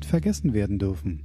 nicht 0.00 0.10
vergessen 0.10 0.54
werden 0.54 0.78
dürfen. 0.78 1.20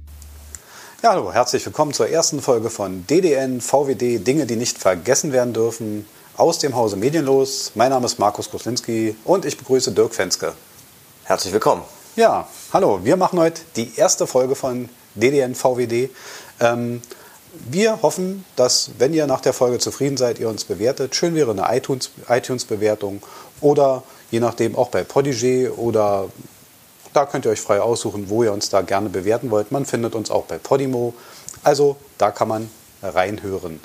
Ja, 1.02 1.12
hallo, 1.12 1.32
herzlich 1.32 1.64
willkommen 1.64 1.94
zur 1.94 2.08
ersten 2.08 2.42
Folge 2.42 2.68
von 2.68 3.06
DDN, 3.06 3.60
VWD, 3.60 4.26
Dinge, 4.26 4.44
die 4.44 4.56
nicht 4.56 4.76
vergessen 4.76 5.32
werden 5.32 5.54
dürfen, 5.54 6.04
aus 6.36 6.58
dem 6.58 6.76
Hause 6.76 6.96
Medienlos. 6.96 7.72
Mein 7.74 7.90
Name 7.90 8.04
ist 8.04 8.18
Markus 8.18 8.50
Koslinski 8.50 9.16
und 9.24 9.46
ich 9.46 9.56
begrüße 9.56 9.92
Dirk 9.92 10.14
Fenske. 10.14 10.52
Herzlich 11.24 11.54
willkommen. 11.54 11.82
Ja, 12.16 12.48
hallo, 12.72 13.00
wir 13.02 13.16
machen 13.16 13.38
heute 13.38 13.62
die 13.76 13.96
erste 13.96 14.26
Folge 14.26 14.54
von 14.54 14.90
DDN, 15.14 15.54
VWD. 15.54 16.10
Ähm, 16.60 17.00
wir 17.70 18.02
hoffen, 18.02 18.44
dass, 18.56 18.90
wenn 18.98 19.14
ihr 19.14 19.26
nach 19.26 19.40
der 19.40 19.54
Folge 19.54 19.78
zufrieden 19.78 20.18
seid, 20.18 20.38
ihr 20.38 20.50
uns 20.50 20.64
bewertet. 20.64 21.14
Schön 21.14 21.34
wäre 21.34 21.52
eine 21.52 21.74
iTunes-Bewertung 22.28 23.22
oder 23.62 24.02
je 24.30 24.40
nachdem 24.40 24.76
auch 24.76 24.90
bei 24.90 25.02
Podigy 25.02 25.68
oder 25.68 26.28
da 27.16 27.24
könnt 27.24 27.46
ihr 27.46 27.50
euch 27.50 27.60
frei 27.60 27.80
aussuchen, 27.80 28.28
wo 28.28 28.44
ihr 28.44 28.52
uns 28.52 28.68
da 28.68 28.82
gerne 28.82 29.08
bewerten 29.08 29.50
wollt. 29.50 29.72
Man 29.72 29.86
findet 29.86 30.14
uns 30.14 30.30
auch 30.30 30.44
bei 30.44 30.58
Podimo. 30.58 31.14
Also 31.62 31.96
da 32.18 32.30
kann 32.30 32.48
man 32.48 32.70
reinhören. 33.02 33.80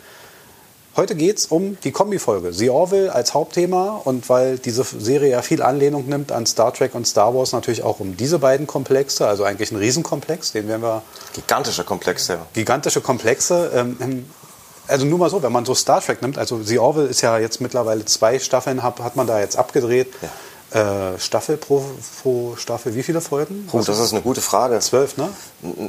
Heute 0.97 1.15
geht 1.15 1.37
es 1.37 1.45
um 1.45 1.77
die 1.85 1.93
Kombi-Folge. 1.93 2.51
The 2.51 2.69
Orville 2.69 3.15
als 3.15 3.33
Hauptthema 3.33 4.01
und 4.03 4.27
weil 4.27 4.57
diese 4.57 4.83
Serie 4.83 5.29
ja 5.29 5.41
viel 5.41 5.61
Anlehnung 5.61 6.07
nimmt 6.07 6.33
an 6.33 6.45
Star 6.45 6.73
Trek 6.73 6.93
und 6.93 7.07
Star 7.07 7.33
Wars, 7.33 7.53
natürlich 7.53 7.83
auch 7.83 8.01
um 8.01 8.17
diese 8.17 8.39
beiden 8.39 8.67
Komplexe, 8.67 9.25
also 9.25 9.45
eigentlich 9.45 9.71
ein 9.71 9.77
Riesenkomplex, 9.77 10.51
den 10.51 10.67
werden 10.67 10.81
wir. 10.81 11.01
Gigantische 11.31 11.85
Komplexe, 11.85 12.33
ja. 12.33 12.45
Gigantische 12.51 12.99
Komplexe. 12.99 13.71
Ähm, 13.73 14.25
also 14.87 15.05
nur 15.05 15.17
mal 15.17 15.29
so, 15.29 15.41
wenn 15.41 15.53
man 15.53 15.63
so 15.63 15.73
Star 15.73 16.01
Trek 16.01 16.21
nimmt, 16.21 16.37
also 16.37 16.61
The 16.61 16.79
Orville 16.79 17.07
ist 17.07 17.21
ja 17.21 17.37
jetzt 17.37 17.61
mittlerweile 17.61 18.03
zwei 18.03 18.37
Staffeln, 18.39 18.83
hat, 18.83 18.99
hat 18.99 19.15
man 19.15 19.27
da 19.27 19.39
jetzt 19.39 19.55
abgedreht. 19.55 20.13
Ja. 20.21 20.27
Äh, 20.71 21.19
Staffel 21.19 21.57
pro, 21.57 21.83
pro, 22.21 22.55
Staffel, 22.55 22.95
wie 22.95 23.03
viele 23.03 23.19
Folgen? 23.19 23.67
Puh, 23.67 23.83
das 23.83 23.99
ist 23.99 24.13
eine 24.13 24.21
gute 24.21 24.39
Frage. 24.39 24.79
Zwölf, 24.79 25.17
ne? 25.17 25.27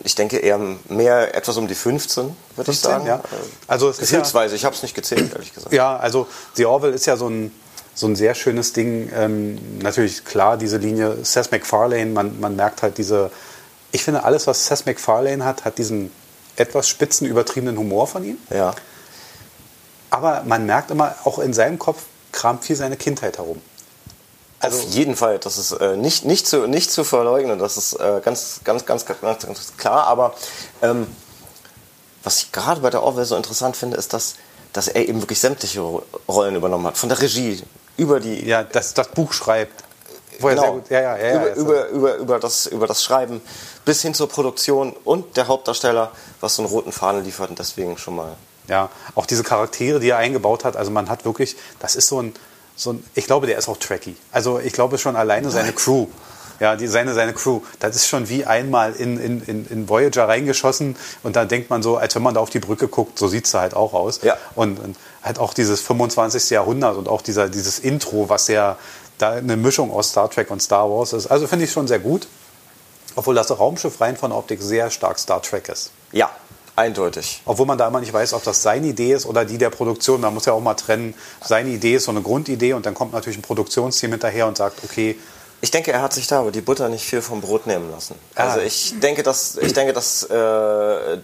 Ich 0.03 0.17
denke 0.17 0.39
eher 0.39 0.59
mehr, 0.89 1.37
etwas 1.37 1.57
um 1.57 1.69
die 1.69 1.77
15, 1.77 2.37
würde 2.57 2.71
ich 2.73 2.81
sagen. 2.81 3.07
Ja. 3.07 3.23
Also 3.69 3.91
es 3.91 3.99
Gefühlsweise, 3.99 4.55
ja, 4.55 4.57
ich 4.57 4.65
habe 4.65 4.75
es 4.75 4.83
nicht 4.83 4.97
gezählt, 4.97 5.33
ehrlich 5.33 5.55
gesagt. 5.55 5.73
Ja, 5.73 5.97
also 5.97 6.27
The 6.55 6.67
Orville 6.67 6.95
ist 6.95 7.07
ja 7.07 7.17
so 7.17 7.29
ein, 7.29 7.55
so 7.95 8.09
ein 8.09 8.17
sehr 8.17 8.35
schönes 8.35 8.73
Ding. 8.73 9.09
Ähm, 9.15 9.79
natürlich 9.79 10.25
klar, 10.25 10.57
diese 10.57 10.79
Linie 10.79 11.25
Seth 11.25 11.53
MacFarlane, 11.53 12.07
man, 12.07 12.41
man 12.41 12.57
merkt 12.57 12.83
halt 12.83 12.99
diese, 12.99 13.31
ich 13.93 14.03
finde 14.03 14.25
alles, 14.25 14.49
was 14.49 14.67
Seth 14.67 14.87
MacFarlane 14.87 15.45
hat, 15.45 15.65
hat 15.65 15.79
diesen 15.79 16.11
etwas 16.57 16.89
spitzen, 16.89 17.29
übertriebenen 17.29 17.79
Humor 17.79 18.09
von 18.09 18.25
ihm. 18.25 18.39
Ja. 18.51 18.75
Aber 20.11 20.43
man 20.45 20.67
merkt 20.67 20.91
immer, 20.91 21.15
auch 21.23 21.39
in 21.39 21.53
seinem 21.53 21.79
Kopf 21.79 22.03
kramt 22.33 22.65
viel 22.65 22.75
seine 22.75 22.97
Kindheit 22.97 23.39
herum. 23.39 23.63
Also 24.63 24.79
Auf 24.79 24.95
jeden 24.95 25.17
Fall, 25.17 25.41
das 25.41 25.59
ist 25.59 25.73
äh, 25.73 25.97
nicht, 25.97 26.25
nicht, 26.25 26.47
zu, 26.47 26.69
nicht 26.69 26.93
zu 26.93 27.03
verleugnen, 27.03 27.59
das 27.59 27.77
ist 27.77 27.95
äh, 27.95 28.21
ganz, 28.25 28.61
ganz, 28.63 28.87
ganz, 28.87 29.05
ganz, 29.05 29.21
ganz 29.21 29.77
klar. 29.77 30.07
Aber 30.07 30.35
ähm, 30.83 31.09
was 32.23 32.39
ich 32.39 32.53
gerade 32.53 32.81
bei 32.81 32.89
der 32.89 33.03
Orwell 33.03 33.25
so 33.25 33.35
interessant 33.37 33.77
finde, 33.77 33.97
ist, 33.97 34.13
dass, 34.13 34.37
dass 34.73 34.87
er 34.87 35.09
eben 35.09 35.21
wirklich 35.21 35.41
sämtliche 35.41 35.81
Rollen 36.29 36.55
übernommen 36.55 36.87
hat. 36.87 36.97
Von 36.97 37.09
der 37.09 37.21
Regie 37.21 37.61
über 37.97 38.21
die. 38.21 38.47
Ja, 38.47 38.63
das, 38.63 38.95
das 38.95 39.09
Buch 39.09 39.33
schreibt. 39.33 39.83
Genau. 40.39 40.81
Ja, 40.89 41.01
ja, 41.01 41.17
ja, 41.17 41.55
über, 41.55 41.55
über, 41.55 41.89
über, 41.89 42.15
über, 42.17 42.39
das, 42.39 42.67
über 42.67 42.87
das 42.87 43.03
Schreiben 43.03 43.43
bis 43.85 44.03
hin 44.03 44.15
zur 44.15 44.29
Produktion 44.29 44.95
und 45.05 45.37
der 45.37 45.49
Hauptdarsteller, 45.49 46.13
was 46.41 46.57
so 46.57 46.63
einen 46.63 46.71
roten 46.71 46.93
Faden 46.93 47.25
liefert 47.25 47.51
und 47.51 47.59
deswegen 47.59 47.99
schon 47.99 48.17
mal. 48.17 48.37
Ja, 48.69 48.91
auch 49.17 49.27
diese 49.27 49.43
Charaktere, 49.43 49.99
die 49.99 50.11
er 50.11 50.19
eingebaut 50.19 50.65
hat, 50.65 50.77
also 50.77 50.93
man 50.93 51.11
hat 51.11 51.25
wirklich, 51.25 51.57
das 51.81 51.97
ist 51.97 52.07
so 52.07 52.23
ein, 52.23 52.33
so 52.77 52.93
ein, 52.93 53.05
ich 53.15 53.27
glaube, 53.27 53.47
der 53.47 53.59
ist 53.59 53.69
auch 53.69 53.77
tracky. 53.77 54.17
Also 54.31 54.59
ich 54.59 54.73
glaube 54.73 54.99
schon 54.99 55.17
alleine 55.17 55.51
seine 55.51 55.73
Crew. 55.73 56.07
Ja, 56.61 56.77
die, 56.77 56.87
seine, 56.87 57.13
seine 57.13 57.33
Crew, 57.33 57.61
das 57.81 57.97
ist 57.97 58.07
schon 58.07 58.29
wie 58.29 58.45
einmal 58.45 58.93
in, 58.93 59.19
in, 59.19 59.67
in 59.69 59.89
Voyager 59.89 60.29
reingeschossen 60.29 60.95
und 61.25 61.35
dann 61.35 61.49
denkt 61.49 61.71
man 61.71 61.83
so, 61.83 61.97
als 61.97 62.15
wenn 62.15 62.23
man 62.23 62.35
da 62.35 62.41
auf 62.41 62.51
die 62.51 62.61
Brücke 62.61 62.87
guckt, 62.87 63.19
so 63.19 63.27
sieht 63.27 63.47
es 63.47 63.55
halt 63.55 63.75
auch 63.75 63.95
aus. 63.95 64.21
Ja. 64.23 64.37
Und, 64.55 64.79
und 64.79 64.97
halt 65.25 65.41
auch 65.41 65.55
dieses 65.55 65.81
25. 65.81 66.51
Jahrhundert 66.51 66.97
und 66.97 67.09
auch 67.09 67.21
dieser, 67.21 67.49
dieses 67.49 67.81
Intro, 67.81 68.29
was 68.29 68.47
ja 68.47 68.77
da 69.19 69.33
eine 69.33 69.57
Mischung 69.57 69.91
aus 69.91 70.11
Star 70.11 70.31
Trek 70.31 70.53
und 70.53 70.63
Star 70.63 70.89
Wars 70.89 71.13
ist. 71.13 71.27
Also 71.27 71.49
finde 71.49 71.65
ich 71.65 71.73
schon 71.73 71.89
sehr 71.89 71.99
gut. 71.99 72.29
Obwohl 73.15 73.35
das 73.35 73.51
Raumschiff 73.51 74.01
rein 74.01 74.17
von 74.17 74.31
der 74.31 74.39
Optik 74.39 74.63
sehr 74.63 74.91
stark 74.91 75.19
Star 75.19 75.43
Trek 75.43 75.69
ist. 75.69 75.91
Ja, 76.13 76.31
Eindeutig. 76.75 77.43
Obwohl 77.45 77.67
man 77.67 77.77
da 77.77 77.89
immer 77.89 78.01
nicht 78.01 78.13
weiß, 78.13 78.33
ob 78.33 78.45
das 78.45 78.63
seine 78.63 78.87
Idee 78.87 79.13
ist 79.13 79.27
oder 79.27 79.45
die 79.45 79.59
der 79.59 79.69
Produktion. 79.69 80.23
Man 80.23 80.33
muss 80.33 80.47
ja 80.47 80.55
auch 80.55 80.61
mal 80.61 80.75
trennen, 80.75 81.15
seine 81.45 81.69
Idee 81.71 81.97
ist 81.97 82.05
so 82.05 82.11
eine 82.11 82.23
Grundidee 82.23 82.73
und 82.73 82.87
dann 82.87 82.95
kommt 82.95 83.13
natürlich 83.13 83.39
ein 83.39 83.43
Produktionsteam 83.43 84.13
hinterher 84.13 84.47
und 84.47 84.57
sagt, 84.57 84.83
okay. 84.85 85.19
Ich 85.61 85.71
denke, 85.71 85.93
er 85.93 86.03
hat 86.03 86.13
sich 86.13 86.27
da 86.27 86.41
aber 86.41 86.51
die 86.51 86.61
Butter 86.61 86.89
nicht 86.89 87.05
viel 87.05 87.23
vom 87.23 87.41
Brot 87.41 87.67
nehmen 87.67 87.91
lassen. 87.91 88.17
Ah. 88.35 88.49
Also 88.49 88.61
ich 88.61 88.99
denke, 89.01 89.23
das, 89.23 89.57
ich 89.59 89.75
denke, 89.75 89.93
das 89.93 90.25
äh, 90.25 91.19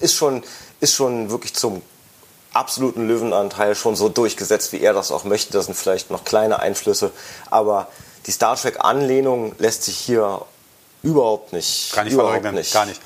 ist, 0.00 0.14
schon, 0.14 0.42
ist 0.80 0.94
schon 0.94 1.30
wirklich 1.30 1.54
zum 1.54 1.82
absoluten 2.54 3.06
Löwenanteil 3.06 3.74
schon 3.74 3.96
so 3.96 4.08
durchgesetzt, 4.08 4.72
wie 4.72 4.80
er 4.80 4.94
das 4.94 5.12
auch 5.12 5.24
möchte. 5.24 5.52
Das 5.52 5.66
sind 5.66 5.74
vielleicht 5.74 6.10
noch 6.10 6.24
kleine 6.24 6.60
Einflüsse, 6.60 7.10
aber 7.50 7.88
die 8.26 8.30
Star 8.30 8.56
Trek-Anlehnung 8.56 9.54
lässt 9.58 9.82
sich 9.82 9.98
hier 9.98 10.40
Überhaupt 11.04 11.52
nicht. 11.52 11.92
Gar 11.94 12.04
nicht 12.04 12.14
verleugnen. 12.14 12.54
Nicht. 12.54 12.72
Gar 12.72 12.86
nicht. 12.86 13.00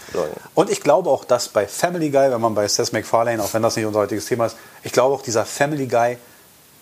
Und 0.54 0.70
ich 0.70 0.81
glaube 0.81 1.10
auch, 1.10 1.25
dass 1.25 1.48
bei 1.48 1.66
Family 1.66 2.10
Guy, 2.10 2.31
wenn 2.31 2.41
man 2.41 2.54
bei 2.54 2.66
Seth 2.69 2.92
MacFarlane, 2.92 3.42
auch 3.42 3.53
wenn 3.53 3.62
das 3.62 3.76
nicht 3.76 3.86
unser 3.86 4.00
heutiges 4.00 4.26
Thema 4.26 4.47
ist, 4.47 4.56
ich 4.82 4.92
glaube 4.92 5.14
auch, 5.14 5.22
dieser 5.22 5.44
Family 5.44 5.86
Guy, 5.86 6.16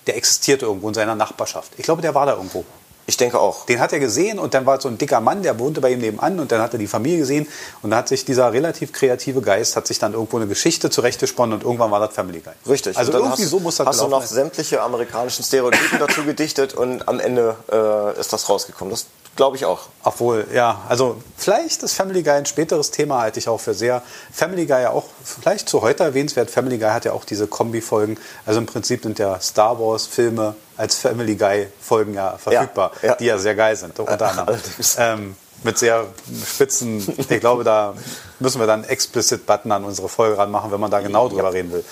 der 0.07 0.17
existiert 0.17 0.63
irgendwo 0.63 0.89
in 0.89 0.95
seiner 0.95 1.15
Nachbarschaft. 1.15 1.73
Ich 1.77 1.85
glaube, 1.85 2.03
der 2.03 2.15
war 2.15 2.27
da 2.27 2.35
irgendwo. 2.35 2.65
Ich 3.09 3.17
denke 3.17 3.39
auch. 3.39 3.67
Den 3.67 3.79
hat 3.79 3.93
er 3.93 4.01
gesehen 4.01 4.39
und 4.39 4.53
dann 4.55 4.67
war 4.67 4.81
so 4.81 4.89
ein 4.89 4.99
dicker 4.99 5.21
Mann, 5.21 5.43
der 5.43 5.59
wohnte 5.61 5.81
bei 5.81 5.93
ihm 5.93 6.01
nebenan 6.01 6.41
und 6.41 6.51
dann 6.51 6.61
hat 6.61 6.73
er 6.73 6.79
die 6.79 6.89
Familie 6.89 7.19
gesehen 7.19 7.47
und 7.83 7.91
dann 7.91 8.01
hat 8.01 8.09
sich 8.09 8.25
dieser 8.25 8.53
relativ 8.53 8.93
kreative 8.93 9.41
Geist 9.43 9.77
hat 9.77 9.87
sich 9.87 10.01
dann 10.01 10.13
irgendwo 10.13 10.39
eine 10.39 10.49
Geschichte 10.49 10.91
zurechtgesponnen 10.91 11.55
und 11.55 11.63
irgendwann 11.63 11.93
war 11.93 12.01
das 12.01 12.13
Family 12.13 12.41
Guy. 12.41 12.53
Richtig. 12.69 12.97
Also 12.97 13.13
irgendwie 13.13 13.45
hast, 13.45 13.51
so 13.51 13.61
muss 13.61 13.77
das 13.77 13.87
Hast 13.87 14.01
du 14.01 14.09
noch 14.09 14.25
sämtliche 14.25 14.83
amerikanischen 14.83 15.45
Stereotypen 15.45 16.01
dazu 16.01 16.25
gedichtet 16.25 16.75
und 16.75 17.07
am 17.07 17.21
Ende 17.21 17.55
äh, 17.71 18.21
ist 18.21 18.33
das 18.33 18.49
rausgekommen. 18.49 18.91
Das 18.91 19.07
Glaube 19.37 19.57
ich 19.57 19.67
auch. 19.67 19.89
Obwohl, 20.03 20.47
ja, 20.53 20.81
also 20.89 21.19
vielleicht 21.37 21.83
ist 21.83 21.93
Family 21.93 22.23
Guy 22.23 22.33
ein 22.33 22.47
späteres 22.47 22.91
Thema, 22.91 23.21
halte 23.21 23.39
ich 23.39 23.49
auch 23.49 23.61
für 23.61 23.75
sehr. 23.75 24.03
Family 24.33 24.65
Guy 24.65 24.81
ja 24.81 24.91
auch 24.91 25.05
vielleicht 25.23 25.69
zu 25.69 25.83
heute 25.83 26.05
erwähnenswert. 26.05 26.51
Family 26.51 26.79
Guy 26.79 26.89
hat 26.89 27.05
ja 27.05 27.13
auch 27.13 27.25
diese 27.25 27.47
Kombi-Folgen. 27.47 28.19
Also 28.47 28.61
im 28.61 28.67
Prinzip 28.67 29.03
sind 29.03 29.19
ja 29.19 29.39
Star 29.41 29.79
Wars-Filme 29.79 30.57
als 30.79 30.97
Family 30.97 31.37
Guy-Folgen 31.37 32.15
ja 32.15 32.39
verfügbar, 32.39 32.93
ja, 33.03 33.09
ja. 33.09 33.15
die 33.17 33.25
ja 33.27 33.39
sehr 33.39 33.55
geil 33.55 33.77
sind, 33.77 33.99
unter 34.01 34.31
anderem. 34.31 34.59
Ähm, 34.97 35.37
mit 35.63 35.79
sehr 35.79 36.07
spitzen, 36.47 37.07
ich 37.19 37.41
glaube, 37.41 37.65
da 37.65 37.95
müssen 38.41 38.59
wir 38.59 38.67
dann 38.67 38.85
explicit 38.85 39.45
Button 39.45 39.71
an 39.73 39.85
unsere 39.85 40.09
Folge 40.09 40.39
ranmachen, 40.39 40.71
wenn 40.71 40.81
man 40.81 40.91
da 40.91 41.01
genau 41.01 41.29
drüber 41.29 41.45
ja. 41.45 41.49
reden 41.51 41.73
will. 41.73 41.85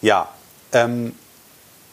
Ja. 0.00 0.28
Ähm, 0.72 1.14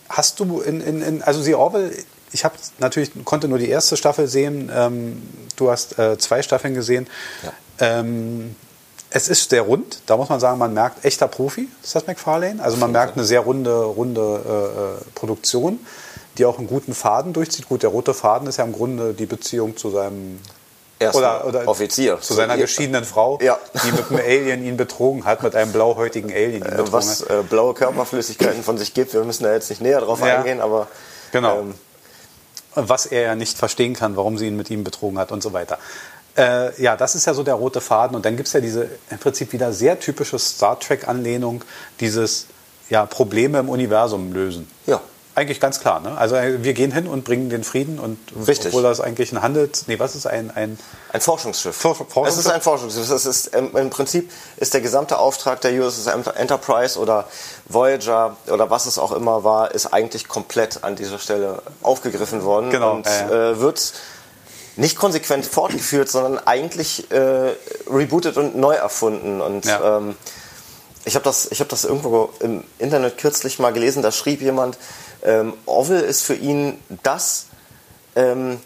hast 0.09 0.39
du 0.39 0.61
in, 0.61 0.81
in, 0.81 1.01
in 1.01 1.23
also 1.23 1.41
The 1.41 1.55
Orville 1.55 1.91
ich 2.35 2.43
habe 2.43 2.55
natürlich 2.79 3.11
konnte 3.23 3.47
nur 3.47 3.57
die 3.57 3.69
erste 3.69 3.95
Staffel 3.95 4.27
sehen. 4.27 4.69
Ähm, 4.73 5.23
du 5.55 5.71
hast 5.71 5.97
äh, 5.97 6.17
zwei 6.17 6.41
Staffeln 6.41 6.73
gesehen. 6.73 7.07
Ja. 7.43 7.53
Ähm, 7.99 8.55
es 9.09 9.29
ist 9.29 9.49
sehr 9.49 9.61
rund. 9.61 10.01
Da 10.05 10.17
muss 10.17 10.27
man 10.27 10.41
sagen, 10.41 10.59
man 10.59 10.73
merkt 10.73 11.05
echter 11.05 11.29
Profi, 11.29 11.69
ist 11.81 11.95
das 11.95 12.07
McFarlane. 12.07 12.61
Also 12.61 12.75
man 12.75 12.91
merkt 12.91 13.15
eine 13.15 13.25
sehr 13.25 13.39
runde, 13.39 13.83
runde 13.83 14.21
äh, 14.21 14.51
äh, 14.51 15.11
Produktion, 15.15 15.79
die 16.37 16.45
auch 16.45 16.57
einen 16.57 16.67
guten 16.67 16.93
Faden 16.93 17.31
durchzieht. 17.31 17.69
Gut, 17.69 17.83
der 17.83 17.89
rote 17.89 18.13
Faden 18.13 18.49
ist 18.49 18.57
ja 18.57 18.65
im 18.65 18.73
Grunde 18.73 19.13
die 19.13 19.25
Beziehung 19.25 19.77
zu 19.77 19.89
seinem 19.91 20.41
oder, 21.13 21.45
oder 21.47 21.67
Offizier. 21.69 22.19
Zu 22.19 22.33
seiner 22.33 22.57
geschiedenen 22.57 23.05
Frau, 23.05 23.39
ja. 23.41 23.57
die 23.85 23.91
mit 23.93 24.09
einem 24.09 24.19
Alien 24.19 24.65
ihn 24.65 24.75
betrogen 24.75 25.23
hat, 25.23 25.41
mit 25.43 25.55
einem 25.55 25.71
blauhäutigen 25.71 26.31
Alien 26.31 26.55
ihn 26.55 26.61
äh, 26.63 26.69
betrogen 26.71 26.91
Was 26.91 27.21
äh, 27.21 27.43
blaue 27.49 27.73
Körperflüssigkeiten 27.73 28.63
von 28.63 28.77
sich 28.77 28.93
gibt. 28.93 29.13
Wir 29.13 29.23
müssen 29.23 29.43
da 29.43 29.53
jetzt 29.53 29.69
nicht 29.69 29.81
näher 29.81 30.01
drauf 30.01 30.19
ja. 30.19 30.37
eingehen, 30.37 30.59
aber 30.59 30.87
genau. 31.31 31.59
Ähm, 31.59 31.73
was 32.75 33.05
er 33.05 33.21
ja 33.21 33.35
nicht 33.35 33.57
verstehen 33.57 33.93
kann, 33.93 34.15
warum 34.15 34.37
sie 34.37 34.47
ihn 34.47 34.57
mit 34.57 34.69
ihm 34.69 34.83
betrogen 34.83 35.17
hat 35.17 35.31
und 35.31 35.41
so 35.41 35.53
weiter. 35.53 35.79
Äh, 36.37 36.81
ja, 36.81 36.97
das 36.97 37.15
ist 37.15 37.25
ja 37.25 37.33
so 37.33 37.43
der 37.43 37.55
rote 37.55 37.81
Faden. 37.81 38.15
Und 38.15 38.25
dann 38.25 38.35
gibt 38.35 38.47
es 38.47 38.53
ja 38.53 38.59
diese 38.59 38.89
im 39.09 39.17
Prinzip 39.19 39.53
wieder 39.53 39.71
sehr 39.71 39.99
typische 39.99 40.37
Star 40.37 40.79
Trek-Anlehnung, 40.79 41.63
dieses 41.99 42.47
ja, 42.89 43.05
Probleme 43.05 43.59
im 43.59 43.69
Universum 43.69 44.33
lösen. 44.33 44.69
Ja. 44.85 45.01
Eigentlich 45.35 45.59
ganz 45.59 45.81
klar. 45.81 45.99
Ne? 45.99 46.17
Also 46.17 46.35
äh, 46.35 46.63
wir 46.63 46.73
gehen 46.73 46.93
hin 46.93 47.07
und 47.07 47.25
bringen 47.25 47.49
den 47.49 47.65
Frieden 47.65 47.99
und 47.99 48.17
Richtig. 48.47 48.67
obwohl 48.67 48.83
das 48.83 49.01
eigentlich 49.01 49.33
ein 49.33 49.41
Handels, 49.41 49.85
nee, 49.87 49.99
was 49.99 50.15
ist 50.15 50.25
ein 50.25 50.49
ein 50.49 50.79
ein 51.11 51.19
Forschungsschiff. 51.19 51.75
For 51.75 51.93
Forschungsschiff. 51.93 52.27
Es 52.27 52.37
ist 52.37 52.51
ein 52.51 52.61
Forschungsschiff. 52.61 53.11
Es 53.11 53.25
ist 53.25 53.47
im, 53.47 53.75
im 53.75 53.89
Prinzip 53.89 54.31
ist 54.55 54.73
der 54.73 54.79
gesamte 54.79 55.17
Auftrag 55.17 55.59
der 55.59 55.73
USS 55.73 56.07
Enterprise 56.07 56.97
oder 56.97 57.27
Voyager 57.67 58.37
oder 58.47 58.69
was 58.69 58.85
es 58.85 58.97
auch 58.97 59.11
immer 59.11 59.43
war, 59.43 59.71
ist 59.71 59.87
eigentlich 59.87 60.29
komplett 60.29 60.85
an 60.85 60.95
dieser 60.95 61.19
Stelle 61.19 61.61
aufgegriffen 61.81 62.43
worden 62.43 62.69
genau. 62.69 62.93
und 62.93 63.05
äh, 63.05 63.59
wird 63.59 63.93
nicht 64.77 64.97
konsequent 64.97 65.45
fortgeführt, 65.45 66.09
sondern 66.09 66.39
eigentlich 66.45 67.11
äh, 67.11 67.53
rebootet 67.89 68.37
und 68.37 68.55
neu 68.55 68.75
erfunden 68.75 69.41
und 69.41 69.65
ja. 69.65 69.97
ähm, 69.97 70.15
ich 71.05 71.15
habe 71.15 71.23
das, 71.23 71.51
ich 71.51 71.59
hab 71.61 71.69
das 71.69 71.85
irgendwo 71.85 72.31
im 72.39 72.63
Internet 72.79 73.17
kürzlich 73.17 73.59
mal 73.59 73.71
gelesen, 73.71 74.01
da 74.01 74.11
schrieb 74.11 74.41
jemand, 74.41 74.77
ähm, 75.23 75.53
Orville 75.65 76.01
ist 76.01 76.23
für 76.23 76.35
ihn 76.35 76.79
das, 77.03 77.47
ähm, 78.15 78.59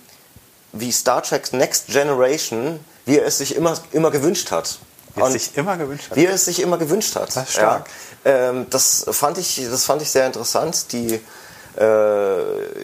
wie 0.71 0.91
Star 0.91 1.21
Trek 1.23 1.53
Next 1.53 1.87
Generation 1.87 2.79
wie 3.09 3.17
er 3.17 3.25
es 3.25 3.39
sich 3.39 3.55
immer, 3.55 3.75
immer 3.91 4.11
gewünscht 4.11 4.51
hat. 4.51 4.77
Wie 5.15 5.21
es 5.23 5.33
sich 5.33 5.57
immer 5.57 5.77
gewünscht 5.77 6.11
hat. 6.11 6.15
Wie 6.15 6.25
er 6.25 6.33
es 6.33 6.45
sich 6.45 6.61
immer 6.61 6.77
gewünscht 6.77 7.15
hat. 7.15 7.35
Das. 7.35 7.55
Ja. 7.55 7.83
Ähm, 8.23 8.67
das, 8.69 9.03
fand 9.09 9.39
ich, 9.39 9.65
das 9.69 9.85
fand 9.85 10.03
ich 10.03 10.11
sehr 10.11 10.27
interessant. 10.27 10.91
Die, 10.91 11.15
äh, 11.75 12.39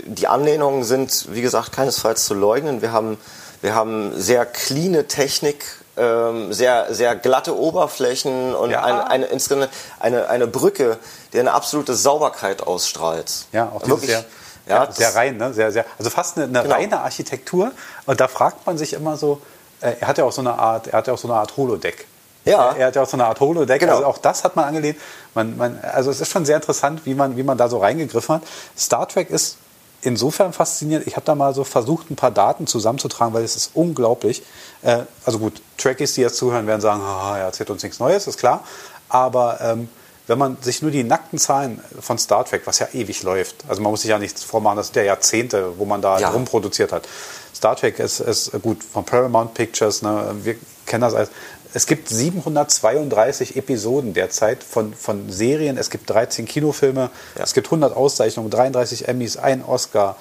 die 0.05 0.25
Anlehnungen 0.25 0.83
sind, 0.83 1.27
wie 1.29 1.43
gesagt, 1.43 1.73
keinesfalls 1.73 2.25
zu 2.25 2.33
leugnen. 2.33 2.81
Wir 2.81 2.91
haben, 2.91 3.19
wir 3.61 3.75
haben 3.75 4.19
sehr 4.19 4.47
cleane 4.47 5.07
Technik, 5.07 5.63
ähm, 5.97 6.51
sehr, 6.53 6.93
sehr 6.93 7.15
glatte 7.15 7.57
Oberflächen 7.57 8.53
und 8.55 8.71
Ja. 8.71 8.83
eine, 8.83 9.09
eine, 9.09 9.69
eine, 9.99 10.29
eine 10.29 10.47
Brücke, 10.47 10.97
die 11.33 11.39
eine 11.39 11.53
absolute 11.53 11.95
Sauberkeit 11.95 12.63
ausstrahlt. 12.63 13.45
Ja, 13.51 13.71
auch 13.73 13.87
Wirklich, 13.87 14.11
sehr, 14.11 14.25
ja, 14.67 14.91
sehr 14.91 15.15
rein, 15.15 15.37
ne? 15.37 15.53
sehr, 15.53 15.71
sehr, 15.71 15.85
also 15.97 16.09
fast 16.09 16.37
eine, 16.37 16.45
eine 16.45 16.63
Genau. 16.63 16.75
reine 16.75 16.99
Architektur. 17.01 17.71
Und 18.05 18.19
da 18.19 18.27
fragt 18.27 18.65
man 18.65 18.77
sich 18.77 18.93
immer 18.93 19.15
so, 19.17 19.41
äh, 19.81 19.93
er 19.99 20.07
hat 20.07 20.17
ja 20.17 20.25
auch 20.25 20.31
so 20.31 20.41
eine 20.41 20.57
Art, 20.57 20.87
er 20.87 20.93
hat 20.97 21.07
ja 21.07 21.13
auch 21.13 21.17
so 21.17 21.27
eine 21.27 21.37
Art 21.37 21.55
Holodeck. 21.57 22.07
Ja. 22.45 22.69
Er, 22.71 22.77
er 22.77 22.87
hat 22.87 22.95
ja 22.95 23.01
auch 23.01 23.07
so 23.09 23.17
eine 23.17 23.25
Art 23.25 23.39
Holodeck. 23.39 23.79
Genau. 23.79 23.95
Also 23.95 24.05
auch 24.05 24.17
das 24.17 24.43
hat 24.43 24.55
man 24.55 24.65
angelehnt. 24.65 24.99
Man, 25.33 25.57
man, 25.57 25.79
also 25.81 26.11
es 26.11 26.21
ist 26.21 26.31
schon 26.31 26.45
sehr 26.45 26.57
interessant, 26.57 27.01
wie 27.05 27.15
man, 27.15 27.37
wie 27.37 27.43
man 27.43 27.57
da 27.57 27.69
so 27.69 27.79
reingegriffen 27.79 28.35
hat. 28.35 28.43
Star 28.77 29.07
Trek 29.07 29.29
ist 29.29 29.57
insofern 30.05 30.53
faszinierend. 30.53 31.07
Ich 31.07 31.15
habe 31.15 31.25
da 31.25 31.35
mal 31.35 31.53
so 31.53 31.63
versucht, 31.63 32.09
ein 32.11 32.15
paar 32.15 32.31
Daten 32.31 32.67
zusammenzutragen, 32.67 33.33
weil 33.33 33.43
es 33.43 33.55
ist 33.55 33.71
unglaublich. 33.73 34.43
Äh, 34.81 35.03
also 35.25 35.39
gut, 35.39 35.61
Trekkies, 35.77 36.13
die 36.13 36.21
jetzt 36.21 36.37
zuhören, 36.37 36.67
werden 36.67 36.81
sagen, 36.81 37.01
haha, 37.01 37.37
er 37.37 37.45
erzählt 37.45 37.69
uns 37.69 37.83
nichts 37.83 37.99
Neues, 37.99 38.27
ist 38.27 38.37
klar. 38.37 38.63
Aber 39.09 39.59
ähm, 39.61 39.89
wenn 40.27 40.37
man 40.39 40.57
sich 40.61 40.81
nur 40.81 40.91
die 40.91 41.03
nackten 41.03 41.37
Zahlen 41.37 41.79
von 41.99 42.17
Star 42.17 42.45
Trek, 42.45 42.63
was 42.65 42.79
ja 42.79 42.87
ewig 42.93 43.21
läuft, 43.23 43.57
also 43.67 43.81
man 43.81 43.91
muss 43.91 44.01
sich 44.01 44.09
ja 44.09 44.17
nichts 44.17 44.43
vormachen, 44.43 44.77
das 44.77 44.87
sind 44.87 44.95
ja 44.97 45.03
Jahrzehnte, 45.03 45.77
wo 45.77 45.85
man 45.85 46.01
da 46.01 46.19
Ja. 46.19 46.29
rumproduziert 46.31 46.91
hat. 46.91 47.07
Star 47.55 47.75
Trek 47.75 47.99
ist, 47.99 48.19
ist 48.19 48.51
gut 48.61 48.83
von 48.83 49.05
Paramount 49.05 49.53
Pictures, 49.53 50.01
ne, 50.01 50.35
wir 50.43 50.55
kennen 50.85 51.01
das 51.01 51.13
als. 51.13 51.29
Es 51.75 51.87
gibt 51.87 52.07
732 52.07 53.57
Episoden 53.57 54.13
derzeit 54.13 54.63
von, 54.63 54.93
von 54.93 55.29
Serien, 55.29 55.77
es 55.77 55.89
gibt 55.89 56.09
13 56.09 56.45
Kinofilme, 56.45 57.09
Ja. 57.37 57.43
es 57.43 57.53
gibt 57.53 57.67
100 57.67 57.93
Auszeichnungen, 57.97 58.49
33 58.49 59.09
Emmys, 59.09 59.35
ein 59.35 59.61
Oscar, 59.61 60.15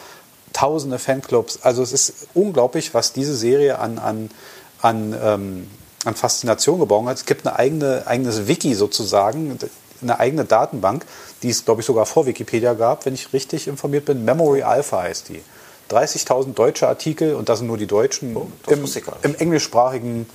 tausende 0.53 0.99
Fanclubs. 0.99 1.61
Also 1.62 1.85
es 1.85 1.93
ist 1.93 2.27
unglaublich, 2.35 2.93
was 2.93 3.12
diese 3.12 3.37
Serie 3.37 3.79
an, 3.79 3.99
an, 3.99 4.31
an, 4.83 5.17
ähm, 5.23 5.71
an 6.05 6.17
Faszination 6.17 6.81
geborgen 6.81 7.09
hat. 7.09 7.19
Es 7.19 7.25
gibt 7.25 7.47
eine 7.47 7.57
eigene, 7.57 8.03
eigenes 8.07 8.49
Wiki 8.49 8.75
sozusagen, 8.75 9.57
eine 10.03 10.19
eigene 10.19 10.45
Datenbank, 10.45 11.07
die 11.45 11.50
es, 11.50 11.65
glaube 11.65 11.83
ich, 11.83 11.87
sogar 11.87 12.05
vor 12.05 12.27
Wikipedia 12.27 12.75
gab, 12.75 13.07
wenn 13.07 13.15
ich 13.15 13.33
richtig 13.33 13.69
informiert 13.69 14.07
bin. 14.07 14.25
Memory 14.25 14.62
Alpha 14.62 15.03
heißt 15.03 15.29
die. 15.29 15.41
30.000 15.91 16.55
deutsche 16.55 16.89
Artikel, 16.89 17.35
und 17.37 17.49
das 17.49 17.61
sind 17.61 17.69
nur 17.69 17.77
die 17.77 17.87
deutschen, 17.87 18.37
Oh, 18.37 18.49
im, 18.69 18.85
im 19.23 19.35
englischsprachigen 19.37 20.27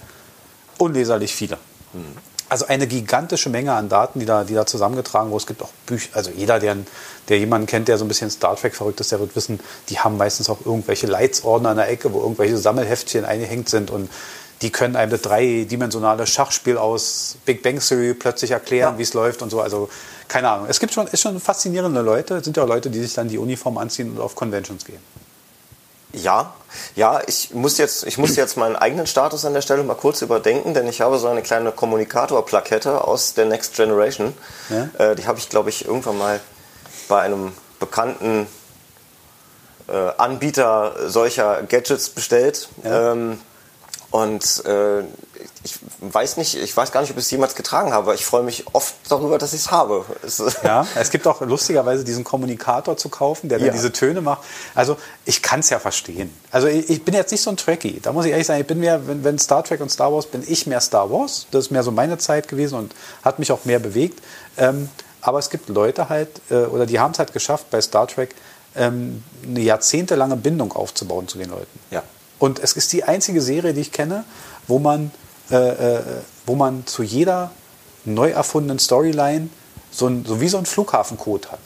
unleserlich 0.79 1.33
viele. 1.35 1.57
Hm. 1.93 2.03
Also 2.49 2.65
eine 2.65 2.87
gigantische 2.87 3.49
Menge 3.49 3.73
an 3.73 3.89
Daten, 3.89 4.19
die 4.19 4.25
da, 4.25 4.43
die 4.43 4.55
da 4.55 4.65
zusammengetragen 4.65 5.29
wurden. 5.29 5.37
Es 5.41 5.45
gibt 5.45 5.61
auch 5.61 5.69
Bücher, 5.85 6.09
also 6.13 6.31
jeder, 6.35 6.59
der, 6.59 6.77
der 7.29 7.37
jemanden 7.37 7.67
kennt, 7.67 7.87
der 7.87 7.99
so 7.99 8.05
ein 8.05 8.07
bisschen 8.07 8.31
Star 8.31 8.55
Trek 8.55 8.73
verrückt 8.75 8.99
ist, 8.99 9.11
der 9.11 9.19
wird 9.19 9.35
wissen, 9.35 9.59
die 9.89 9.99
haben 9.99 10.17
meistens 10.17 10.49
auch 10.49 10.65
irgendwelche 10.65 11.05
Leitsordner 11.05 11.69
an 11.69 11.77
der 11.77 11.89
Ecke, 11.89 12.11
wo 12.11 12.21
irgendwelche 12.21 12.57
Sammelheftchen 12.57 13.23
eingehängt 13.23 13.69
sind 13.69 13.91
und 13.91 14.09
die 14.63 14.71
können 14.71 14.95
einem 14.95 15.11
das 15.11 15.21
dreidimensionale 15.21 16.25
Schachspiel 16.25 16.77
aus 16.77 17.37
Big 17.45 17.61
Bang 17.61 17.79
Theory 17.79 18.13
plötzlich 18.13 18.51
erklären, 18.51 18.93
Ja. 18.95 18.97
wie 18.97 19.03
es 19.03 19.13
läuft 19.13 19.41
und 19.41 19.51
so. 19.51 19.61
Also 19.61 19.89
keine 20.27 20.49
Ahnung. 20.49 20.67
Es 20.69 20.79
gibt 20.79 20.93
schon, 20.93 21.07
ist 21.07 21.21
schon 21.21 21.39
faszinierende 21.39 22.01
Leute. 22.01 22.37
Es 22.37 22.43
sind 22.45 22.57
ja 22.57 22.63
auch 22.63 22.67
Leute, 22.67 22.89
die 22.89 22.99
sich 22.99 23.13
dann 23.13 23.29
die 23.29 23.37
Uniform 23.37 23.77
anziehen 23.77 24.11
und 24.11 24.19
auf 24.19 24.35
Conventions 24.35 24.83
gehen. 24.85 24.99
Ja, 26.11 26.53
ja, 26.95 27.21
ich 27.25 27.53
muss 27.53 27.77
jetzt, 27.77 28.05
ich 28.05 28.17
muss 28.17 28.35
jetzt 28.35 28.57
meinen 28.57 28.75
eigenen 28.75 29.07
Status 29.07 29.45
an 29.45 29.53
der 29.53 29.61
Stelle 29.61 29.83
mal 29.83 29.95
kurz 29.95 30.21
überdenken, 30.21 30.73
denn 30.73 30.87
ich 30.87 31.01
habe 31.01 31.17
so 31.17 31.27
eine 31.27 31.41
kleine 31.41 31.71
Kommunikator-Plakette 31.71 33.03
aus 33.03 33.33
der 33.33 33.45
Next 33.45 33.75
Generation. 33.75 34.33
Ja? 34.69 34.89
Äh, 34.97 35.15
die 35.15 35.25
habe 35.27 35.39
ich, 35.39 35.49
glaube 35.49 35.69
ich, 35.69 35.85
irgendwann 35.85 36.17
mal 36.17 36.39
bei 37.07 37.21
einem 37.21 37.53
bekannten 37.79 38.47
äh, 39.87 40.11
Anbieter 40.17 41.09
solcher 41.09 41.63
Gadgets 41.63 42.09
bestellt. 42.09 42.69
Ja. 42.83 43.11
Ähm, 43.11 43.41
und 44.11 44.65
äh, 44.65 45.03
ich 45.63 45.77
weiß 46.01 46.37
nicht, 46.37 46.55
ich 46.55 46.75
weiß 46.75 46.91
gar 46.91 47.01
nicht, 47.01 47.11
ob 47.11 47.17
ich 47.17 47.23
es 47.25 47.31
jemals 47.31 47.55
getragen 47.55 47.91
habe. 47.91 48.03
aber 48.03 48.13
Ich 48.13 48.25
freue 48.25 48.43
mich 48.43 48.65
oft 48.73 48.93
darüber, 49.09 49.37
dass 49.37 49.53
ich 49.53 49.61
es 49.61 49.71
habe. 49.71 50.05
Es, 50.25 50.41
Ja, 50.63 50.85
es 50.95 51.09
gibt 51.09 51.27
auch 51.27 51.41
lustigerweise 51.41 52.03
diesen 52.03 52.23
Kommunikator 52.23 52.97
zu 52.97 53.09
kaufen, 53.09 53.49
der 53.49 53.57
dann 53.59 53.67
Ja. 53.67 53.73
diese 53.73 53.91
Töne 53.91 54.21
macht. 54.21 54.41
Also 54.75 54.97
ich 55.25 55.41
kann 55.41 55.59
es 55.61 55.69
ja 55.69 55.79
verstehen. 55.79 56.33
Also 56.51 56.67
ich, 56.67 56.89
ich 56.89 57.03
bin 57.03 57.13
jetzt 57.13 57.31
nicht 57.31 57.41
so 57.41 57.49
ein 57.49 57.57
Trekkie. 57.57 57.99
Da 58.01 58.11
muss 58.13 58.25
ich 58.25 58.31
ehrlich 58.31 58.47
sagen, 58.47 58.61
ich 58.61 58.67
bin 58.67 58.79
mehr, 58.79 59.07
wenn, 59.07 59.23
wenn 59.23 59.39
Star 59.39 59.63
Trek 59.63 59.81
und 59.81 59.89
Star 59.91 60.11
Wars, 60.13 60.25
bin 60.27 60.43
ich 60.47 60.67
mehr 60.67 60.81
Star 60.81 61.11
Wars. 61.11 61.47
Das 61.51 61.65
ist 61.65 61.71
mehr 61.71 61.83
so 61.83 61.91
meine 61.91 62.17
Zeit 62.17 62.47
gewesen 62.47 62.75
und 62.77 62.93
hat 63.23 63.39
mich 63.39 63.51
auch 63.51 63.65
mehr 63.65 63.79
bewegt. 63.79 64.19
Ähm, 64.57 64.89
aber 65.21 65.39
es 65.39 65.49
gibt 65.49 65.67
Leute 65.69 66.07
halt, 66.09 66.29
äh, 66.49 66.55
oder 66.65 66.85
die 66.85 66.99
haben 66.99 67.11
es 67.11 67.19
halt 67.19 67.33
geschafft, 67.33 67.69
bei 67.71 67.81
Star 67.81 68.07
Trek 68.07 68.35
ähm, 68.75 69.23
eine 69.45 69.59
jahrzehntelange 69.59 70.35
Bindung 70.37 70.71
aufzubauen 70.73 71.27
zu 71.27 71.37
den 71.37 71.49
Leuten. 71.49 71.79
Ja. 71.91 72.03
Und 72.37 72.59
es 72.59 72.73
ist 72.73 72.93
die 72.93 73.03
einzige 73.03 73.41
Serie, 73.41 73.73
die 73.73 73.81
ich 73.81 73.91
kenne, 73.91 74.23
wo 74.67 74.79
man, 74.79 75.11
äh, 75.51 75.55
äh, 75.97 76.01
wo 76.45 76.55
man 76.55 76.85
zu 76.85 77.03
jeder 77.03 77.51
neu 78.05 78.29
erfundenen 78.29 78.79
Storyline 78.79 79.49
so, 79.91 80.07
ein, 80.07 80.25
so 80.25 80.39
wie 80.41 80.47
so 80.49 80.57
ein 80.57 80.65
Flughafencode 80.65 81.51
hat. 81.51 81.59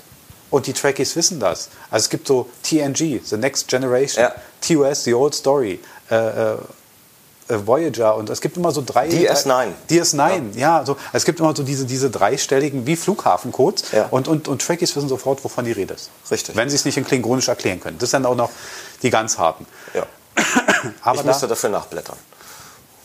Und 0.49 0.67
die 0.67 0.73
Trekkies 0.73 1.15
wissen 1.15 1.39
das. 1.39 1.69
Also 1.89 2.03
es 2.05 2.09
gibt 2.09 2.27
so 2.27 2.47
TNG, 2.63 3.21
The 3.23 3.37
Next 3.37 3.67
Generation, 3.67 4.23
Ja. 4.25 4.33
TOS, 4.61 5.03
The 5.03 5.13
Old 5.15 5.33
Story, 5.33 5.79
äh, 6.11 6.15
äh, 6.15 6.53
äh, 7.49 7.67
Voyager 7.67 8.15
und 8.15 8.29
es 8.29 8.39
gibt 8.39 8.55
immer 8.55 8.71
so 8.71 8.83
drei... 8.85 9.09
DS9. 9.09 9.69
DS9, 9.89 10.55
ja. 10.57 10.85
so, 10.85 10.95
es 11.11 11.25
gibt 11.25 11.39
immer 11.39 11.55
so 11.55 11.63
diese, 11.63 11.85
diese 11.85 12.09
dreistelligen 12.09 12.85
wie 12.85 12.95
Flughafencodes 12.95 13.91
Ja. 13.91 14.07
und, 14.11 14.27
und, 14.27 14.47
und 14.47 14.61
Trekkies 14.61 14.95
wissen 14.95 15.09
sofort, 15.09 15.43
wovon 15.43 15.65
die 15.65 15.71
Rede 15.73 15.95
ist. 15.95 16.09
Richtig. 16.31 16.55
Wenn 16.55 16.69
sie 16.69 16.75
es 16.75 16.85
nicht 16.85 16.97
in 16.97 17.05
Klingonisch 17.05 17.47
erklären 17.47 17.79
können. 17.81 17.97
Das 17.97 18.11
sind 18.11 18.25
auch 18.25 18.35
noch 18.35 18.49
die 19.01 19.09
ganz 19.09 19.37
harten. 19.37 19.65
ja. 19.93 20.05
Aber 21.01 21.15
ich 21.15 21.21
da, 21.21 21.27
müsste 21.27 21.47
dafür 21.47 21.69
nachblättern. 21.69 22.17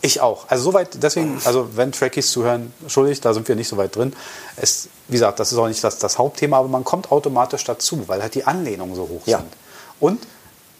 Ich 0.01 0.21
auch. 0.21 0.45
Also 0.47 0.63
soweit, 0.65 1.03
deswegen, 1.03 1.41
also 1.45 1.69
wenn 1.75 1.91
Trekkies 1.91 2.31
zuhören, 2.31 2.73
entschuldigt, 2.81 3.23
da 3.25 3.33
sind 3.33 3.47
wir 3.47 3.55
nicht 3.55 3.67
so 3.67 3.77
weit 3.77 3.95
drin. 3.95 4.13
Es, 4.55 4.87
wie 5.07 5.13
gesagt, 5.13 5.39
das 5.39 5.51
ist 5.51 5.57
auch 5.57 5.67
nicht 5.67 5.83
das, 5.83 5.97
das 5.97 6.17
Hauptthema, 6.17 6.57
aber 6.59 6.69
man 6.69 6.83
kommt 6.83 7.11
automatisch 7.11 7.63
dazu, 7.65 8.07
weil 8.07 8.21
halt 8.21 8.35
die 8.35 8.45
Anlehnungen 8.45 8.95
so 8.95 9.03
hoch 9.03 9.21
Ja. 9.25 9.39
sind. 9.39 9.51
Und 9.99 10.25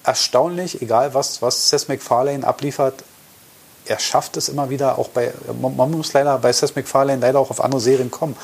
erstaunlich, 0.04 0.82
egal 0.82 1.14
was, 1.14 1.42
was 1.42 1.70
Seth 1.70 1.90
MacFarlane 1.90 2.46
abliefert, 2.48 3.04
er 3.86 4.00
schafft 4.00 4.38
es 4.38 4.50
immer 4.50 4.70
wieder, 4.70 4.98
auch 5.00 5.10
bei, 5.10 5.34
man 5.60 5.92
muss 5.92 6.14
leider 6.14 6.38
bei 6.38 6.54
Seth 6.54 6.76
MacFarlane 6.76 7.20
leider 7.20 7.40
auch 7.40 7.50
auf 7.50 7.62
andere 7.62 7.82
Serien 7.82 8.12
kommen. 8.12 8.38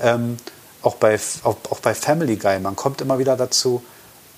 Ähm, 0.00 0.36
auch, 0.82 0.94
bei, 0.94 1.18
auch, 1.42 1.56
auch 1.70 1.80
bei 1.80 1.94
Family 1.94 2.36
Guy, 2.36 2.58
man 2.60 2.76
kommt 2.76 3.00
immer 3.00 3.18
wieder 3.18 3.36
dazu, 3.36 3.82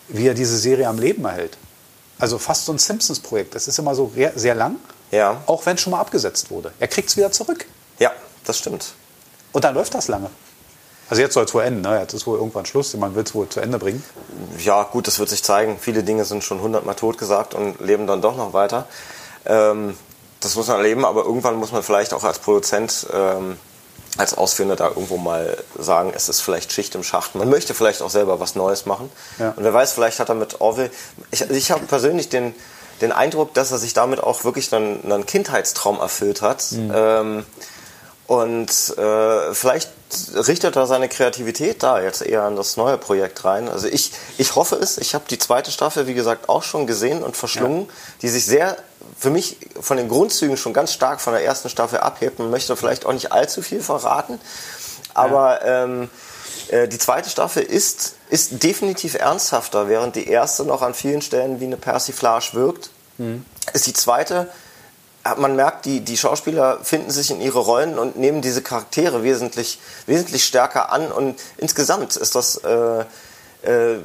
wie 0.09 0.27
er 0.27 0.35
diese 0.35 0.59
Serie 0.59 0.89
am 0.89 0.99
Leben 0.99 1.25
erhält. 1.25 1.57
Also 2.19 2.39
fast 2.39 2.65
so 2.67 2.73
ein 2.73 2.79
Simpsons-Projekt. 2.79 3.55
Es 3.55 3.69
ist 3.69 3.79
immer 3.79 3.95
so 3.95 4.13
sehr 4.37 4.55
lang, 4.55 4.77
Ja. 5.15 5.43
auch 5.47 5.65
wenn 5.67 5.77
es 5.77 5.81
schon 5.81 5.93
mal 5.93 6.01
abgesetzt 6.01 6.51
wurde. 6.51 6.73
Er 6.81 6.89
kriegt 6.89 7.09
es 7.09 7.17
wieder 7.17 7.33
zurück. 7.33 7.67
Ja, 7.99 8.13
das 8.45 8.59
stimmt. 8.59 8.95
Und 9.53 9.65
dann 9.65 9.75
läuft 9.75 9.95
das 9.95 10.09
lange. 10.09 10.31
Also 11.11 11.23
jetzt 11.23 11.35
soll 11.35 11.45
es 11.45 11.55
wohl 11.55 11.63
enden. 11.63 11.83
Ne? 11.83 12.01
Jetzt 12.01 12.15
ist 12.15 12.27
wohl 12.27 12.39
irgendwann 12.39 12.67
Schluss. 12.67 12.95
Man 12.95 13.15
will 13.15 13.25
es 13.25 13.35
wohl 13.35 13.49
zu 13.49 13.61
Ende 13.61 13.79
bringen. 13.79 14.03
Ja, 14.59 14.85
gut, 14.85 15.07
das 15.07 15.19
wird 15.19 15.29
sich 15.29 15.43
zeigen. 15.43 15.79
Viele 15.79 16.03
Dinge 16.03 16.25
sind 16.25 16.43
schon 16.43 16.61
hundertmal 16.61 16.95
tot 16.95 17.19
gesagt 17.19 17.55
und 17.55 17.81
leben 17.81 18.07
dann 18.07 18.23
doch 18.23 18.37
noch 18.37 18.53
weiter. 18.53 18.87
Ähm, 19.45 19.97
das 20.41 20.57
muss 20.57 20.69
man 20.69 20.79
erleben, 20.79 21.05
aber 21.05 21.25
irgendwann 21.25 21.57
muss 21.57 21.73
man 21.73 21.83
vielleicht 21.83 22.13
auch 22.15 22.25
als 22.25 22.39
Produzent, 22.39 23.07
ähm, 23.13 23.57
als 24.17 24.35
Ausführender 24.37 24.77
da 24.77 24.89
irgendwo 24.89 25.17
mal 25.17 25.57
sagen, 25.79 26.13
es 26.15 26.29
ist 26.29 26.41
vielleicht 26.41 26.73
Schicht 26.73 26.95
im 26.95 27.03
Schacht. 27.03 27.35
Man 27.35 27.49
möchte 27.49 27.75
vielleicht 27.75 28.03
auch 28.03 28.11
selber 28.11 28.41
was 28.41 28.55
Neues 28.55 28.87
machen. 28.87 29.11
Ja. 29.39 29.51
Und 29.57 29.65
wer 29.65 29.75
weiß, 29.75 29.93
vielleicht 29.93 30.21
hat 30.21 30.29
er 30.29 30.35
mit 30.35 30.61
Orville, 30.61 30.91
ich, 31.31 31.43
ich 31.51 31.71
habe 31.71 31.87
persönlich 31.87 32.29
den, 32.29 32.55
den 33.05 33.13
Eindruck, 33.13 33.55
dass 33.55 33.71
er 33.71 33.79
sich 33.79 33.95
damit 33.95 34.21
auch 34.23 34.45
wirklich 34.45 34.69
dann 34.69 35.05
einen 35.05 35.27
Kindheitstraum 35.27 36.01
erfüllt 36.01 36.43
hat. 36.43 36.65
Ähm, 36.73 37.45
und 38.27 38.99
äh, 38.99 39.55
vielleicht 39.55 39.91
richtet 40.35 40.77
er 40.77 40.87
seine 40.87 41.09
Kreativität 41.09 41.83
da 41.83 42.01
jetzt 42.01 42.23
eher 42.23 42.43
an 42.43 42.57
das 42.57 42.77
neue 42.77 42.97
Projekt 42.97 43.45
rein. 43.45 43.69
Also 43.69 43.87
ich, 43.87 44.13
ich 44.39 44.55
hoffe 44.55 44.77
es. 44.77 44.97
Ich 44.97 45.15
habe 45.15 45.25
die 45.29 45.39
zweite 45.39 45.71
Staffel, 45.71 46.07
wie 46.07 46.15
gesagt, 46.15 46.49
auch 46.49 46.63
schon 46.63 46.87
gesehen 46.87 47.23
und 47.23 47.37
verschlungen, 47.37 47.89
die 48.23 48.29
sich 48.29 48.47
sehr 48.47 48.77
für 49.19 49.31
mich 49.31 49.59
von 49.79 49.99
den 49.99 50.09
Grundzügen 50.09 50.57
schon 50.57 50.73
ganz 50.73 50.93
stark 50.93 51.21
von 51.21 51.35
der 51.35 51.45
ersten 51.45 51.69
Staffel 51.69 51.99
abhebt. 51.99 52.39
Man 52.39 52.51
möchte 52.51 52.75
vielleicht 52.77 53.05
auch 53.05 53.13
nicht 53.13 53.33
allzu 53.33 53.61
viel 53.61 53.83
verraten. 53.83 54.41
Aber 55.13 55.63
ähm, 55.65 56.09
äh, 56.69 56.89
die 56.89 56.99
zweite 56.99 57.29
Staffel 57.29 57.63
ist, 57.63 58.15
ist 58.31 58.63
definitiv 58.63 59.15
ernsthafter, 59.15 59.89
während 59.89 60.17
die 60.17 60.29
erste 60.29 60.65
noch 60.65 60.83
an 60.83 60.95
vielen 60.95 61.23
Stellen 61.23 61.61
wie 61.61 61.67
eine 61.67 61.77
Persiflage 61.77 62.55
wirkt. 62.55 62.91
Ist 63.73 63.87
die 63.87 63.93
zweite 63.93 64.49
ja, 65.25 65.35
man 65.37 65.57
merkt, 65.57 65.87
die, 65.87 66.01
die 66.01 66.17
Schauspieler 66.17 66.79
finden 66.83 67.11
sich 67.11 67.31
in 67.31 67.41
ihre 67.41 67.61
Rollen 67.61 67.99
und 67.99 68.17
nehmen 68.17 68.43
diese 68.43 68.63
Charaktere 68.63 69.23
wesentlich, 69.23 69.79
wesentlich 70.07 70.45
stärker 70.45 70.93
an. 70.93 71.11
Und 71.11 71.41
insgesamt 71.57 72.17
ist 72.17 72.35
das, 72.35 72.57
äh, 72.59 73.01
äh, 73.63 73.99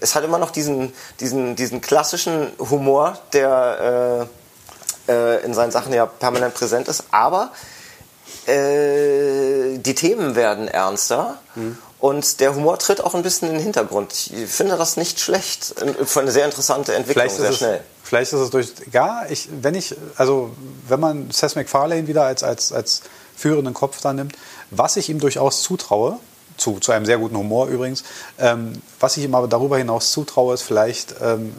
es 0.00 0.14
hat 0.14 0.24
immer 0.24 0.38
noch 0.38 0.50
diesen, 0.50 0.92
diesen, 1.20 1.56
diesen 1.56 1.80
klassischen 1.80 2.52
Humor, 2.58 3.18
der, 3.32 4.28
äh, 5.08 5.12
äh, 5.12 5.44
in 5.44 5.52
seinen 5.52 5.72
Sachen 5.72 5.92
ja 5.92 6.06
permanent 6.06 6.54
präsent 6.54 6.88
ist. 6.88 7.04
Aber 7.10 7.50
äh, 8.46 9.76
die 9.76 9.94
Themen 9.94 10.34
werden 10.36 10.68
ernster. 10.68 11.38
Mhm. 11.54 11.76
Und 11.98 12.40
der 12.40 12.54
Humor 12.54 12.78
tritt 12.78 13.00
auch 13.00 13.14
ein 13.14 13.22
bisschen 13.22 13.48
in 13.48 13.54
den 13.54 13.62
Hintergrund. 13.62 14.12
Ich 14.12 14.50
finde 14.50 14.76
das 14.76 14.96
nicht 14.96 15.20
schlecht. 15.20 15.74
Für 16.04 16.20
eine 16.20 16.32
sehr 16.32 16.46
interessante 16.46 16.94
Entwicklung, 16.94 17.28
sehr 17.28 17.52
schnell. 17.52 17.84
Vielleicht 18.12 18.34
ist 18.34 18.40
es 18.40 18.50
durch. 18.50 18.68
Ja, 18.92 19.24
ich, 19.30 19.48
wenn 19.62 19.74
ich, 19.74 19.96
also 20.18 20.50
wenn 20.86 21.00
man 21.00 21.30
Seth 21.30 21.56
MacFarlane 21.56 22.06
wieder 22.06 22.24
als, 22.24 22.42
als, 22.42 22.70
als 22.70 23.00
führenden 23.34 23.72
Kopf 23.72 24.02
da 24.02 24.12
nimmt, 24.12 24.36
was 24.70 24.98
ich 24.98 25.08
ihm 25.08 25.18
durchaus 25.18 25.62
zutraue, 25.62 26.18
zu, 26.58 26.78
zu 26.78 26.92
einem 26.92 27.06
sehr 27.06 27.16
guten 27.16 27.38
Humor 27.38 27.68
übrigens, 27.68 28.04
ähm, 28.38 28.82
was 29.00 29.16
ich 29.16 29.24
ihm 29.24 29.34
aber 29.34 29.48
darüber 29.48 29.78
hinaus 29.78 30.12
zutraue, 30.12 30.52
ist 30.52 30.60
vielleicht 30.60 31.14
ähm, 31.22 31.54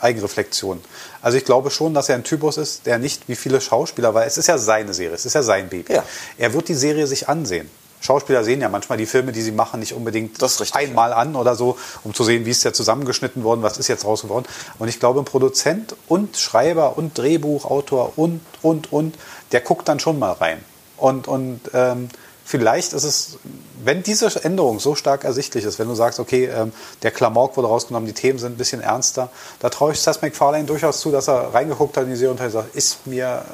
Eigenreflexion. 0.00 0.80
Also 1.20 1.36
ich 1.36 1.44
glaube 1.44 1.70
schon, 1.70 1.92
dass 1.92 2.08
er 2.08 2.14
ein 2.14 2.24
Typus 2.24 2.56
ist, 2.56 2.86
der 2.86 2.98
nicht 2.98 3.28
wie 3.28 3.36
viele 3.36 3.60
Schauspieler, 3.60 4.14
weil 4.14 4.26
es 4.26 4.38
ist 4.38 4.46
ja 4.46 4.56
seine 4.56 4.94
Serie, 4.94 5.16
es 5.16 5.26
ist 5.26 5.34
ja 5.34 5.42
sein 5.42 5.68
Baby. 5.68 5.92
Ja. 5.92 6.04
Er 6.38 6.54
wird 6.54 6.68
die 6.68 6.74
Serie 6.74 7.06
sich 7.06 7.28
ansehen. 7.28 7.68
Schauspieler 8.00 8.44
sehen 8.44 8.60
ja 8.60 8.68
manchmal 8.68 8.98
die 8.98 9.06
Filme, 9.06 9.32
die 9.32 9.42
sie 9.42 9.52
machen, 9.52 9.80
nicht 9.80 9.94
unbedingt 9.94 10.40
richtig, 10.40 10.74
einmal 10.74 11.10
ja. 11.10 11.16
an 11.16 11.36
oder 11.36 11.56
so, 11.56 11.76
um 12.04 12.14
zu 12.14 12.24
sehen, 12.24 12.46
wie 12.46 12.50
ist 12.50 12.64
der 12.64 12.72
zusammengeschnitten 12.72 13.44
worden, 13.44 13.62
was 13.62 13.78
ist 13.78 13.88
jetzt 13.88 14.04
raus 14.04 14.22
geworden. 14.22 14.46
Und 14.78 14.88
ich 14.88 15.00
glaube, 15.00 15.20
ein 15.20 15.24
Produzent 15.24 15.96
und 16.06 16.36
Schreiber 16.36 16.96
und 16.96 17.16
Drehbuchautor 17.18 18.12
und, 18.16 18.40
und, 18.62 18.92
und, 18.92 19.16
der 19.52 19.60
guckt 19.60 19.88
dann 19.88 20.00
schon 20.00 20.18
mal 20.18 20.32
rein. 20.32 20.64
Und, 20.96 21.28
und 21.28 21.60
ähm, 21.74 22.08
vielleicht 22.44 22.92
ist 22.92 23.04
es, 23.04 23.38
wenn 23.82 24.02
diese 24.02 24.44
Änderung 24.44 24.80
so 24.80 24.94
stark 24.94 25.24
ersichtlich 25.24 25.64
ist, 25.64 25.78
wenn 25.78 25.88
du 25.88 25.94
sagst, 25.94 26.18
okay, 26.20 26.46
ähm, 26.46 26.72
der 27.02 27.10
Klamauk 27.10 27.56
wurde 27.56 27.68
rausgenommen, 27.68 28.06
die 28.06 28.14
Themen 28.14 28.38
sind 28.38 28.52
ein 28.52 28.58
bisschen 28.58 28.80
ernster, 28.80 29.30
da 29.60 29.68
traue 29.70 29.92
ich 29.92 30.00
Seth 30.00 30.22
MacFarlane 30.22 30.64
durchaus 30.64 31.00
zu, 31.00 31.10
dass 31.10 31.28
er 31.28 31.54
reingeguckt 31.54 31.96
hat 31.96 32.04
in 32.04 32.10
die 32.10 32.16
Serie 32.16 32.32
und 32.32 32.40
hat 32.40 32.46
gesagt, 32.46 32.74
ist 32.74 33.06
mir 33.06 33.44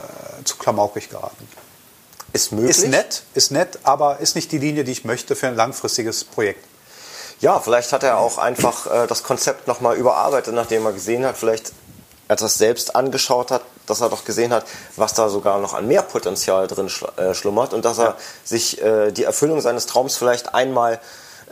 äh, 0.41 0.45
zu 0.45 0.57
klamaukig 0.57 1.11
geraten. 1.11 1.47
Ist 2.35 2.51
möglich. 2.51 2.71
Ist 2.71 2.89
nett, 2.89 3.23
ist 3.35 3.53
nett, 3.53 3.79
aber 3.85 4.19
ist 4.19 4.35
nicht 4.35 4.51
die 4.51 4.59
Linie, 4.59 4.83
die 4.83 4.91
ich 4.91 5.05
möchte 5.05 5.37
für 5.37 5.47
ein 5.47 5.55
langfristiges 5.55 6.25
Projekt. 6.25 6.65
Ja, 7.41 7.61
vielleicht 7.61 7.93
hat 7.93 8.03
er 8.03 8.19
auch 8.19 8.39
einfach 8.39 8.87
äh, 8.87 9.07
das 9.07 9.23
Konzept 9.23 9.69
nochmal 9.69 9.97
überarbeitet, 9.97 10.53
nachdem 10.53 10.85
er 10.85 10.93
gesehen 10.93 11.25
hat, 11.25 11.37
vielleicht 11.37 11.73
etwas 12.27 12.59
selbst 12.59 12.97
angeschaut 12.97 13.53
hat, 13.53 13.63
dass 13.87 14.01
er 14.01 14.09
doch 14.09 14.25
gesehen 14.25 14.53
hat, 14.53 14.65
was 14.97 15.15
da 15.15 15.29
sogar 15.29 15.61
noch 15.61 15.75
an 15.75 15.87
mehr 15.87 16.03
Potenzial 16.03 16.67
drin 16.67 16.91
äh, 17.17 17.35
schlummert 17.35 17.73
und 17.73 17.85
dass 17.85 17.99
er 17.99 18.05
ja. 18.05 18.17
sich 18.43 18.83
äh, 18.83 19.13
die 19.13 19.23
Erfüllung 19.23 19.61
seines 19.61 19.87
Traums 19.87 20.17
vielleicht 20.17 20.55
einmal 20.55 21.01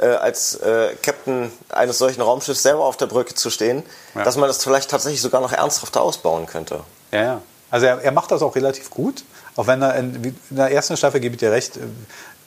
äh, 0.00 0.06
als 0.06 0.56
äh, 0.56 0.96
Captain 1.00 1.52
eines 1.68 1.98
solchen 1.98 2.22
Raumschiffs 2.22 2.62
selber 2.62 2.84
auf 2.86 2.96
der 2.96 3.06
Brücke 3.06 3.34
zu 3.34 3.50
stehen, 3.50 3.84
ja. 4.16 4.24
dass 4.24 4.36
man 4.36 4.48
das 4.48 4.64
vielleicht 4.64 4.90
tatsächlich 4.90 5.20
sogar 5.20 5.40
noch 5.40 5.52
ernsthafter 5.52 6.00
ausbauen 6.00 6.46
könnte. 6.46 6.80
Ja, 7.12 7.22
ja. 7.22 7.42
Also 7.70 7.86
er, 7.86 8.02
er 8.02 8.12
macht 8.12 8.32
das 8.32 8.42
auch 8.42 8.56
relativ 8.56 8.90
gut. 8.90 9.24
Auch 9.56 9.66
wenn 9.66 9.82
er 9.82 9.96
in, 9.96 10.24
in 10.24 10.56
der 10.56 10.70
ersten 10.70 10.96
Staffel, 10.96 11.20
gebe 11.20 11.34
ich 11.34 11.40
dir 11.40 11.52
recht, 11.52 11.76
äh, 11.76 11.80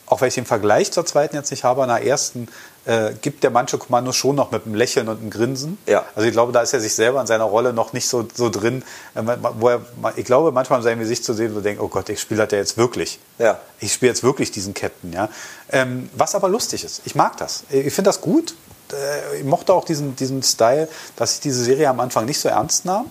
auch 0.06 0.20
wenn 0.20 0.28
ich 0.28 0.34
den 0.34 0.46
Vergleich 0.46 0.92
zur 0.92 1.04
zweiten 1.04 1.36
jetzt 1.36 1.50
nicht 1.50 1.64
habe, 1.64 1.82
in 1.82 1.88
der 1.88 2.04
ersten 2.04 2.48
äh, 2.84 3.12
gibt 3.20 3.42
der 3.42 3.50
manche 3.50 3.76
Kommandos 3.76 4.14
schon 4.14 4.36
noch 4.36 4.52
mit 4.52 4.64
einem 4.64 4.74
Lächeln 4.74 5.08
und 5.08 5.20
einem 5.20 5.30
Grinsen. 5.30 5.78
Ja. 5.86 6.04
Also 6.14 6.28
ich 6.28 6.32
glaube, 6.32 6.52
da 6.52 6.62
ist 6.62 6.72
er 6.72 6.80
sich 6.80 6.94
selber 6.94 7.20
in 7.20 7.26
seiner 7.26 7.44
Rolle 7.44 7.72
noch 7.72 7.92
nicht 7.92 8.08
so, 8.08 8.26
so 8.32 8.48
drin, 8.48 8.84
äh, 9.14 9.22
wo 9.58 9.68
er, 9.68 9.80
ich 10.14 10.24
glaube, 10.24 10.52
manchmal 10.52 10.78
in 10.78 10.84
seinem 10.84 11.00
Gesicht 11.00 11.24
zu 11.24 11.32
sehen, 11.32 11.52
so 11.52 11.60
denkt, 11.60 11.82
oh 11.82 11.88
Gott, 11.88 12.08
ich 12.08 12.20
spiele 12.20 12.44
das 12.44 12.52
ja 12.52 12.58
jetzt 12.58 12.76
wirklich. 12.76 13.18
Ja. 13.38 13.58
Ich 13.80 13.92
spiele 13.92 14.10
jetzt 14.10 14.22
wirklich 14.22 14.52
diesen 14.52 14.74
Captain, 14.74 15.12
ja. 15.12 15.28
Ähm, 15.70 16.08
was 16.14 16.34
aber 16.34 16.48
lustig 16.48 16.84
ist. 16.84 17.02
Ich 17.04 17.16
mag 17.16 17.36
das. 17.38 17.64
Ich 17.70 17.92
finde 17.92 18.08
das 18.08 18.20
gut. 18.20 18.54
Äh, 18.92 19.38
ich 19.38 19.44
mochte 19.44 19.74
auch 19.74 19.84
diesen, 19.84 20.14
diesen 20.14 20.42
Style, 20.44 20.88
dass 21.16 21.34
ich 21.34 21.40
diese 21.40 21.62
Serie 21.64 21.88
am 21.88 21.98
Anfang 21.98 22.24
nicht 22.24 22.38
so 22.38 22.48
ernst 22.48 22.84
nahm. 22.84 23.10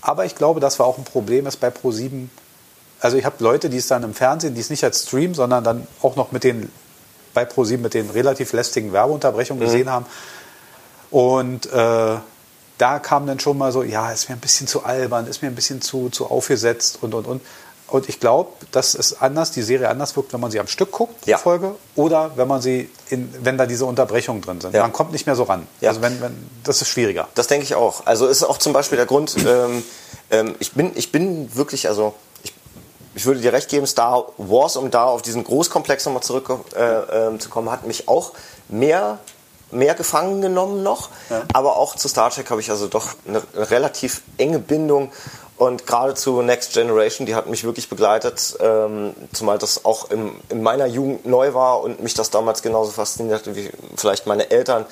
Aber 0.00 0.24
ich 0.24 0.34
glaube, 0.34 0.58
das 0.58 0.80
war 0.80 0.86
auch 0.86 0.98
ein 0.98 1.04
Problem 1.04 1.46
ist 1.46 1.58
bei 1.58 1.68
Pro7. 1.68 2.26
Also 3.02 3.16
ich 3.16 3.24
habe 3.24 3.36
Leute, 3.40 3.68
die 3.68 3.78
es 3.78 3.88
dann 3.88 4.04
im 4.04 4.14
Fernsehen, 4.14 4.54
die 4.54 4.60
es 4.60 4.70
nicht 4.70 4.84
als 4.84 5.02
Stream, 5.02 5.34
sondern 5.34 5.64
dann 5.64 5.86
auch 6.02 6.14
noch 6.14 6.30
mit 6.30 6.44
den 6.44 6.70
bei 7.34 7.44
Pro7 7.44 7.78
mit 7.78 7.94
den 7.94 8.10
relativ 8.10 8.52
lästigen 8.52 8.92
Werbeunterbrechungen 8.92 9.60
mhm. 9.60 9.66
gesehen 9.66 9.90
haben. 9.90 10.06
Und 11.10 11.66
äh, 11.66 12.16
da 12.78 12.98
kam 13.00 13.26
dann 13.26 13.40
schon 13.40 13.58
mal 13.58 13.72
so, 13.72 13.82
ja, 13.82 14.12
ist 14.12 14.28
mir 14.28 14.36
ein 14.36 14.40
bisschen 14.40 14.66
zu 14.66 14.84
albern, 14.84 15.26
ist 15.26 15.42
mir 15.42 15.48
ein 15.48 15.54
bisschen 15.54 15.82
zu, 15.82 16.10
zu 16.10 16.26
aufgesetzt 16.26 16.98
und 17.00 17.14
und 17.14 17.26
und. 17.26 17.42
Und 17.88 18.08
ich 18.08 18.20
glaube, 18.20 18.50
dass 18.70 18.94
es 18.94 19.20
anders, 19.20 19.50
die 19.50 19.60
Serie 19.60 19.90
anders 19.90 20.16
wirkt, 20.16 20.32
wenn 20.32 20.40
man 20.40 20.50
sie 20.50 20.58
am 20.58 20.66
Stück 20.66 20.92
guckt, 20.92 21.26
ja. 21.26 21.36
die 21.36 21.42
Folge, 21.42 21.74
oder 21.94 22.32
wenn 22.36 22.48
man 22.48 22.62
sie, 22.62 22.88
in, 23.10 23.34
wenn 23.42 23.58
da 23.58 23.66
diese 23.66 23.84
Unterbrechungen 23.84 24.40
drin 24.40 24.62
sind. 24.62 24.74
Ja. 24.74 24.82
Man 24.82 24.92
kommt 24.92 25.12
nicht 25.12 25.26
mehr 25.26 25.36
so 25.36 25.42
ran. 25.42 25.66
Ja. 25.82 25.90
Also 25.90 26.00
wenn, 26.00 26.18
wenn, 26.22 26.34
das 26.64 26.80
ist 26.80 26.88
schwieriger. 26.88 27.28
Das 27.34 27.48
denke 27.48 27.64
ich 27.64 27.74
auch. 27.74 28.06
Also 28.06 28.28
ist 28.28 28.44
auch 28.44 28.56
zum 28.56 28.72
Beispiel 28.72 28.96
der 28.96 29.04
Grund, 29.04 29.36
ähm, 29.46 29.82
ähm, 30.30 30.54
ich, 30.58 30.72
bin, 30.72 30.92
ich 30.94 31.12
bin 31.12 31.54
wirklich, 31.54 31.88
also 31.88 32.14
ich, 33.14 33.26
würde 33.26 33.40
dir 33.40 33.52
recht 33.52 33.68
geben, 33.68 33.86
Star 33.86 34.26
Wars, 34.38 34.76
um 34.76 34.90
da 34.90 35.04
auf 35.04 35.22
diesen 35.22 35.44
Großkomplex 35.44 36.06
nochmal 36.06 36.22
zurückzukommen, 36.22 36.64
äh, 36.76 37.28
äh, 37.28 37.70
hat 37.70 37.86
mich 37.86 38.08
auch 38.08 38.32
mehr 38.68 39.18
mehr 39.70 39.94
gefangen 39.94 40.42
genommen 40.42 40.82
noch. 40.82 41.08
Ja. 41.30 41.44
Aber 41.54 41.76
auch 41.76 41.96
zu 41.96 42.06
Star 42.06 42.28
Trek 42.28 42.50
habe 42.50 42.60
ich 42.60 42.70
also 42.70 42.88
doch 42.88 43.14
eine 43.26 43.42
relativ 43.54 44.20
enge 44.36 44.58
Bindung 44.58 45.10
und 45.62 45.86
gerade 45.86 46.14
zu 46.14 46.42
Next 46.42 46.72
Generation, 46.72 47.24
die 47.24 47.36
hat 47.36 47.46
mich 47.46 47.62
wirklich 47.62 47.88
begleitet, 47.88 48.56
ähm, 48.58 49.14
zumal 49.32 49.58
das 49.58 49.84
auch 49.84 50.10
im, 50.10 50.40
in 50.48 50.60
meiner 50.60 50.86
Jugend 50.86 51.24
neu 51.24 51.54
war 51.54 51.82
und 51.82 52.02
mich 52.02 52.14
das 52.14 52.30
damals 52.30 52.62
genauso 52.62 52.90
fasziniert 52.90 53.54
wie 53.54 53.70
vielleicht 53.96 54.26
meine 54.26 54.50
Eltern, 54.50 54.86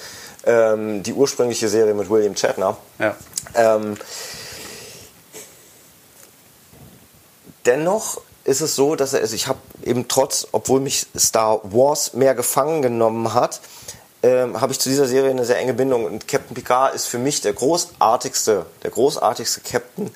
ähm, 0.45 1.03
die 1.03 1.13
ursprüngliche 1.13 1.69
Serie 1.69 1.95
mit 1.95 2.09
William 2.09 2.37
Shatner. 2.37 2.77
Ja. 3.01 3.17
Ähm, 3.55 3.97
dennoch 7.67 8.21
ist 8.45 8.61
es 8.61 8.75
so, 8.75 8.97
dass 8.97 9.13
er, 9.13 9.21
also 9.21 9.35
ich 9.35 9.47
habe 9.47 9.59
eben 9.83 10.09
trotz, 10.09 10.49
obwohl 10.53 10.81
mich 10.81 11.07
Star 11.17 11.61
Wars 11.63 12.15
mehr 12.15 12.35
gefangen 12.35 12.83
genommen 12.83 13.35
hat, 13.35 13.61
ähm, 14.23 14.61
habe 14.61 14.73
ich 14.73 14.79
zu 14.79 14.89
dieser 14.89 15.07
Serie 15.07 15.31
eine 15.31 15.45
sehr 15.45 15.59
enge 15.59 15.75
Bindung. 15.75 16.05
Und 16.05 16.29
Captain 16.29 16.55
Picard 16.55 16.95
ist 16.95 17.07
für 17.07 17.19
mich 17.19 17.41
der 17.41 17.53
großartigste, 17.53 18.67
der 18.83 18.91
großartigste 18.91 19.61
Captain, 19.61 20.11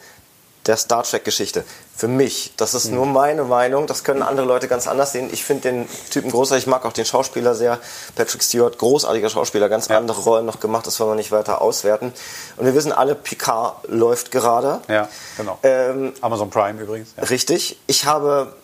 der 0.67 0.77
Star 0.77 1.03
Trek-Geschichte. 1.03 1.65
Für 1.97 2.09
mich. 2.09 2.53
Das 2.57 2.75
ist 2.75 2.91
nur 2.91 3.07
meine 3.07 3.45
Meinung. 3.45 3.87
Das 3.87 4.03
können 4.03 4.23
andere 4.23 4.47
Leute 4.47 4.67
ganz 4.67 4.89
anders 4.89 5.13
sehen. 5.13 5.29
Ich 5.33 5.45
finde 5.45 5.71
den 5.71 5.89
Typen 6.11 6.31
großartig. 6.31 6.65
Ich 6.65 6.67
mag 6.67 6.85
auch 6.85 6.93
den 6.93 7.05
Schauspieler 7.05 7.55
sehr. 7.55 7.79
Patrick 8.15 8.43
Stewart, 8.43 8.79
großartiger 8.79 9.29
Schauspieler. 9.29 9.69
Ganz 9.69 9.89
ja. 9.89 9.99
andere 9.99 10.21
Rollen 10.23 10.47
noch 10.47 10.61
gemacht. 10.61 10.87
Das 10.87 10.99
wollen 10.99 11.11
wir 11.11 11.17
nicht 11.17 11.33
weiter 11.33 11.61
auswerten. 11.61 12.13
Und 12.57 12.67
wir 12.67 12.75
wissen 12.75 12.93
alle, 12.93 13.15
Picard 13.15 13.89
läuft 13.89 14.31
gerade. 14.31 14.81
Ja, 14.89 15.09
genau. 15.37 15.59
Ähm, 15.63 16.15
Amazon 16.21 16.51
Prime 16.51 16.81
übrigens. 16.81 17.11
Ja. 17.17 17.25
Richtig. 17.25 17.79
Ich 17.87 18.07
habe 18.07 18.55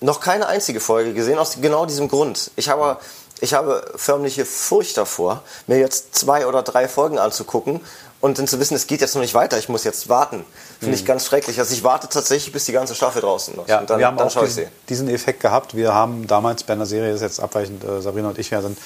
noch 0.00 0.20
keine 0.20 0.46
einzige 0.46 0.80
Folge 0.80 1.14
gesehen 1.14 1.38
aus 1.38 1.56
genau 1.60 1.86
diesem 1.86 2.08
Grund. 2.08 2.50
Ich 2.56 2.68
habe, 2.68 2.98
ich 3.40 3.54
habe 3.54 3.82
förmliche 3.96 4.44
Furcht 4.44 4.96
davor, 4.96 5.42
mir 5.66 5.78
jetzt 5.78 6.14
zwei 6.14 6.46
oder 6.46 6.62
drei 6.62 6.86
Folgen 6.86 7.18
anzugucken 7.18 7.80
und 8.20 8.38
dann 8.38 8.46
zu 8.46 8.58
wissen, 8.58 8.74
es 8.74 8.86
geht 8.86 9.00
jetzt 9.00 9.14
noch 9.14 9.22
nicht 9.22 9.34
weiter, 9.34 9.58
ich 9.58 9.68
muss 9.68 9.84
jetzt 9.84 10.08
warten, 10.08 10.44
finde 10.78 10.88
mhm. 10.88 10.94
ich 10.94 11.04
ganz 11.04 11.26
schrecklich. 11.26 11.58
Also 11.58 11.74
ich 11.74 11.84
warte 11.84 12.08
tatsächlich, 12.08 12.52
bis 12.52 12.64
die 12.64 12.72
ganze 12.72 12.94
Staffel 12.94 13.20
draußen 13.22 13.54
ist. 13.54 13.68
Ja, 13.68 13.80
und 13.80 13.90
dann, 13.90 13.98
wir 13.98 14.06
haben 14.06 14.16
dann 14.16 14.28
auch 14.28 14.44
diesen, 14.44 14.66
diesen, 14.88 15.08
Effekt 15.08 15.40
gehabt. 15.40 15.76
Wir 15.76 15.92
haben 15.94 16.26
damals 16.26 16.64
bei 16.64 16.72
einer 16.72 16.86
Serie, 16.86 17.10
das 17.10 17.16
ist 17.16 17.22
jetzt 17.22 17.40
abweichend, 17.40 17.84
äh, 17.84 18.00
Sabrina 18.00 18.28
und 18.28 18.38
ich, 18.38 18.50
wir 18.50 18.62
sind 18.62 18.78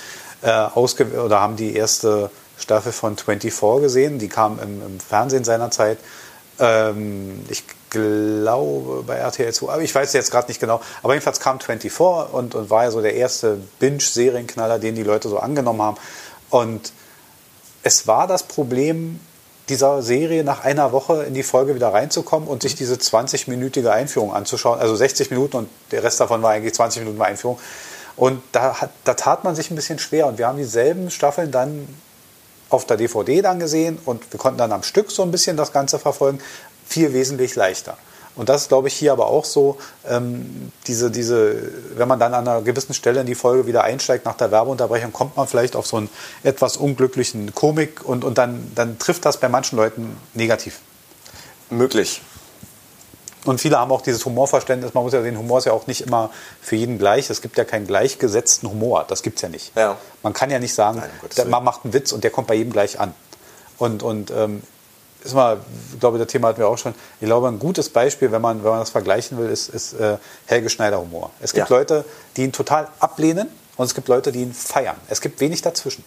äh, 0.42 0.50
ausge 0.50 1.06
oder 1.25 1.40
haben 1.40 1.56
die 1.56 1.75
erste 1.75 2.30
Staffel 2.58 2.92
von 2.92 3.16
24 3.16 3.82
gesehen. 3.82 4.18
Die 4.18 4.28
kam 4.28 4.58
im, 4.60 4.82
im 4.84 5.00
Fernsehen 5.00 5.44
seinerzeit. 5.44 5.99
Ähm, 6.58 7.44
ich 7.49 7.64
glaube 7.88 9.02
bei 9.06 9.16
RTL 9.16 9.52
2, 9.52 9.72
aber 9.72 9.82
ich 9.82 9.94
weiß 9.94 10.12
jetzt 10.12 10.30
gerade 10.30 10.49
nicht 10.49 10.60
genau. 10.60 10.80
Aber 11.02 11.14
jedenfalls 11.14 11.40
kam 11.40 11.60
24 11.60 12.00
und, 12.32 12.54
und 12.54 12.70
war 12.70 12.84
ja 12.84 12.90
so 12.90 13.00
der 13.00 13.14
erste 13.14 13.58
Binge-Serienknaller, 13.78 14.78
den 14.78 14.94
die 14.94 15.02
Leute 15.02 15.28
so 15.28 15.38
angenommen 15.38 15.82
haben. 15.82 15.96
Und 16.50 16.92
es 17.82 18.06
war 18.06 18.26
das 18.26 18.42
Problem 18.42 19.20
dieser 19.68 20.02
Serie 20.02 20.42
nach 20.42 20.64
einer 20.64 20.92
Woche 20.92 21.22
in 21.22 21.34
die 21.34 21.44
Folge 21.44 21.75
wieder 21.75 21.92
reinzukommen 21.92 22.49
und 22.49 22.62
sich 22.62 22.75
diese 22.75 22.94
20-minütige 22.94 23.88
Einführung 23.88 24.34
anzuschauen. 24.34 24.80
Also 24.80 24.96
60 24.96 25.30
Minuten 25.30 25.56
und 25.56 25.68
der 25.92 26.02
Rest 26.02 26.18
davon 26.20 26.42
war 26.42 26.50
eigentlich 26.50 26.75
20 26.75 27.02
Minuten 27.02 27.22
Einführung. 27.22 27.58
Und 28.16 28.42
da, 28.52 28.80
hat, 28.80 28.90
da 29.04 29.14
tat 29.14 29.44
man 29.44 29.54
sich 29.54 29.70
ein 29.70 29.76
bisschen 29.76 29.99
schwer. 29.99 30.26
Und 30.26 30.38
wir 30.38 30.49
haben 30.49 30.58
dieselben 30.58 31.10
Staffeln 31.10 31.52
dann 31.52 31.88
auf 32.68 32.84
der 32.84 32.96
DVD 32.96 33.42
dann 33.42 33.58
gesehen 33.58 33.99
und 34.04 34.32
wir 34.32 34.38
konnten 34.38 34.58
dann 34.58 34.72
am 34.72 34.82
Stück 34.82 35.10
so 35.10 35.22
ein 35.22 35.30
bisschen 35.30 35.56
das 35.56 35.72
Ganze 35.72 35.99
verfolgen. 35.99 36.40
Viel 36.87 37.12
wesentlich 37.12 37.54
leichter. 37.54 37.96
Und 38.37 38.49
das 38.49 38.62
ist, 38.62 38.68
glaube 38.68 38.88
ich, 38.88 38.94
hier 38.94 39.12
aber 39.12 39.26
auch 39.26 39.44
so, 39.44 39.78
ähm, 40.08 40.72
diese, 40.87 41.10
diese, 41.10 41.56
wenn 41.96 42.08
man 42.08 42.18
dann 42.18 42.32
an 42.32 42.46
einer 42.46 42.62
gewissen 42.62 42.94
Stelle 42.94 43.20
in 43.20 43.26
die 43.26 43.34
Folge 43.34 43.66
wieder 43.66 43.84
einsteigt 43.84 44.25
nach 44.25 44.37
der 44.37 44.50
Werbeunterbrechung, 44.50 45.12
kommt 45.12 45.37
man 45.37 45.46
vielleicht 45.46 45.76
auf 45.76 45.87
so 45.87 45.96
einen 45.96 46.08
etwas 46.42 46.76
unglücklichen 46.76 47.54
Komik 47.54 48.04
und, 48.04 48.25
und 48.25 48.38
dann, 48.38 48.70
dann 48.75 48.99
trifft 48.99 49.25
das 49.25 49.38
bei 49.38 49.49
manchen 49.49 49.76
Leuten 49.76 50.16
negativ. 50.34 50.80
Möglich. 51.70 52.22
Und 53.44 53.60
viele 53.60 53.78
haben 53.78 53.90
auch 53.90 54.02
dieses 54.02 54.25
Humorverständnis. 54.26 54.92
Man 54.92 55.02
muss 55.02 55.12
ja 55.12 55.22
sehen, 55.22 55.38
Humor 55.38 55.58
ist 55.58 55.64
ja 55.64 55.72
auch 55.72 55.87
nicht 55.87 56.02
immer 56.02 56.30
für 56.60 56.76
jeden 56.76 56.99
gleich. 56.99 57.30
Es 57.30 57.40
gibt 57.40 57.56
ja 57.56 57.64
keinen 57.64 57.87
gleichgesetzten 57.87 58.68
Humor. 58.68 59.04
Das 59.08 59.22
gibt 59.22 59.37
es 59.37 59.42
ja 59.42 59.49
nicht. 59.49 59.75
Ja. 59.76 59.96
Man 60.22 60.34
kann 60.34 60.50
ja 60.50 60.58
nicht 60.58 60.75
sagen, 60.75 61.02
Nein, 61.37 61.50
man 61.50 61.64
macht 61.64 61.84
einen 61.84 61.94
Witz 61.94 62.12
und 62.12 62.22
der 62.22 62.30
kommt 62.30 62.49
bei 62.49 62.54
jedem 62.54 62.72
gleich 62.72 63.00
an. 63.00 63.14
Und, 63.78 64.02
und 64.02 64.30
ähm, 64.30 64.62
ist 65.25 65.35
mal, 65.35 65.59
ich 65.93 66.00
glaube, 66.00 66.19
das 66.19 66.29
Thema 66.29 66.49
hatten 66.49 66.59
wir 66.59 66.69
auch 66.69 66.79
schon. 66.79 66.95
Ich 67.21 67.27
glaube, 67.27 67.49
ein 67.49 67.59
gutes 67.59 67.89
Beispiel, 67.89 68.33
wenn 68.33 68.43
man, 68.43 68.62
wenn 68.62 68.71
man 68.71 68.81
das 68.81 68.91
vergleichen 68.91 69.39
will, 69.39 69.49
ist, 69.49 69.69
ist 69.69 69.93
äh, 69.95 70.17
Helge 70.47 70.71
Schneider 70.71 71.00
Humor. 71.00 71.31
Es 71.41 71.53
gibt 71.53 71.69
Ja. 71.69 71.77
Leute, 71.77 72.05
die 72.37 72.45
ihn 72.45 72.53
total 72.53 72.89
ablehnen 72.99 73.49
und 73.77 73.87
es 73.87 73.95
gibt 73.95 74.09
Leute, 74.09 74.33
die 74.33 74.43
ihn 74.43 74.55
feiern. 74.55 74.97
Es 75.09 75.21
gibt 75.21 75.41
wenig 75.41 75.62
dazwischen. 75.62 76.05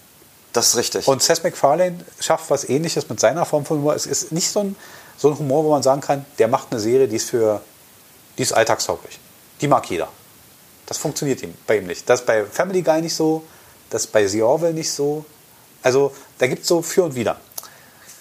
Das 0.52 0.68
ist 0.70 0.76
richtig. 0.78 1.08
Und 1.08 1.22
Seth 1.22 1.44
MacFarlane 1.44 2.00
schafft 2.20 2.50
was 2.50 2.70
ähnliches 2.70 3.10
mit 3.10 3.20
seiner 3.20 3.46
Form 3.46 3.66
von 3.66 3.78
Humor. 3.80 3.96
Es 3.96 4.06
ist 4.06 4.32
nicht 4.32 4.50
so 4.50 4.60
ein, 4.60 4.76
so 5.18 5.30
ein 5.30 5.38
Humor, 5.38 5.64
wo 5.64 5.72
man 5.72 5.84
sagen 5.84 6.02
kann, 6.02 6.26
der 6.38 6.48
macht 6.48 6.68
eine 6.72 6.80
Serie, 6.80 7.08
die 7.08 7.16
ist 7.16 7.30
für 7.30 7.62
die 8.38 8.44
ist 8.44 8.54
alltagstauglich. 8.54 9.20
Die 9.62 9.68
mag 9.68 9.90
jeder. 9.90 10.10
Das 10.86 10.98
funktioniert 10.98 11.42
ihm, 11.44 11.54
bei 11.66 11.78
ihm 11.78 11.88
nicht. 11.88 12.10
Das 12.10 12.22
ist 12.22 12.26
bei 12.26 12.46
Family 12.46 12.82
Guy 12.82 13.02
nicht 13.02 13.16
so, 13.16 13.44
das 13.90 14.06
ist 14.06 14.12
bei 14.12 14.28
The 14.28 14.42
Orville 14.42 14.74
nicht 14.74 14.92
so. 14.92 15.24
Also 15.82 16.14
da 16.38 16.48
gibt 16.48 16.64
es 16.64 16.68
so 16.68 16.82
für 16.82 17.04
und 17.04 17.16
wider. 17.16 17.38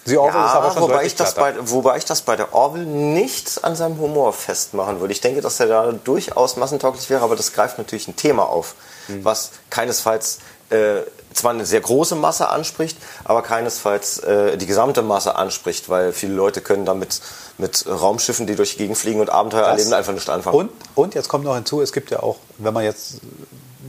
The 0.05 0.17
Orville 0.17 0.43
ist 0.45 0.51
aber 0.51 0.67
Ja, 0.67 0.73
schon 0.73 0.81
wobei 0.83 1.05
ich, 1.05 1.15
das 1.15 1.33
bei, 1.33 1.53
wobei 1.61 1.97
ich 1.97 2.05
das 2.05 2.21
bei 2.21 2.35
der 2.35 2.53
Orville 2.53 2.85
nicht 2.85 3.63
an 3.63 3.75
seinem 3.75 3.97
Humor 3.99 4.33
festmachen 4.33 4.99
würde. 4.99 5.13
Ich 5.13 5.21
denke, 5.21 5.39
dass 5.41 5.59
er 5.61 5.67
da 5.67 5.91
durchaus 5.93 6.57
massentauglich 6.57 7.09
wäre, 7.09 7.21
aber 7.23 7.35
das 7.37 7.53
greift 7.53 7.77
natürlich 7.77 8.07
ein 8.07 8.15
Thema 8.15 8.43
auf, 8.43 8.75
Mhm. 9.07 9.23
was 9.25 9.51
keinesfalls 9.69 10.39
äh, 10.69 11.01
zwar 11.33 11.51
eine 11.51 11.65
sehr 11.65 11.81
große 11.81 12.15
Masse 12.15 12.47
anspricht, 12.49 12.97
aber 13.25 13.41
keinesfalls 13.41 14.19
äh, 14.19 14.57
die 14.57 14.65
gesamte 14.65 15.01
Masse 15.01 15.35
anspricht, 15.35 15.89
weil 15.89 16.13
viele 16.13 16.33
Leute 16.33 16.61
können 16.61 16.85
damit 16.85 17.21
mit 17.57 17.85
Raumschiffen, 17.87 18.47
die 18.47 18.55
durch 18.55 18.71
die 18.73 18.77
Gegend 18.77 18.97
fliegen 18.97 19.19
und 19.19 19.29
Abenteuer 19.29 19.61
Das- 19.63 19.71
erleben, 19.71 19.93
einfach 19.93 20.13
nicht 20.13 20.29
anfangen. 20.29 20.55
Und, 20.55 20.69
und 20.95 21.15
jetzt 21.15 21.27
kommt 21.29 21.43
noch 21.43 21.55
hinzu, 21.55 21.81
es 21.81 21.91
gibt 21.91 22.11
ja 22.11 22.21
auch, 22.23 22.37
wenn 22.59 22.73
man 22.73 22.83
jetzt, 22.83 23.15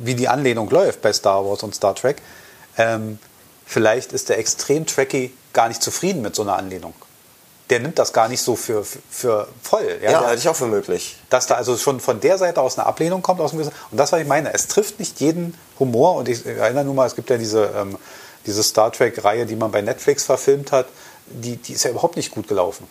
wie 0.01 0.15
die 0.15 0.29
Anlehnung 0.29 0.69
läuft 0.71 1.01
bei 1.03 1.13
Star 1.13 1.45
Wars 1.47 1.63
und 1.63 1.75
Star 1.75 1.95
Trek, 1.95 2.21
ähm, 2.77 3.19
vielleicht 3.65 4.13
ist 4.13 4.29
der 4.29 4.39
extrem 4.39 4.85
Trekkie 4.87 5.33
gar 5.55 5.69
nicht 5.69 5.83
zufrieden 5.83 6.23
mit 6.23 6.35
so 6.35 6.43
einer 6.43 6.57
Anlehnung. 6.57 6.95
Der 7.71 7.81
nimmt 7.81 7.99
das 7.99 8.13
gar 8.13 8.29
nicht 8.29 8.43
so 8.43 8.57
für, 8.57 8.85
für, 8.85 8.99
für 9.11 9.49
voll. 9.63 9.99
ja, 10.03 10.11
der, 10.11 10.21
halte 10.27 10.41
ich 10.41 10.49
auch 10.49 10.57
für 10.57 10.67
möglich. 10.67 11.17
dass 11.31 11.47
da 11.47 11.55
also 11.55 11.79
schon 11.79 11.99
von 11.99 12.21
der 12.21 12.37
Seite 12.37 12.61
aus 12.61 12.79
eine 12.79 12.87
Ablehnung 12.87 13.23
kommt. 13.23 13.41
Aus 13.41 13.53
dem 13.53 13.61
und 13.61 13.73
das, 13.93 14.13
was 14.13 14.21
ich 14.21 14.27
meine, 14.27 14.53
es 14.53 14.67
trifft 14.67 14.99
nicht 14.99 15.19
jeden 15.21 15.57
Humor. 15.79 16.17
Und 16.17 16.29
ich 16.29 16.45
erinnere 16.45 16.85
nur 16.85 16.93
mal, 16.93 17.07
es 17.07 17.17
gibt 17.17 17.31
ja 17.31 17.39
diese, 17.39 17.71
ähm, 17.75 17.97
diese 18.45 18.63
Star 18.63 18.93
Trek-Reihe, 18.93 19.47
die 19.47 19.57
man 19.57 19.71
bei 19.71 19.81
Netflix 19.81 20.25
verfilmt 20.25 20.73
hat, 20.73 20.87
die, 21.27 21.57
die 21.57 21.73
ist 21.73 21.85
ja 21.85 21.91
überhaupt 21.91 22.17
nicht 22.17 22.31
gut 22.31 22.49
gelaufen. 22.49 22.87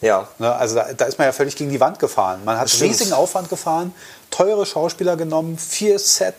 Ja. 0.00 0.28
Ne, 0.38 0.54
also 0.54 0.74
da, 0.74 0.92
da 0.92 1.04
ist 1.06 1.18
man 1.18 1.26
ja 1.26 1.32
völlig 1.32 1.56
gegen 1.56 1.70
die 1.70 1.80
Wand 1.80 1.98
gefahren. 1.98 2.44
Man 2.44 2.58
hat 2.58 2.70
Stimmt. 2.70 2.90
riesigen 2.90 3.12
Aufwand 3.12 3.48
gefahren, 3.48 3.94
teure 4.30 4.66
Schauspieler 4.66 5.16
genommen, 5.16 5.58
viel 5.58 5.98
Set, 5.98 6.34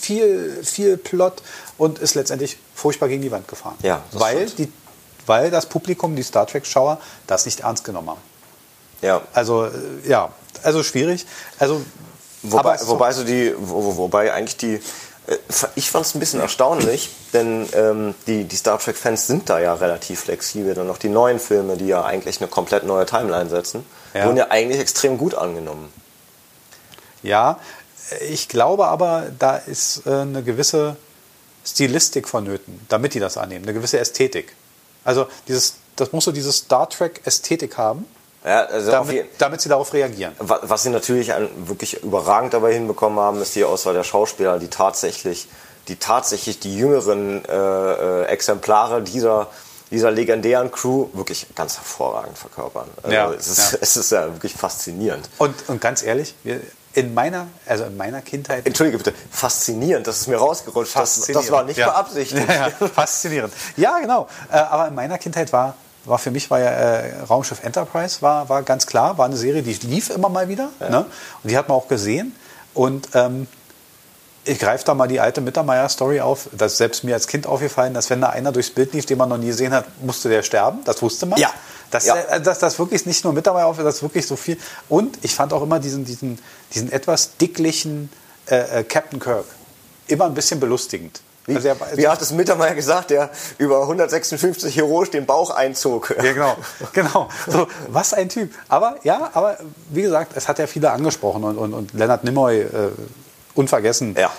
viel, 0.00 0.62
viel 0.64 0.96
Plot 0.96 1.42
und 1.78 1.98
ist 1.98 2.14
letztendlich 2.14 2.56
furchtbar 2.74 3.08
gegen 3.08 3.22
die 3.22 3.30
Wand 3.30 3.48
gefahren. 3.48 3.76
Ja, 3.82 4.02
weil, 4.12 4.48
stimmt. 4.48 4.58
die, 4.70 4.72
weil 5.26 5.50
das 5.50 5.66
Publikum, 5.66 6.14
die 6.16 6.22
Star 6.22 6.46
Trek-Schauer, 6.46 6.98
das 7.26 7.44
nicht 7.46 7.60
ernst 7.60 7.84
genommen 7.84 8.10
haben. 8.10 8.20
Ja. 9.02 9.20
Also 9.32 9.64
äh, 9.66 9.70
ja, 10.06 10.30
also 10.62 10.82
schwierig. 10.82 11.26
Also, 11.58 11.82
Wobei, 12.46 12.78
wobei 12.86 13.10
so 13.12 13.24
die, 13.24 13.54
wo, 13.58 13.82
wo- 13.84 13.96
wobei 13.96 14.30
eigentlich 14.32 14.58
die, 14.58 14.74
äh, 15.26 15.36
ich 15.76 15.90
fand 15.90 16.04
es 16.04 16.14
ein 16.14 16.20
bisschen 16.20 16.40
erstaunlich, 16.40 17.08
denn 17.32 17.66
ähm, 17.72 18.14
die, 18.26 18.44
die 18.44 18.56
Star 18.56 18.78
Trek-Fans 18.78 19.26
sind 19.26 19.48
da 19.48 19.58
ja 19.60 19.72
relativ 19.72 20.20
flexibel. 20.20 20.74
Dann 20.74 20.86
noch 20.86 20.98
die 20.98 21.08
neuen 21.08 21.40
Filme, 21.40 21.78
die 21.78 21.86
ja 21.86 22.04
eigentlich 22.04 22.40
eine 22.42 22.48
komplett 22.48 22.84
neue 22.84 23.06
Timeline 23.06 23.48
setzen, 23.48 23.86
Ja. 24.12 24.26
wurden 24.26 24.36
ja 24.36 24.50
eigentlich 24.50 24.78
extrem 24.80 25.16
gut 25.16 25.34
angenommen. 25.34 25.90
Ja, 27.22 27.58
ich 28.28 28.48
glaube 28.48 28.86
aber, 28.86 29.24
da 29.38 29.56
ist 29.56 30.02
äh, 30.06 30.10
eine 30.10 30.42
gewisse 30.42 30.96
Stilistik 31.64 32.28
vonnöten, 32.28 32.80
damit 32.88 33.14
die 33.14 33.20
das 33.20 33.36
annehmen, 33.36 33.64
eine 33.64 33.74
gewisse 33.74 33.98
Ästhetik. 33.98 34.54
Also 35.04 35.26
dieses, 35.48 35.74
das 35.96 36.12
muss 36.12 36.24
so 36.24 36.32
diese 36.32 36.52
Star 36.52 36.88
Trek 36.88 37.20
Ästhetik 37.24 37.76
haben, 37.78 38.04
Ja, 38.44 38.64
also 38.66 38.90
damit, 38.90 39.26
damit 39.38 39.60
sie 39.60 39.68
darauf 39.68 39.92
reagieren. 39.92 40.34
Wa- 40.38 40.60
Was 40.62 40.82
sie 40.82 40.90
natürlich 40.90 41.32
wirklich 41.66 42.02
überragend 42.02 42.52
dabei 42.54 42.74
hinbekommen 42.74 43.18
haben, 43.18 43.40
ist 43.40 43.54
die 43.54 43.64
Auswahl 43.64 43.94
der 43.94 44.04
Schauspieler, 44.04 44.58
die 44.58 44.68
tatsächlich 44.68 45.48
die, 45.88 45.96
tatsächlich 45.96 46.58
die 46.60 46.74
jüngeren 46.76 47.44
äh, 47.44 47.52
äh, 47.52 48.24
Exemplare 48.26 49.02
dieser, 49.02 49.48
dieser 49.90 50.10
legendären 50.10 50.70
Crew 50.72 51.08
wirklich 51.12 51.46
ganz 51.54 51.76
hervorragend 51.76 52.38
verkörpern. 52.38 52.88
Also 53.02 53.14
Ja, 53.14 53.30
es, 53.32 53.46
ist, 53.48 53.72
ja. 53.72 53.78
es 53.82 53.96
ist 53.98 54.10
ja 54.12 54.26
wirklich 54.32 54.54
faszinierend. 54.54 55.28
Und, 55.38 55.54
und 55.68 55.80
ganz 55.82 56.02
ehrlich, 56.02 56.34
wir, 56.42 56.60
in 56.94 57.12
meiner, 57.12 57.48
also 57.66 57.84
in 57.84 57.96
meiner 57.96 58.22
Kindheit. 58.22 58.66
Entschuldige 58.66 58.98
bitte, 58.98 59.14
faszinierend, 59.30 60.06
das 60.06 60.20
ist 60.20 60.28
mir 60.28 60.36
rausgerutscht. 60.36 60.96
Das, 60.96 61.20
das 61.20 61.50
war 61.50 61.64
nicht 61.64 61.76
ja. 61.76 61.90
beabsichtigt. 61.90 62.48
Ja, 62.48 62.68
ja, 62.68 62.88
faszinierend. 62.88 63.52
Ja, 63.76 63.98
genau. 63.98 64.28
Äh, 64.50 64.56
aber 64.56 64.88
in 64.88 64.94
meiner 64.94 65.18
Kindheit 65.18 65.52
war, 65.52 65.74
war 66.04 66.18
für 66.18 66.30
mich 66.30 66.50
war 66.50 66.60
ja 66.60 66.70
äh, 66.70 67.20
Raumschiff 67.28 67.62
Enterprise 67.64 68.22
war, 68.22 68.48
war 68.48 68.62
ganz 68.62 68.86
klar, 68.86 69.18
war 69.18 69.26
eine 69.26 69.36
Serie, 69.36 69.62
die 69.62 69.72
lief 69.86 70.10
immer 70.10 70.28
mal 70.28 70.48
wieder. 70.48 70.70
Ne? 70.80 71.06
Und 71.42 71.50
die 71.50 71.56
hat 71.56 71.68
man 71.68 71.76
auch 71.78 71.88
gesehen. 71.88 72.34
Und 72.74 73.08
ähm, 73.14 73.46
ich 74.44 74.58
greife 74.58 74.84
da 74.84 74.94
mal 74.94 75.08
die 75.08 75.20
alte 75.20 75.40
Mittermeier-Story 75.40 76.20
auf. 76.20 76.48
Das 76.52 76.72
ist 76.72 76.78
selbst 76.78 77.04
mir 77.04 77.14
als 77.14 77.26
Kind 77.26 77.46
aufgefallen, 77.46 77.94
dass 77.94 78.10
wenn 78.10 78.20
da 78.20 78.28
einer 78.28 78.52
durchs 78.52 78.70
Bild 78.70 78.92
lief, 78.92 79.06
den 79.06 79.16
man 79.18 79.28
noch 79.28 79.38
nie 79.38 79.46
gesehen 79.46 79.72
hat, 79.72 79.86
musste 80.02 80.28
der 80.28 80.42
sterben. 80.42 80.80
Das 80.84 81.00
wusste 81.00 81.26
man. 81.26 81.38
Ja. 81.38 81.50
Das, 81.94 82.06
Ja. 82.06 82.16
äh, 82.16 82.40
dass 82.40 82.58
das 82.58 82.78
wirklich 82.78 83.06
nicht 83.06 83.22
nur 83.24 83.32
Mittermeier 83.32 83.66
auf, 83.66 83.76
das 83.78 83.96
ist 83.96 84.02
wirklich 84.02 84.26
so 84.26 84.34
viel. 84.36 84.58
Und 84.88 85.18
ich 85.22 85.34
fand 85.34 85.52
auch 85.52 85.62
immer 85.62 85.78
diesen, 85.78 86.04
diesen, 86.04 86.38
diesen 86.74 86.90
etwas 86.90 87.36
dicklichen 87.36 88.10
äh, 88.50 88.80
äh, 88.80 88.84
Captain 88.84 89.20
Kirk 89.20 89.44
immer 90.08 90.24
ein 90.26 90.34
bisschen 90.34 90.58
belustigend. 90.60 91.20
Wie, 91.46 91.54
Also 91.56 91.68
er- 91.68 91.76
wie 91.96 92.08
hat 92.08 92.20
es 92.22 92.32
Mittermeier 92.32 92.74
gesagt, 92.74 93.10
der 93.10 93.30
über 93.58 93.82
156 93.82 94.76
heroisch 94.76 95.10
den 95.10 95.24
Bauch 95.26 95.50
einzog? 95.50 96.14
Ja, 96.16 96.32
genau. 96.32 96.56
genau. 96.92 97.28
So, 97.46 97.68
was 97.88 98.12
ein 98.14 98.28
Typ. 98.28 98.52
Aber 98.68 98.96
ja, 99.04 99.30
aber 99.34 99.58
wie 99.90 100.02
gesagt, 100.02 100.32
es 100.36 100.48
hat 100.48 100.58
ja 100.58 100.66
viele 100.66 100.90
angesprochen 100.90 101.44
und, 101.44 101.56
und, 101.58 101.74
und 101.74 101.92
Leonard 101.94 102.24
Nimoy, 102.24 102.60
äh, 102.62 102.68
unvergessen. 103.54 104.16
Ja. 104.18 104.32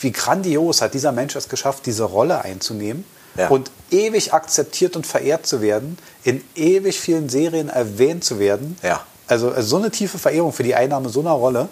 Wie 0.00 0.10
grandios 0.12 0.82
hat 0.82 0.94
dieser 0.94 1.12
Mensch 1.12 1.36
es 1.36 1.48
geschafft, 1.48 1.86
diese 1.86 2.02
Rolle 2.04 2.42
einzunehmen 2.42 3.04
Ja. 3.36 3.48
und 3.48 3.70
ewig 3.94 4.34
akzeptiert 4.34 4.96
und 4.96 5.06
verehrt 5.06 5.46
zu 5.46 5.62
werden, 5.62 5.96
in 6.24 6.42
ewig 6.56 6.98
vielen 7.00 7.28
Serien 7.28 7.68
erwähnt 7.68 8.24
zu 8.24 8.38
werden. 8.38 8.76
Ja. 8.82 9.00
Also, 9.28 9.50
also 9.50 9.62
so 9.62 9.76
eine 9.76 9.90
tiefe 9.90 10.18
Verehrung 10.18 10.52
für 10.52 10.64
die 10.64 10.74
Einnahme 10.74 11.08
so 11.08 11.20
einer 11.20 11.30
Rolle. 11.30 11.68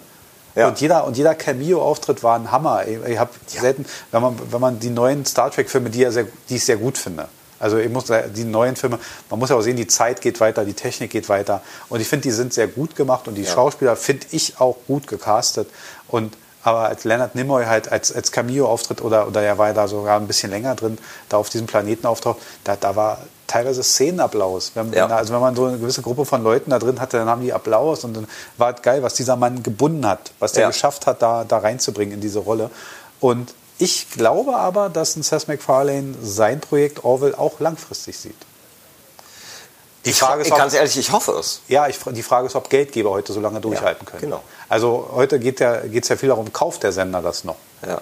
Ja. 0.55 0.67
Und 0.69 0.79
jeder, 0.79 1.05
und 1.05 1.17
jeder 1.17 1.35
Cameo-Auftritt 1.35 2.23
war 2.23 2.37
ein 2.37 2.51
Hammer. 2.51 2.87
Ich, 2.87 2.97
ich 3.07 3.17
habe 3.17 3.31
selten, 3.47 3.85
wenn 4.11 4.21
man, 4.21 4.39
wenn 4.51 4.61
man 4.61 4.79
die 4.79 4.89
neuen 4.89 5.25
Star 5.25 5.51
Trek-Filme, 5.51 5.89
die, 5.89 5.99
ja 5.99 6.11
sehr, 6.11 6.27
die 6.49 6.55
ich 6.55 6.65
sehr 6.65 6.77
gut 6.77 6.97
finde. 6.97 7.27
Also 7.59 7.77
ich 7.77 7.89
muss 7.89 8.05
die 8.35 8.43
neuen 8.43 8.75
Filme, 8.75 8.99
man 9.29 9.39
muss 9.39 9.49
ja 9.49 9.55
auch 9.55 9.61
sehen, 9.61 9.77
die 9.77 9.87
Zeit 9.87 10.19
geht 10.19 10.41
weiter, 10.41 10.65
die 10.65 10.73
Technik 10.73 11.11
geht 11.11 11.29
weiter. 11.29 11.61
Und 11.87 12.01
ich 12.01 12.07
finde, 12.07 12.23
die 12.23 12.31
sind 12.31 12.53
sehr 12.53 12.67
gut 12.67 12.95
gemacht 12.95 13.27
und 13.27 13.35
die 13.35 13.45
Schauspieler 13.45 13.95
finde 13.95 14.27
ich 14.31 14.59
auch 14.59 14.75
gut 14.85 15.07
gecastet. 15.07 15.69
Und 16.09 16.35
aber 16.63 16.85
als 16.87 17.03
Leonard 17.03 17.35
Nimoy 17.35 17.65
halt 17.65 17.91
als, 17.91 18.13
als 18.13 18.31
Cameo-Auftritt 18.31 19.01
oder, 19.01 19.27
oder 19.27 19.41
er 19.41 19.57
war 19.57 19.67
ja 19.67 19.73
da 19.73 19.87
sogar 19.87 20.17
ein 20.19 20.27
bisschen 20.27 20.49
länger 20.51 20.75
drin, 20.75 20.97
da 21.29 21.37
auf 21.37 21.49
diesem 21.49 21.67
Planeten 21.67 22.05
auftaucht, 22.07 22.39
da, 22.63 22.75
da 22.75 22.95
war 22.95 23.19
teilweise 23.47 23.83
Szenenapplaus. 23.83 24.71
Wenn, 24.75 24.93
Ja. 24.93 25.07
also 25.07 25.33
wenn 25.33 25.41
man 25.41 25.55
so 25.55 25.65
eine 25.65 25.77
gewisse 25.77 26.01
Gruppe 26.01 26.25
von 26.25 26.43
Leuten 26.43 26.71
da 26.71 26.79
drin 26.79 26.99
hatte, 26.99 27.17
dann 27.17 27.27
haben 27.27 27.41
die 27.41 27.53
Applaus 27.53 28.03
und 28.03 28.15
dann 28.15 28.27
war 28.57 28.73
es 28.75 28.81
geil, 28.81 29.03
was 29.03 29.13
dieser 29.13 29.35
Mann 29.35 29.61
gebunden 29.63 30.07
hat, 30.07 30.31
was 30.39 30.53
der 30.53 30.63
Ja. 30.63 30.67
geschafft 30.69 31.05
hat, 31.05 31.21
da, 31.21 31.43
da 31.43 31.57
reinzubringen 31.59 32.15
in 32.15 32.21
diese 32.21 32.39
Rolle. 32.39 32.69
Und 33.19 33.53
ich 33.77 34.09
glaube 34.11 34.55
aber, 34.55 34.89
dass 34.89 35.15
ein 35.15 35.23
Seth 35.23 35.47
MacFarlane 35.47 36.15
sein 36.21 36.61
Projekt 36.61 37.03
Orwell 37.03 37.35
auch 37.35 37.59
langfristig 37.59 38.17
sieht. 38.17 38.35
Die 40.05 40.09
Ich, 40.09 40.19
Frage 40.19 40.41
ist, 40.41 40.47
ich, 40.47 40.53
ob, 40.53 40.59
ganz 40.59 40.73
ehrlich, 40.73 40.97
ich 40.97 41.11
hoffe 41.11 41.31
es. 41.39 41.61
ja, 41.67 41.87
ich, 41.87 41.97
die 41.99 42.23
Frage 42.23 42.47
ist, 42.47 42.55
ob 42.55 42.69
Geldgeber 42.69 43.11
heute 43.11 43.31
so 43.33 43.39
lange 43.39 43.61
durchhalten 43.61 44.05
können. 44.05 44.21
genau. 44.21 44.43
Also 44.69 45.09
heute 45.13 45.39
geht 45.39 45.59
ja, 45.59 45.77
geht's 45.81 46.09
ja 46.09 46.15
viel 46.17 46.29
darum, 46.29 46.51
kauft 46.51 46.83
der 46.83 46.91
Sender 46.91 47.21
das 47.21 47.43
noch? 47.43 47.55
Ja. 47.87 48.01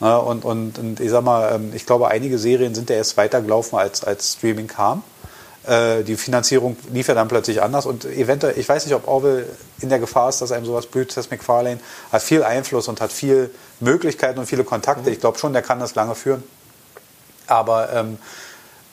Ne, 0.00 0.18
und, 0.20 0.44
und, 0.44 0.78
und 0.78 1.00
ich 1.00 1.10
sag 1.10 1.22
mal, 1.22 1.54
ähm, 1.54 1.72
ich 1.74 1.86
glaube, 1.86 2.08
einige 2.08 2.38
Serien 2.38 2.74
sind 2.74 2.90
ja 2.90 2.96
erst 2.96 3.16
weitergelaufen, 3.16 3.78
als, 3.78 4.02
als 4.02 4.32
Streaming 4.32 4.66
kam. 4.66 5.04
Äh, 5.66 6.02
Die 6.02 6.16
Finanzierung 6.16 6.76
lief 6.90 7.06
ja 7.08 7.14
dann 7.14 7.28
plötzlich 7.28 7.62
anders 7.62 7.86
und 7.86 8.04
eventuell, 8.06 8.58
ich 8.58 8.68
weiß 8.68 8.84
nicht, 8.86 8.94
ob 8.94 9.06
Orwell 9.06 9.48
in 9.80 9.90
der 9.90 9.98
Gefahr 10.00 10.28
ist, 10.30 10.40
dass 10.40 10.50
einem 10.52 10.64
sowas 10.66 10.86
blüht. 10.86 11.12
Seth 11.12 11.30
MacFarlane 11.30 11.78
hat 12.10 12.22
viel 12.22 12.42
Einfluss 12.42 12.88
und 12.88 13.00
hat 13.00 13.12
viel 13.12 13.54
Möglichkeiten 13.78 14.38
und 14.40 14.46
viele 14.46 14.64
Kontakte. 14.64 15.10
Ich 15.10 15.20
glaube 15.20 15.38
schon, 15.38 15.52
der 15.52 15.62
kann 15.62 15.78
das 15.78 15.94
lange 15.94 16.14
führen. 16.16 16.42
Aber 17.46 17.92
ähm, 17.92 18.18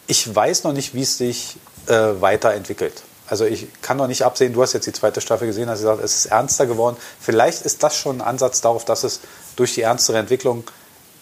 ich 0.08 0.36
weiß 0.36 0.64
noch 0.64 0.74
nicht, 0.74 0.94
wie 0.94 1.04
es 1.04 1.18
sich 1.18 1.58
äh, 1.88 2.22
weiterentwickelt. 2.22 3.04
Also 3.28 3.46
ich 3.46 3.68
kann 3.82 3.98
noch 3.98 4.08
nicht 4.08 4.24
absehen, 4.24 4.54
du 4.54 4.62
hast 4.64 4.74
jetzt 4.74 4.88
die 4.88 4.92
zweite 4.92 5.22
Staffel 5.22 5.46
gesehen, 5.48 5.70
hast 5.70 5.80
gesagt, 5.80 6.04
es 6.04 6.16
ist 6.16 6.26
ernster 6.28 6.66
geworden. 6.66 6.98
Vielleicht 7.20 7.62
ist 7.62 7.84
das 7.84 7.96
schon 7.96 8.22
ein 8.22 8.28
Ansatz 8.28 8.62
darauf, 8.62 8.86
dass 8.86 9.04
es 9.04 9.20
durch 9.56 9.76
die 9.76 9.82
ernstere 9.84 10.18
Entwicklung 10.18 10.64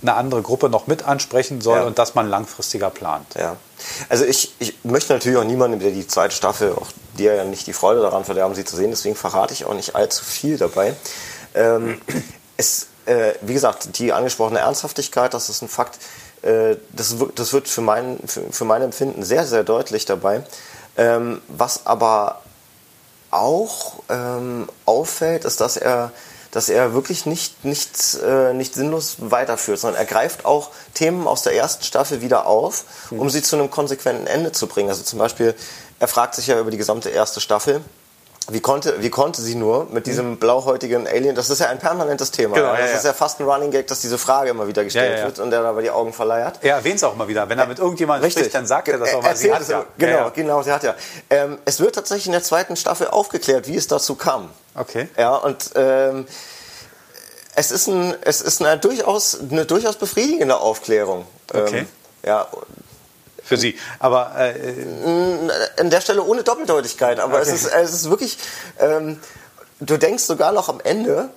eine 0.02 0.14
andere 0.14 0.42
Gruppe 0.42 0.70
noch 0.70 0.88
mit 0.88 1.04
ansprechen 1.04 1.60
soll 1.60 1.80
Ja. 1.80 1.84
und 1.84 1.98
dass 2.00 2.16
man 2.16 2.30
langfristiger 2.30 2.90
plant. 2.92 3.26
Ja. 3.36 3.58
Also 4.10 4.26
ich, 4.26 4.54
ich 4.60 4.76
möchte 4.84 5.12
natürlich 5.14 5.38
auch 5.38 5.44
niemandem, 5.44 5.80
der 5.80 5.92
die 5.92 6.08
zweite 6.08 6.34
Staffel, 6.36 6.72
auch 6.74 6.88
dir 7.18 7.34
ja 7.36 7.44
nicht 7.44 7.66
die 7.68 7.74
Freude 7.74 8.02
daran 8.02 8.24
verderben, 8.24 8.54
sie 8.56 8.64
zu 8.64 8.76
sehen, 8.76 8.92
deswegen 8.92 9.16
verrate 9.16 9.54
ich 9.54 9.66
auch 9.66 9.74
nicht 9.74 9.96
allzu 9.96 10.24
viel 10.24 10.58
dabei. 10.58 10.94
Ähm, 11.56 12.00
es, 12.58 12.88
äh, 13.06 13.34
wie 13.42 13.54
gesagt, 13.54 13.98
die 13.98 14.14
angesprochene 14.14 14.60
Ernsthaftigkeit, 14.60 15.34
das 15.34 15.50
ist 15.50 15.62
ein 15.64 15.68
Fakt, 15.68 15.98
das, 16.42 17.20
wird- 17.20 17.40
das 17.40 17.54
wird 17.54 17.68
für 17.68 17.82
mein, 17.82 18.20
für, 18.26 18.42
für 18.52 18.66
mein 18.66 18.82
Empfinden 18.82 19.24
sehr, 19.24 19.46
sehr 19.46 19.64
deutlich 19.64 20.06
dabei. 20.06 20.44
Ähm, 20.96 21.42
was 21.48 21.86
aber 21.86 22.42
auch 23.32 24.00
ähm, 24.10 24.68
auffällt, 24.86 25.46
ist, 25.46 25.60
dass 25.62 25.78
er 25.78 26.12
dass 26.52 26.70
er 26.70 26.94
wirklich 26.94 27.26
nicht, 27.26 27.66
nicht, 27.66 28.18
äh, 28.24 28.54
nicht 28.54 28.74
sinnlos 28.74 29.18
weiterführt, 29.20 29.80
sondern 29.80 30.00
er 30.00 30.06
greift 30.06 30.46
auch 30.46 30.72
Themen 30.94 31.28
aus 31.28 31.44
der 31.44 31.54
ersten 31.54 31.84
Staffel 31.84 32.22
wieder 32.22 32.48
auf, 32.48 32.86
um 33.12 33.18
mhm. 33.20 33.30
sie 33.30 33.44
zu 33.44 33.58
einem 33.58 33.70
konsequenten 33.70 34.28
Ende 34.28 34.54
zu 34.54 34.66
bringen. 34.66 34.90
Also 34.90 35.04
zum 35.04 35.20
Beispiel, 35.20 35.54
er 36.00 36.08
fragt 36.08 36.36
sich 36.36 36.48
ja 36.48 36.58
über 36.60 36.72
die 36.72 36.78
gesamte 36.78 37.10
erste 37.10 37.42
Staffel, 37.42 37.82
wie 38.50 38.62
konnte, 38.62 39.02
wie 39.02 39.10
konnte 39.10 39.42
sie 39.42 39.56
nur 39.56 39.88
mit 39.92 40.08
diesem 40.08 40.32
mhm. 40.32 40.38
blauhäutigen 40.38 41.06
Alien, 41.06 41.36
das 41.36 41.50
ist 41.50 41.60
ja 41.60 41.68
ein 41.68 41.80
permanentes 41.80 42.32
Thema. 42.32 42.56
Genau, 42.56 42.74
ja, 42.74 42.80
das 42.80 42.92
ja. 42.92 42.98
ist 42.98 43.06
ja 43.06 43.14
fast 43.14 43.40
ein 43.40 43.46
Running 43.46 43.72
Gag, 43.72 43.88
dass 43.88 44.00
diese 44.00 44.18
Frage 44.18 44.52
immer 44.52 44.68
wieder 44.68 44.86
gestellt 44.86 45.20
ja, 45.20 45.26
wird 45.26 45.40
und 45.40 45.52
der 45.52 45.64
dabei 45.64 45.82
die 45.82 45.90
Augen 45.90 46.14
verleiert. 46.14 46.60
Er 46.62 46.76
erwähnt 46.78 46.96
es 46.96 47.04
auch 47.04 47.14
immer 47.14 47.28
wieder. 47.28 47.50
Wenn 47.50 47.60
er 47.60 47.68
mit 47.68 47.80
irgendjemandem 47.80 48.32
spricht, 48.32 48.54
dann 48.54 48.66
sagt 48.66 48.88
er 48.88 49.00
das 49.00 49.14
auch 49.14 49.22
mal. 49.22 49.36
Sie 49.36 49.54
hat 49.54 49.68
ja. 49.68 49.86
Genau, 49.98 50.32
genau, 50.34 50.64
sie 50.64 50.72
hat 50.72 50.84
ja. 50.84 50.96
Ähm, 51.30 51.58
es 51.66 51.80
wird 51.82 51.96
tatsächlich 51.96 52.28
in 52.28 52.32
der 52.32 52.44
zweiten 52.44 52.78
Staffel 52.78 53.08
aufgeklärt, 53.08 53.68
wie 53.68 53.76
es 53.76 53.88
dazu 53.88 54.16
kam. 54.16 54.50
Okay. 54.76 55.10
Ja, 55.18 55.36
und 55.36 55.72
ähm, 55.76 56.26
es 57.56 57.72
ist, 57.72 57.88
ein, 57.88 58.16
es 58.22 58.42
ist 58.42 58.62
eine, 58.62 58.78
durchaus, 58.78 59.40
eine 59.50 59.66
durchaus 59.66 59.98
befriedigende 59.98 60.58
Aufklärung. 60.58 61.26
Okay. 61.52 61.80
Ähm, 61.80 61.88
ja, 62.24 62.48
für 63.48 63.58
Sie. 63.58 63.78
Aber 64.00 64.34
äh, 64.38 64.86
an 65.80 65.90
der 65.90 66.02
Stelle 66.02 66.24
ohne 66.24 66.44
Doppeldeutigkeit. 66.44 67.20
Aber 67.20 67.40
okay. 67.40 67.50
es, 67.50 67.64
ist, 67.64 67.74
es 67.74 67.94
ist 67.94 68.10
wirklich, 68.10 68.38
ähm, 68.80 69.20
du 69.80 69.98
denkst 69.98 70.24
sogar 70.24 70.52
noch 70.52 70.70
am 70.70 70.82
Ende, 70.82 71.30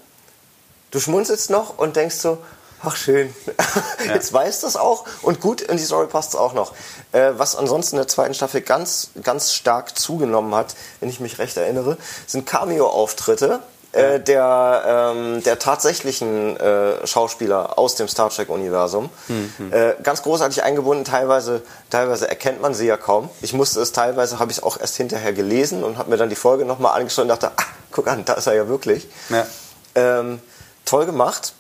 du 0.91 1.01
schmunzelst 1.01 1.51
noch 1.51 1.79
und 1.79 1.97
denkst 1.97 2.17
so, 2.17 2.39
ach 2.83 2.97
schön, 2.97 3.33
ja. 4.07 4.15
jetzt 4.15 4.33
weiß 4.33 4.61
das 4.61 4.77
auch 4.77 5.05
und 5.23 5.41
gut, 5.41 5.61
in 5.61 5.77
die 5.77 5.85
Story 5.85 6.07
passt 6.07 6.31
es 6.31 6.37
auch 6.37 6.53
noch. 6.53 6.73
Äh, 7.13 7.33
was 7.37 7.55
ansonsten 7.55 7.97
in 7.97 8.01
der 8.01 8.09
zweiten 8.09 8.35
Staffel 8.35 8.61
ganz, 8.63 9.11
ganz 9.23 9.53
stark 9.53 9.97
zugenommen 9.97 10.55
hat, 10.55 10.75
wenn 10.99 11.09
ich 11.09 11.21
mich 11.21 11.39
recht 11.39 11.57
erinnere, 11.57 11.97
sind 12.27 12.45
Cameo-Auftritte 12.47 13.61
äh, 13.93 14.21
der, 14.21 15.13
ähm, 15.15 15.43
der 15.43 15.59
tatsächlichen 15.59 16.57
äh, 16.59 17.05
Schauspieler 17.07 17.77
aus 17.77 17.97
dem 17.97 18.07
Star 18.07 18.31
Trek-Universum. 18.31 19.11
Mhm. 19.27 19.73
Äh, 19.73 19.95
ganz 20.03 20.23
großartig 20.23 20.63
eingebunden, 20.63 21.05
teilweise, 21.05 21.63
teilweise 21.91 22.29
erkennt 22.29 22.61
man 22.61 22.73
sie 22.73 22.87
ja 22.87 22.97
kaum. 22.97 23.31
Ich 23.41 23.53
musste 23.53 23.81
es 23.81 23.91
teilweise, 23.91 24.39
habe 24.39 24.53
ich 24.53 24.59
es 24.59 24.63
auch 24.63 24.79
erst 24.79 24.97
hinterher 24.97 25.33
gelesen 25.33 25.83
und 25.83 25.99
habe 25.99 26.11
mir 26.11 26.17
dann 26.17 26.29
die 26.29 26.37
Folge 26.37 26.65
nochmal 26.65 26.97
angeschaut 26.97 27.23
und 27.23 27.29
dachte, 27.31 27.51
ah, 27.57 27.65
guck 27.91 28.07
an, 28.07 28.25
da 28.25 28.35
ist 28.35 28.47
er 28.47 28.55
ja 28.55 28.69
wirklich. 28.69 29.09
Ja. 29.29 29.45
Ähm, 29.97 30.41
toll 30.85 31.07
gemacht. 31.07 31.55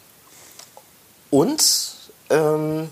Und 1.31 1.65
ähm, 2.31 2.91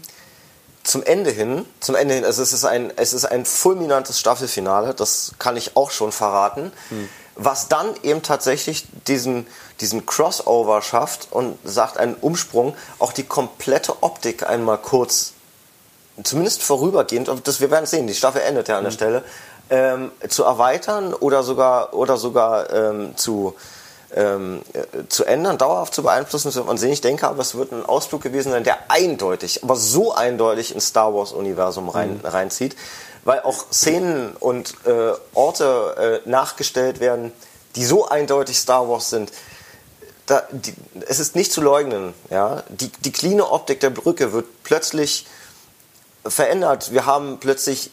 zum 0.82 1.04
Ende 1.04 1.30
hin, 1.30 1.64
zum 1.78 1.94
Ende 1.94 2.14
hin, 2.14 2.24
also 2.24 2.42
es 2.42 2.52
ist 2.52 2.64
ein, 2.64 2.92
es 2.96 3.12
ist 3.12 3.24
ein 3.24 3.44
fulminantes 3.44 4.18
Staffelfinale, 4.18 4.94
das 4.94 5.32
kann 5.38 5.56
ich 5.56 5.76
auch 5.76 5.92
schon 5.92 6.10
verraten. 6.10 6.72
Mhm 6.90 7.08
was 7.38 7.68
dann 7.68 7.94
eben 8.02 8.22
tatsächlich 8.22 8.84
diesen, 9.06 9.46
diesen 9.80 10.04
Crossover 10.04 10.82
schafft 10.82 11.28
und 11.30 11.56
sagt 11.64 11.96
einen 11.96 12.14
Umsprung, 12.14 12.74
auch 12.98 13.12
die 13.12 13.22
komplette 13.22 14.02
Optik 14.02 14.48
einmal 14.48 14.78
kurz, 14.78 15.32
zumindest 16.22 16.62
vorübergehend, 16.62 17.30
das, 17.44 17.60
wir 17.60 17.70
werden 17.70 17.86
sehen, 17.86 18.08
die 18.08 18.14
Staffel 18.14 18.42
endet 18.42 18.68
ja 18.68 18.76
an 18.76 18.84
der 18.84 18.90
mhm. 18.90 18.96
Stelle, 18.96 19.24
ähm, 19.70 20.10
zu 20.28 20.42
erweitern 20.42 21.14
oder 21.14 21.44
sogar, 21.44 21.94
oder 21.94 22.16
sogar 22.16 22.72
ähm, 22.72 23.16
zu, 23.16 23.54
ähm, 24.16 24.62
äh, 24.72 25.06
zu 25.08 25.24
ändern, 25.24 25.58
dauerhaft 25.58 25.94
zu 25.94 26.02
beeinflussen, 26.02 26.48
das 26.48 26.56
wird 26.56 26.66
man 26.66 26.78
sehen. 26.78 26.90
Ich 26.90 27.02
denke 27.02 27.28
aber, 27.28 27.42
es 27.42 27.54
wird 27.54 27.70
ein 27.70 27.86
Ausflug 27.86 28.20
gewesen 28.20 28.50
sein, 28.50 28.64
der 28.64 28.90
eindeutig, 28.90 29.62
aber 29.62 29.76
so 29.76 30.12
eindeutig 30.12 30.74
ins 30.74 30.88
Star 30.88 31.14
Wars-Universum 31.14 31.88
rein, 31.88 32.20
mhm. 32.20 32.28
reinzieht 32.28 32.74
weil 33.28 33.42
auch 33.42 33.70
Szenen 33.70 34.34
und 34.40 34.74
äh, 34.86 35.12
Orte 35.34 36.22
äh, 36.24 36.28
nachgestellt 36.28 36.98
werden, 36.98 37.30
die 37.76 37.84
so 37.84 38.08
eindeutig 38.08 38.56
Star 38.56 38.88
Wars 38.88 39.10
sind. 39.10 39.30
Da, 40.24 40.48
die, 40.50 40.72
es 41.06 41.20
ist 41.20 41.36
nicht 41.36 41.52
zu 41.52 41.60
leugnen. 41.60 42.14
Ja? 42.30 42.62
Die, 42.70 42.88
die 42.88 43.12
cleane 43.12 43.50
Optik 43.50 43.80
der 43.80 43.90
Brücke 43.90 44.32
wird 44.32 44.46
plötzlich 44.64 45.26
verändert. 46.26 46.90
Wir 46.90 47.04
haben 47.04 47.38
plötzlich 47.38 47.90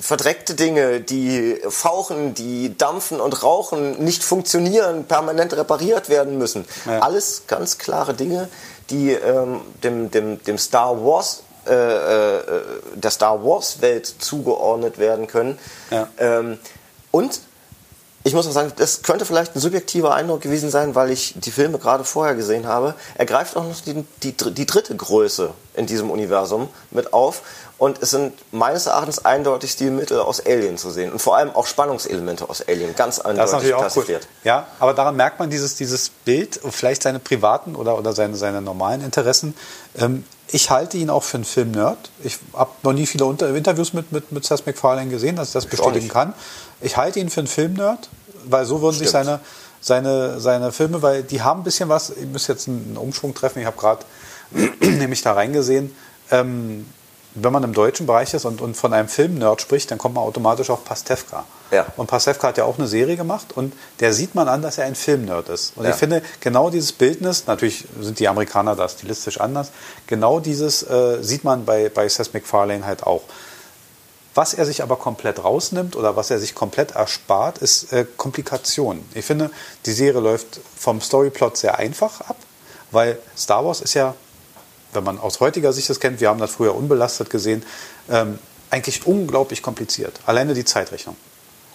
verdreckte 0.00 0.54
Dinge, 0.54 1.02
die 1.02 1.60
fauchen, 1.68 2.32
die 2.32 2.74
dampfen 2.74 3.20
und 3.20 3.42
rauchen, 3.42 4.02
nicht 4.02 4.24
funktionieren, 4.24 5.04
permanent 5.04 5.54
repariert 5.54 6.08
werden 6.08 6.38
müssen. 6.38 6.64
Ja. 6.86 7.00
Alles 7.00 7.42
ganz 7.48 7.76
klare 7.76 8.14
Dinge, 8.14 8.48
die 8.88 9.12
ähm, 9.12 9.60
dem, 9.82 10.10
dem, 10.10 10.42
dem 10.42 10.56
Star 10.56 11.04
Wars 11.04 11.42
äh, 11.68 12.38
äh, 12.38 12.52
der 12.94 13.10
Star 13.10 13.44
Wars 13.44 13.80
Welt 13.80 14.06
zugeordnet 14.06 14.98
werden 14.98 15.26
können. 15.26 15.58
Ja. 15.90 16.08
Ähm, 16.18 16.58
und 17.10 17.40
ich 18.24 18.34
muss 18.34 18.46
auch 18.46 18.52
sagen, 18.52 18.72
das 18.76 19.02
könnte 19.02 19.24
vielleicht 19.24 19.56
ein 19.56 19.60
subjektiver 19.60 20.14
Eindruck 20.14 20.42
gewesen 20.42 20.70
sein, 20.70 20.94
weil 20.94 21.10
ich 21.10 21.34
die 21.36 21.50
Filme 21.50 21.78
gerade 21.78 22.04
vorher 22.04 22.34
gesehen 22.34 22.66
habe. 22.66 22.94
Er 23.14 23.26
greift 23.26 23.56
auch 23.56 23.64
noch 23.64 23.80
die, 23.80 24.04
die, 24.22 24.32
die 24.32 24.66
dritte 24.66 24.94
Größe 24.94 25.50
in 25.74 25.86
diesem 25.86 26.10
Universum 26.10 26.68
mit 26.90 27.12
auf. 27.12 27.42
Und 27.78 28.02
es 28.02 28.10
sind 28.10 28.34
meines 28.52 28.86
Erachtens 28.86 29.24
eindeutig 29.24 29.70
Stilmittel 29.70 30.18
aus 30.18 30.44
Alien 30.44 30.78
zu 30.78 30.90
sehen. 30.90 31.12
Und 31.12 31.20
vor 31.20 31.36
allem 31.36 31.50
auch 31.50 31.66
Spannungselemente 31.66 32.50
aus 32.50 32.60
Alien. 32.66 32.94
Ganz 32.96 33.20
eindeutig 33.20 33.52
das 33.52 33.62
ist 33.62 33.70
natürlich 33.70 33.74
auch 33.74 33.96
cool. 33.96 34.20
Ja, 34.42 34.66
aber 34.80 34.94
daran 34.94 35.14
merkt 35.14 35.38
man 35.38 35.48
dieses, 35.48 35.76
dieses 35.76 36.10
Bild, 36.10 36.60
vielleicht 36.70 37.04
seine 37.04 37.20
privaten 37.20 37.76
oder, 37.76 37.96
oder 37.96 38.12
seine, 38.12 38.36
seine 38.36 38.60
normalen 38.60 39.02
Interessen. 39.02 39.54
Ähm, 39.96 40.24
ich 40.50 40.70
halte 40.70 40.96
ihn 40.96 41.10
auch 41.10 41.22
für 41.22 41.36
einen 41.36 41.44
Film-Nerd. 41.44 41.98
Ich 42.24 42.38
habe 42.54 42.70
noch 42.82 42.92
nie 42.92 43.06
viele 43.06 43.24
Unter 43.26 43.54
Interviews 43.54 43.92
mit, 43.92 44.12
mit, 44.12 44.32
mit 44.32 44.44
Seth 44.44 44.66
MacFarlane 44.66 45.10
gesehen, 45.10 45.36
dass 45.36 45.48
ich 45.48 45.52
das 45.52 45.66
bestätigen 45.66 46.08
kann. 46.08 46.32
Ich 46.80 46.96
halte 46.96 47.20
ihn 47.20 47.28
für 47.28 47.40
einen 47.40 47.48
Film-Nerd, 47.48 48.08
weil 48.44 48.64
so 48.64 48.80
würden 48.80 48.94
Stimmt. 48.94 49.08
sich 49.08 49.12
seine, 49.12 49.40
seine, 49.80 50.40
seine 50.40 50.72
Filme, 50.72 51.02
weil 51.02 51.22
die 51.22 51.42
haben 51.42 51.60
ein 51.60 51.64
bisschen 51.64 51.88
was, 51.88 52.10
ich 52.10 52.26
muss 52.26 52.46
jetzt 52.46 52.68
einen 52.68 52.96
Umschwung 52.96 53.34
treffen, 53.34 53.60
ich 53.60 53.66
habe 53.66 53.76
gerade 53.76 54.04
nämlich 54.80 55.22
da 55.22 55.32
reingesehen, 55.32 55.94
ähm, 56.30 56.86
wenn 57.44 57.52
man 57.52 57.62
im 57.64 57.72
deutschen 57.72 58.06
Bereich 58.06 58.34
ist 58.34 58.44
und, 58.44 58.60
und 58.60 58.76
von 58.76 58.92
einem 58.92 59.08
Film-Nerd 59.08 59.60
spricht, 59.60 59.90
dann 59.90 59.98
kommt 59.98 60.14
man 60.14 60.24
automatisch 60.24 60.70
auf 60.70 60.84
Pastewka. 60.84 61.44
Ja. 61.70 61.86
Und 61.96 62.06
Pastewka 62.06 62.48
hat 62.48 62.58
ja 62.58 62.64
auch 62.64 62.78
eine 62.78 62.86
Serie 62.86 63.16
gemacht 63.16 63.48
und 63.54 63.72
der 64.00 64.12
sieht 64.12 64.34
man 64.34 64.48
an, 64.48 64.62
dass 64.62 64.78
er 64.78 64.86
ein 64.86 64.94
Film-Nerd 64.94 65.48
ist. 65.48 65.72
Und 65.76 65.84
ja. 65.84 65.90
ich 65.90 65.96
finde, 65.96 66.22
genau 66.40 66.70
dieses 66.70 66.92
Bildnis, 66.92 67.46
natürlich 67.46 67.84
sind 68.00 68.18
die 68.18 68.28
Amerikaner 68.28 68.76
da 68.76 68.88
stilistisch 68.88 69.40
anders, 69.40 69.70
genau 70.06 70.40
dieses 70.40 70.82
äh, 70.82 71.22
sieht 71.22 71.44
man 71.44 71.64
bei, 71.64 71.88
bei 71.88 72.08
Seth 72.08 72.32
MacFarlane 72.32 72.86
halt 72.86 73.04
auch. 73.04 73.22
Was 74.34 74.54
er 74.54 74.66
sich 74.66 74.82
aber 74.82 74.96
komplett 74.96 75.42
rausnimmt 75.42 75.96
oder 75.96 76.14
was 76.14 76.30
er 76.30 76.38
sich 76.38 76.54
komplett 76.54 76.92
erspart, 76.92 77.58
ist 77.58 77.92
äh, 77.92 78.06
Komplikation. 78.16 79.04
Ich 79.14 79.24
finde, 79.24 79.50
die 79.84 79.92
Serie 79.92 80.20
läuft 80.20 80.60
vom 80.76 81.00
Storyplot 81.00 81.56
sehr 81.56 81.76
einfach 81.78 82.20
ab, 82.20 82.36
weil 82.92 83.18
Star 83.36 83.64
Wars 83.64 83.80
ist 83.80 83.94
ja 83.94 84.14
wenn 84.92 85.04
man 85.04 85.18
aus 85.18 85.40
heutiger 85.40 85.72
Sicht 85.72 85.90
das 85.90 86.00
kennt, 86.00 86.20
wir 86.20 86.28
haben 86.28 86.40
das 86.40 86.52
früher 86.52 86.74
unbelastet 86.74 87.30
gesehen, 87.30 87.64
ähm, 88.10 88.38
eigentlich 88.70 89.06
unglaublich 89.06 89.62
kompliziert. 89.62 90.20
Alleine 90.26 90.54
die 90.54 90.64
Zeitrechnung. 90.64 91.16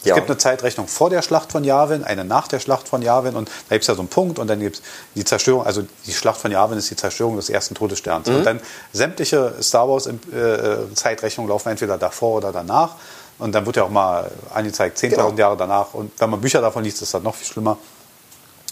Es 0.03 0.09
ja. 0.09 0.15
gibt 0.15 0.29
eine 0.29 0.37
Zeitrechnung 0.37 0.87
vor 0.89 1.09
der 1.09 1.21
Schlacht 1.21 1.53
von 1.53 1.63
Yavin, 1.63 2.03
eine 2.03 2.25
nach 2.25 2.49
der 2.49 2.59
Schlacht 2.59 2.89
von 2.89 3.01
Yavin 3.01 3.35
und 3.35 3.49
da 3.69 3.75
gibt 3.75 3.83
es 3.83 3.87
ja 3.87 3.95
so 3.95 4.01
einen 4.01 4.09
Punkt 4.09 4.37
und 4.37 4.47
dann 4.47 4.59
gibt 4.59 4.77
es 4.77 4.81
die 5.15 5.23
Zerstörung, 5.23 5.65
also 5.65 5.85
die 6.05 6.11
Schlacht 6.11 6.41
von 6.41 6.51
Yavin 6.51 6.77
ist 6.77 6.91
die 6.91 6.97
Zerstörung 6.97 7.37
des 7.37 7.49
ersten 7.49 7.73
Todessterns. 7.73 8.27
Mhm. 8.27 8.35
Und 8.35 8.43
dann 8.43 8.59
sämtliche 8.91 9.55
Star 9.61 9.87
Wars 9.87 10.07
äh, 10.07 10.93
Zeitrechnungen 10.93 11.49
laufen 11.49 11.69
entweder 11.69 11.97
davor 11.97 12.37
oder 12.37 12.51
danach 12.51 12.95
und 13.39 13.55
dann 13.55 13.65
wird 13.65 13.77
ja 13.77 13.83
auch 13.83 13.89
mal 13.89 14.29
angezeigt 14.53 14.97
10.000 14.97 15.09
genau. 15.09 15.31
Jahre 15.35 15.57
danach 15.57 15.93
und 15.93 16.11
wenn 16.19 16.29
man 16.29 16.41
Bücher 16.41 16.59
davon 16.59 16.83
liest, 16.83 17.01
ist 17.01 17.13
das 17.13 17.23
noch 17.23 17.35
viel 17.35 17.47
schlimmer. 17.47 17.77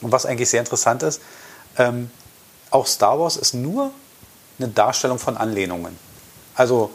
Und 0.01 0.11
was 0.11 0.25
eigentlich 0.25 0.49
sehr 0.49 0.59
interessant 0.59 1.01
ist, 1.03 1.21
ähm, 1.77 2.11
auch 2.71 2.87
Star 2.87 3.17
Wars 3.17 3.37
ist 3.37 3.53
nur 3.53 3.91
eine 4.59 4.69
Darstellung 4.69 5.19
von 5.19 5.37
Anlehnungen. 5.37 5.97
Also 6.55 6.91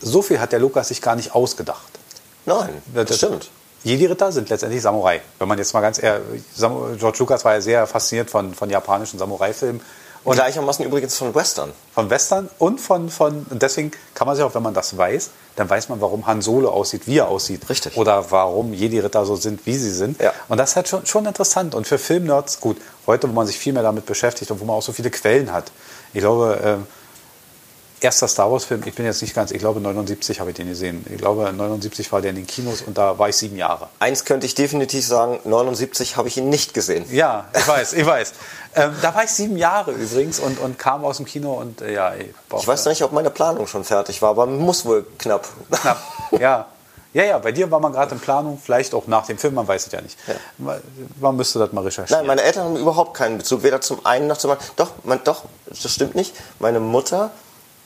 so 0.00 0.22
viel 0.22 0.40
hat 0.40 0.52
der 0.52 0.58
Lukas 0.58 0.88
sich 0.88 1.00
gar 1.00 1.16
nicht 1.16 1.34
ausgedacht. 1.34 1.98
Nein, 2.44 2.82
das, 2.94 3.06
das 3.06 3.16
stimmt. 3.18 3.50
Jedi-Ritter 3.84 4.30
sind 4.30 4.48
letztendlich 4.48 4.82
Samurai. 4.82 5.20
Wenn 5.38 5.48
man 5.48 5.58
jetzt 5.58 5.74
mal 5.74 5.80
ganz 5.80 6.00
ehrlich, 6.00 6.42
George 6.56 7.18
Lucas 7.18 7.44
war 7.44 7.54
ja 7.54 7.60
sehr 7.60 7.86
fasziniert 7.86 8.30
von, 8.30 8.54
von 8.54 8.70
japanischen 8.70 9.18
Samurai-Filmen. 9.18 9.80
Und 10.24 10.36
gleichermaßen 10.36 10.84
übrigens 10.84 11.16
von 11.16 11.34
Western. 11.34 11.72
Von 11.92 12.08
Western 12.08 12.48
und 12.58 12.80
von, 12.80 13.08
von, 13.08 13.44
und 13.50 13.60
deswegen 13.60 13.90
kann 14.14 14.28
man 14.28 14.36
sich 14.36 14.44
auch, 14.44 14.54
wenn 14.54 14.62
man 14.62 14.72
das 14.72 14.96
weiß, 14.96 15.30
dann 15.56 15.68
weiß 15.68 15.88
man, 15.88 16.00
warum 16.00 16.26
Han 16.28 16.42
Solo 16.42 16.70
aussieht, 16.70 17.08
wie 17.08 17.18
er 17.18 17.26
aussieht. 17.26 17.68
Richtig. 17.68 17.96
Oder 17.96 18.30
warum 18.30 18.72
Jedi-Ritter 18.72 19.26
so 19.26 19.34
sind, 19.34 19.66
wie 19.66 19.74
sie 19.74 19.90
sind. 19.90 20.20
Ja. 20.20 20.32
Und 20.48 20.58
das 20.58 20.70
ist 20.70 20.76
halt 20.76 20.86
schon, 20.86 21.04
schon 21.06 21.26
interessant. 21.26 21.74
Und 21.74 21.88
für 21.88 21.98
Filmnerds, 21.98 22.60
gut, 22.60 22.76
heute, 23.08 23.28
wo 23.28 23.32
man 23.32 23.48
sich 23.48 23.58
viel 23.58 23.72
mehr 23.72 23.82
damit 23.82 24.06
beschäftigt 24.06 24.50
und 24.52 24.60
wo 24.60 24.64
man 24.64 24.76
auch 24.76 24.82
so 24.82 24.92
viele 24.92 25.10
Quellen 25.10 25.52
hat. 25.52 25.72
Ich 26.12 26.20
glaube, 26.20 26.80
äh, 26.82 28.04
erster 28.04 28.28
Star 28.28 28.50
Wars-Film, 28.50 28.82
ich 28.84 28.94
bin 28.94 29.06
jetzt 29.06 29.22
nicht 29.22 29.34
ganz, 29.34 29.50
ich 29.50 29.58
glaube 29.58 29.80
79 29.80 30.40
habe 30.40 30.50
ich 30.50 30.56
den 30.56 30.68
gesehen. 30.68 31.04
Ich 31.10 31.18
glaube 31.18 31.52
79 31.52 32.10
war 32.12 32.20
der 32.20 32.30
in 32.30 32.36
den 32.36 32.46
Kinos 32.46 32.82
und 32.82 32.98
da 32.98 33.18
war 33.18 33.28
ich 33.28 33.36
sieben 33.36 33.56
Jahre. 33.56 33.88
Eins 33.98 34.24
könnte 34.24 34.46
ich 34.46 34.54
definitiv 34.54 35.06
sagen, 35.06 35.38
79 35.44 36.16
habe 36.16 36.28
ich 36.28 36.36
ihn 36.36 36.48
nicht 36.48 36.74
gesehen. 36.74 37.04
Ja, 37.10 37.46
ich 37.56 37.66
weiß, 37.66 37.92
ich 37.94 38.06
weiß. 38.06 38.32
Ähm, 38.74 38.94
da 39.02 39.14
war 39.14 39.24
ich 39.24 39.30
sieben 39.30 39.56
Jahre 39.56 39.92
übrigens 39.92 40.40
und, 40.40 40.58
und 40.58 40.78
kam 40.78 41.04
aus 41.04 41.18
dem 41.18 41.26
Kino 41.26 41.52
und 41.54 41.80
äh, 41.80 41.94
ja. 41.94 42.14
Ich, 42.14 42.26
ich 42.58 42.66
weiß 42.66 42.86
nicht, 42.86 43.02
ob 43.02 43.12
meine 43.12 43.30
Planung 43.30 43.66
schon 43.66 43.84
fertig 43.84 44.22
war, 44.22 44.30
aber 44.30 44.46
muss 44.46 44.84
wohl 44.84 45.06
knapp. 45.18 45.46
Knapp, 45.70 46.02
ja. 46.38 46.66
Ja, 47.14 47.24
ja, 47.24 47.38
bei 47.38 47.52
dir 47.52 47.70
war 47.70 47.78
man 47.78 47.92
gerade 47.92 48.14
in 48.14 48.20
Planung, 48.20 48.58
vielleicht 48.62 48.94
auch 48.94 49.06
nach 49.06 49.26
dem 49.26 49.36
Film, 49.36 49.54
man 49.54 49.68
weiß 49.68 49.86
es 49.86 49.92
ja 49.92 50.00
nicht. 50.00 50.18
Ja. 50.26 50.78
Man 51.20 51.36
müsste 51.36 51.58
das 51.58 51.72
mal 51.72 51.84
recherchieren. 51.84 52.20
Nein, 52.20 52.26
meine 52.26 52.42
Eltern 52.42 52.64
haben 52.64 52.76
überhaupt 52.76 53.14
keinen 53.14 53.38
Bezug, 53.38 53.62
weder 53.62 53.80
zum 53.80 54.04
einen 54.06 54.28
noch 54.28 54.38
zum 54.38 54.52
anderen. 54.52 54.70
Doch, 54.76 54.92
man, 55.04 55.20
doch, 55.22 55.44
das 55.66 55.92
stimmt 55.92 56.14
nicht. 56.14 56.34
Meine 56.58 56.80
Mutter 56.80 57.30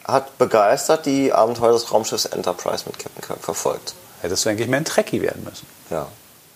hat 0.05 0.39
begeistert 0.39 1.07
die 1.07 1.33
Abenteuer 1.33 1.73
des 1.73 1.93
Raumschiffs 1.93 2.27
Enterprise 2.27 2.85
mit 2.87 2.99
Captain 2.99 3.23
Kirk 3.23 3.41
verfolgt. 3.41 3.95
Hättest 4.23 4.45
du 4.45 4.51
eigentlich 4.51 4.69
mehr 4.69 4.81
ein 4.81 4.85
Trekkie 4.85 5.21
werden 5.21 5.43
müssen. 5.45 5.67
Ja. 5.91 6.07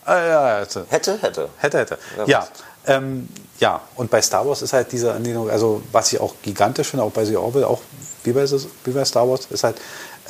Ah, 0.04 0.18
ja, 0.18 0.59
hätte. 0.61 0.87
Hätte, 0.88 1.18
hätte. 1.20 1.48
Hätte, 1.59 1.78
hätte. 1.78 1.98
Ja. 2.26 2.46
Ähm, 2.87 3.28
ja, 3.59 3.80
und 3.96 4.11
bei 4.11 4.22
Star 4.22 4.46
Wars 4.46 4.62
ist 4.62 4.72
halt 4.72 4.90
diese 4.92 5.12
Anlehnung, 5.12 5.50
also 5.50 5.83
was 5.92 6.12
ich 6.12 6.20
auch 6.20 6.35
gigantisch 6.42 6.88
finde, 6.88 7.04
auch 7.04 7.11
bei 7.11 7.24
The 7.24 7.37
Orville, 7.37 7.66
auch 7.66 7.80
wie 8.24 8.33
bei, 8.33 8.48
wie 8.48 8.90
bei 8.90 9.04
Star 9.04 9.28
Wars, 9.28 9.46
ist 9.50 9.64
halt 9.64 9.76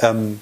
ähm, 0.00 0.40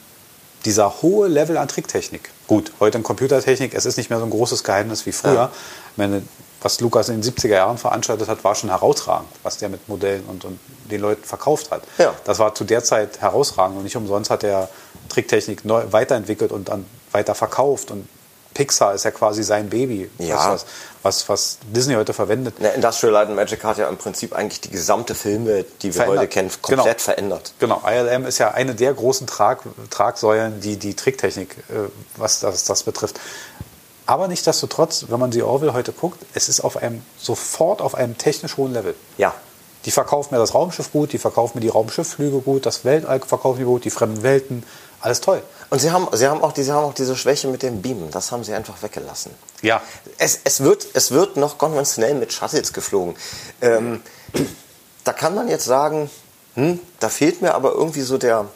dieser 0.65 1.03
hohe 1.03 1.29
Level 1.29 1.57
an 1.57 1.69
Tricktechnik. 1.69 2.31
Gut, 2.47 2.73
heute 2.81 2.99
in 2.99 3.05
Computertechnik, 3.05 3.75
es 3.75 3.87
ist 3.87 3.97
nicht 3.97 4.11
mehr 4.11 4.19
so 4.19 4.25
ein 4.25 4.31
großes 4.31 4.65
Geheimnis 4.65 5.07
wie 5.07 5.13
früher. 5.13 5.35
Ja. 5.35 5.53
Meine, 5.97 6.23
was 6.61 6.81
Lukas 6.81 7.09
in 7.09 7.21
den 7.21 7.33
70er 7.33 7.49
Jahren 7.49 7.79
veranstaltet 7.79 8.29
hat, 8.29 8.43
war 8.43 8.55
schon 8.55 8.71
herausragend, 8.71 9.29
was 9.43 9.59
der 9.59 9.69
mit 9.69 9.89
Modellen 9.89 10.25
und, 10.27 10.45
und 10.45 10.59
den 10.91 11.01
Leuten 11.01 11.23
verkauft 11.25 11.71
hat. 11.71 11.83
Ja. 11.99 12.15
Das 12.25 12.39
war 12.39 12.55
zu 12.55 12.65
der 12.65 12.83
Zeit 12.83 13.21
herausragend 13.21 13.77
und 13.77 13.85
nicht 13.85 13.97
umsonst 13.97 14.31
hat 14.31 14.43
er 14.43 14.69
Tricktechnik 15.09 15.65
neu 15.65 15.85
weiterentwickelt 15.91 16.51
und 16.51 16.69
dann 16.69 16.85
weiter 17.13 17.35
verkauft 17.35 17.91
und 17.91 18.09
Pixar 18.55 18.95
ist 18.95 19.05
ja 19.05 19.13
quasi 19.13 19.45
sein 19.45 19.69
Baby, 19.69 20.11
ja. 20.19 20.59
Was, 21.03 21.29
was, 21.29 21.59
Disney 21.75 21.95
heute 21.95 22.13
verwendet. 22.13 22.55
Ja, 22.61 22.71
Industrial 22.71 23.13
Light 23.13 23.29
and 23.29 23.37
Magic 23.37 23.63
hat 23.65 23.79
ja 23.79 23.89
im 23.89 23.97
Prinzip 23.97 24.35
eigentlich 24.35 24.61
die 24.61 24.71
gesamte 24.71 25.15
Filme, 25.15 25.65
die 25.83 25.89
wir 25.89 25.93
verändert. 25.95 26.19
heute 26.19 26.29
kennen, 26.29 26.51
komplett 26.61 26.85
genau. 26.85 26.99
verändert. 26.99 27.53
Genau, 27.59 27.83
ILM 27.87 28.27
ist 28.27 28.39
ja 28.39 28.51
eine 28.51 28.75
der 28.75 28.95
großen 28.95 29.27
Trag, 29.27 29.61
Tragsäulen, 29.91 30.61
die 30.61 30.77
die 30.77 30.95
Tricktechnik, 30.95 31.57
äh, 31.69 31.89
was 32.17 32.41
das, 32.41 32.65
das 32.65 32.83
betrifft. 32.83 33.21
Aber 34.07 34.27
nichtsdestotrotz, 34.27 35.07
wenn 35.09 35.21
man 35.21 35.31
die 35.31 35.43
Orville 35.43 35.75
heute 35.75 35.93
guckt, 35.93 36.25
es 36.33 36.49
ist 36.49 36.61
auf 36.61 36.79
einem, 36.79 37.03
sofort 37.19 37.83
auf 37.83 37.95
einem 37.95 38.17
technisch 38.17 38.57
hohen 38.57 38.73
Level. 38.73 38.95
Ja. 39.19 39.35
Die 39.85 39.91
verkaufen 39.91 40.35
mir 40.35 40.41
das 40.41 40.55
Raumschiff 40.55 40.93
gut, 40.93 41.13
die 41.13 41.19
verkaufen 41.19 41.59
mir 41.59 41.61
die 41.61 41.69
Raumschiffflüge 41.69 42.41
gut, 42.41 42.67
das 42.67 42.85
Weltall 42.85 43.21
verkaufen 43.21 43.59
die 43.59 43.65
gut, 43.65 43.85
die 43.85 43.91
fremden 43.91 44.23
Welten, 44.23 44.65
alles 45.01 45.21
toll. 45.21 45.43
Und 45.71 45.81
sie 45.81 45.91
haben, 45.91 46.09
sie, 46.13 46.27
haben 46.27 46.43
auch, 46.43 46.55
sie 46.55 46.71
haben 46.71 46.85
auch 46.85 46.95
diese 46.95 47.17
Schwäche 47.17 47.49
mit 47.49 47.63
dem 47.63 47.83
Beamen. 47.83 48.11
Das 48.11 48.33
haben 48.33 48.43
sie 48.45 48.55
einfach 48.55 48.83
weggelassen. 48.83 49.33
Ja. 49.63 49.83
Es, 50.17 50.41
es, 50.45 50.63
wird, 50.63 50.87
es 50.95 51.11
wird 51.11 51.37
noch 51.37 51.59
konventionell 51.59 52.15
mit 52.15 52.33
Shuttles 52.33 52.73
geflogen. 52.73 53.17
Ähm, 53.61 54.03
da 55.05 55.13
kann 55.13 55.35
man 55.35 55.49
jetzt 55.49 55.65
sagen, 55.65 56.11
hm, 56.55 56.81
da 57.01 57.09
fehlt 57.09 57.43
mir 57.43 57.55
aber 57.55 57.73
irgendwie 57.73 58.01
so 58.01 58.17
der, 58.17 58.47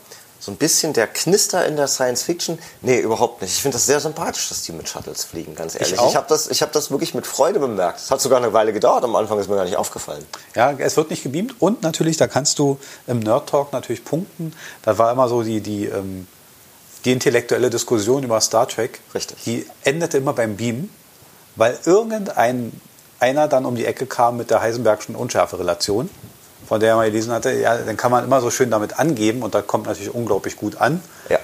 so 0.42 0.51
ein 0.51 0.57
bisschen 0.57 0.92
der 0.92 1.07
Knister 1.07 1.66
in 1.66 1.77
der 1.77 1.87
Science 1.87 2.22
Fiction. 2.22 2.59
Nee, 2.81 2.98
überhaupt 2.98 3.42
nicht. 3.42 3.53
Ich 3.53 3.62
finde 3.62 3.77
das 3.77 3.87
sehr 3.87 4.01
sympathisch, 4.01 4.48
dass 4.48 4.62
die 4.62 4.72
mit 4.72 4.88
Shuttles 4.88 5.22
fliegen, 5.22 5.55
ganz 5.55 5.75
ehrlich. 5.75 5.92
Ich, 5.92 6.01
ich 6.01 6.16
habe 6.16 6.27
das, 6.29 6.48
hab 6.48 6.72
das 6.72 6.90
wirklich 6.90 7.14
mit 7.14 7.27
Freude 7.27 7.61
bemerkt. 7.61 8.01
Es 8.01 8.11
hat 8.11 8.20
sogar 8.20 8.38
eine 8.38 8.53
Weile 8.53 8.72
gedauert, 8.72 9.05
am 9.05 9.14
Anfang 9.14 9.38
ist 9.38 9.48
mir 9.48 9.55
gar 9.57 9.64
nicht 9.64 9.77
aufgefallen. 9.77 10.25
Ja, 10.57 10.72
es 10.72 10.96
wird 10.96 11.11
nicht 11.11 11.22
gebeamt 11.22 11.55
und 11.61 11.83
natürlich, 11.83 12.16
da 12.16 12.27
kannst 12.27 12.59
du 12.59 12.79
im 13.07 13.20
Nerd 13.20 13.51
Talk 13.51 13.72
natürlich 13.72 14.05
punkten. 14.05 14.53
Da 14.83 14.98
war 14.98 15.12
immer 15.12 15.29
so 15.29 15.42
die, 15.42 15.61
die, 15.61 15.85
ähm, 15.85 16.27
die 17.04 17.12
intellektuelle 17.12 17.70
Diskussion 17.70 18.22
über 18.22 18.40
Star 18.40 18.68
Trek. 18.68 19.00
Richtig. 19.14 19.42
Die 19.44 19.66
endete 19.84 20.18
immer 20.18 20.32
beim 20.32 20.56
Beam, 20.56 20.90
weil 21.56 21.78
irgendein 21.84 22.72
einer 23.18 23.48
dann 23.48 23.64
um 23.64 23.76
die 23.76 23.86
Ecke 23.86 24.06
kam 24.06 24.36
mit 24.36 24.50
der 24.50 24.60
Heisenbergschen 24.60 25.14
Unschärferelation 25.14 26.08
von 26.72 26.80
der 26.80 26.96
man 26.96 27.04
gelesen 27.04 27.32
hatte, 27.32 27.52
ja, 27.52 27.76
dann 27.76 27.98
kann 27.98 28.10
man 28.10 28.24
immer 28.24 28.40
so 28.40 28.50
schön 28.50 28.70
damit 28.70 28.98
angeben 28.98 29.42
und 29.42 29.54
da 29.54 29.62
kommt 29.62 29.86
natürlich 29.86 30.14
unglaublich 30.14 30.56
gut 30.56 30.76
an. 30.76 31.02
Ja. 31.28 31.38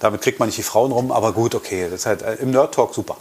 Damit 0.00 0.20
kriegt 0.20 0.38
man 0.38 0.48
nicht 0.48 0.58
die 0.58 0.62
Frauen 0.62 0.92
rum, 0.92 1.10
aber 1.12 1.32
gut, 1.32 1.54
okay, 1.54 1.84
das 1.90 2.00
ist 2.00 2.06
halt 2.06 2.22
äh, 2.22 2.34
im 2.34 2.50
Nerd 2.50 2.74
Talk 2.74 2.94
super. 2.94 3.16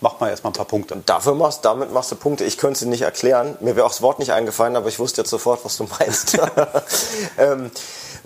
Macht 0.00 0.20
mal 0.20 0.28
erstmal 0.28 0.52
ein 0.52 0.56
paar 0.56 0.66
Punkte. 0.66 1.02
Dafür 1.06 1.34
machst, 1.34 1.64
damit 1.64 1.92
machst 1.92 2.12
du 2.12 2.16
Punkte. 2.16 2.44
Ich 2.44 2.58
könnte 2.58 2.80
sie 2.80 2.86
nicht 2.86 3.02
erklären. 3.02 3.56
Mir 3.60 3.76
wäre 3.76 3.86
auch 3.86 3.90
das 3.90 4.02
Wort 4.02 4.18
nicht 4.18 4.32
eingefallen, 4.32 4.76
aber 4.76 4.88
ich 4.88 4.98
wusste 4.98 5.22
jetzt 5.22 5.30
sofort, 5.30 5.64
was 5.64 5.76
du 5.78 5.84
meinst. 5.84 6.38
ähm, 7.38 7.70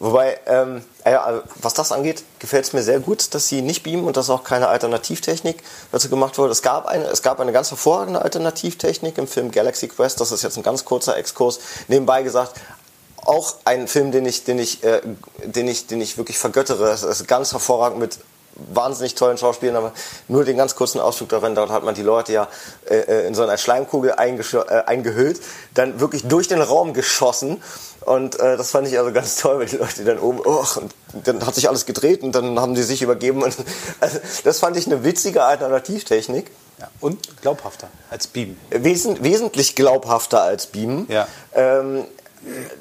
Wobei, 0.01 0.39
ähm, 0.47 0.83
äh, 1.05 1.15
was 1.57 1.75
das 1.75 1.93
angeht, 1.93 2.25
gefällt 2.39 2.65
es 2.65 2.73
mir 2.73 2.83
sehr 2.83 3.01
gut, 3.01 3.35
dass 3.35 3.49
sie 3.49 3.61
nicht 3.61 3.83
beamen 3.83 4.07
und 4.07 4.17
dass 4.17 4.31
auch 4.31 4.45
keine 4.45 4.69
Alternativtechnik 4.69 5.63
dazu 5.93 6.09
gemacht 6.09 6.39
wurde. 6.39 6.53
Es 6.53 6.63
gab 6.63 6.87
eine, 6.87 7.05
es 7.05 7.21
gab 7.21 7.39
eine 7.39 7.53
ganz 7.53 7.71
hervorragende 7.71 8.23
Alternativtechnik 8.23 9.19
im 9.19 9.29
Film 9.29 9.51
Galaxy 9.51 9.89
Quest. 9.89 10.19
Das 10.19 10.33
ist 10.33 10.43
jetzt 10.43 10.57
ein 10.57 10.63
ganz 10.63 10.87
kurzer 10.87 11.19
Exkurs. 11.19 11.61
Nebenbei 11.89 12.23
gesagt, 12.23 12.59
auch 13.27 13.57
ein 13.67 13.89
Film, 13.89 14.11
den 14.11 14.25
ich, 14.25 14.45
den 14.45 14.59
ich, 14.59 14.83
äh, 14.85 15.03
den 15.45 15.69
ich, 15.69 15.87
den 15.87 16.01
ich 16.01 16.17
wirklich 16.17 16.39
vergöttere. 16.39 16.91
Es 16.91 17.03
ist 17.03 17.29
ganz 17.29 17.53
hervorragend 17.53 18.01
mit 18.01 18.19
wahnsinnig 18.55 19.15
tollen 19.15 19.39
Schauspielern, 19.39 19.77
aber 19.77 19.93
nur 20.29 20.45
den 20.45 20.57
ganz 20.57 20.75
kurzen 20.75 21.01
Ausflug 21.01 21.31
darin, 21.31 21.55
dort 21.55 21.71
hat 21.71 21.83
man 21.83 21.95
die 21.95 22.03
Leute 22.03 22.33
ja 22.33 22.49
äh, 22.89 22.97
äh 22.97 23.27
in 23.27 23.35
so 23.35 23.43
einer 23.43 23.57
Schleimkugel 23.57 24.11
äh, 24.11 24.15
eingehüllt, 24.87 25.41
dann 25.75 26.01
wirklich 26.01 26.27
durch 26.27 26.49
den 26.49 26.61
Raum 26.61 26.93
geschossen 26.93 27.63
und 28.01 28.41
äh, 28.41 28.57
das 28.57 28.71
fand 28.71 28.89
ich 28.89 28.99
also 28.99 29.13
ganz 29.13 29.37
toll, 29.37 29.59
weil 29.59 29.67
die 29.67 29.77
Leute 29.77 30.05
dann 30.05 30.19
oben, 30.19 30.41
oh, 30.45 30.65
und 30.77 30.95
dann 31.27 31.45
hat 31.45 31.55
sich 31.55 31.69
alles 31.69 31.87
gedreht 31.87 32.23
und 32.23 32.35
dann 32.35 32.59
haben 32.59 32.75
die 32.75 32.83
sich 32.83 33.03
übergeben. 33.03 33.43
Und, 33.43 33.55
also, 34.01 34.19
das 34.45 34.59
fand 34.59 34.77
ich 34.77 34.87
eine 34.87 35.05
witzige 35.05 35.45
Alternativtechnik. 35.45 36.51
Ja, 36.79 36.89
und 37.01 37.43
glaubhafter 37.43 37.89
als 38.09 38.27
Beam. 38.27 38.57
Wesen, 38.71 39.23
wesentlich 39.23 39.77
glaubhafter 39.77 40.43
als 40.43 40.67
Beam. 40.67 41.05
Ja. 41.09 41.29
Ähm, 41.53 42.05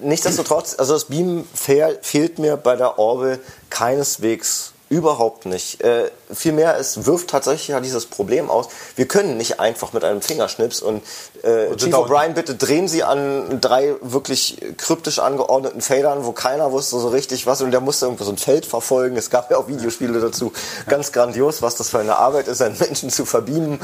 nichtsdestotrotz, 0.02 0.76
also 0.78 0.94
das 0.94 1.06
Beam 1.06 1.46
fehlt 1.54 2.40
mir 2.40 2.56
bei 2.56 2.78
der 2.78 2.98
Orwell 2.98 3.40
keineswegs 3.70 4.72
Überhaupt 4.90 5.46
nicht. 5.46 5.82
Äh, 5.84 6.10
vielmehr, 6.34 6.76
es 6.80 7.06
wirft 7.06 7.30
tatsächlich 7.30 7.68
ja 7.68 7.80
dieses 7.80 8.08
Problem 8.08 8.50
aus. 8.50 8.70
Wir 8.96 9.08
können 9.08 9.38
nicht 9.38 9.60
einfach 9.60 9.94
mit 9.94 10.04
einem 10.04 10.24
Fingerschnips 10.24 10.82
und, 10.82 11.04
äh, 11.44 11.68
und 11.68 11.80
Chief 11.80 11.94
O'Brien, 11.94 12.34
bitte 12.34 12.56
drehen 12.56 12.88
Sie 12.88 13.04
an 13.04 13.62
drei 13.62 13.94
wirklich 14.02 14.60
kryptisch 14.78 15.20
angeordneten 15.20 15.82
Federn, 15.82 16.26
wo 16.26 16.32
keiner 16.32 16.72
wusste 16.72 17.00
so 17.00 17.10
richtig 17.10 17.46
was 17.46 17.62
und 17.62 17.70
der 17.70 17.82
musste 17.82 18.06
irgendwo 18.06 18.24
so 18.24 18.32
ein 18.32 18.38
Feld 18.38 18.66
verfolgen. 18.66 19.16
Es 19.16 19.30
gab 19.30 19.52
ja 19.52 19.58
auch 19.58 19.68
Videospiele 19.68 20.20
dazu. 20.20 20.52
Ganz 20.88 21.12
grandios, 21.12 21.62
was 21.62 21.76
das 21.76 21.90
für 21.90 22.00
eine 22.00 22.18
Arbeit 22.18 22.48
ist, 22.48 22.60
einen 22.60 22.80
Menschen 22.80 23.12
zu 23.12 23.26
verbiegen. 23.26 23.80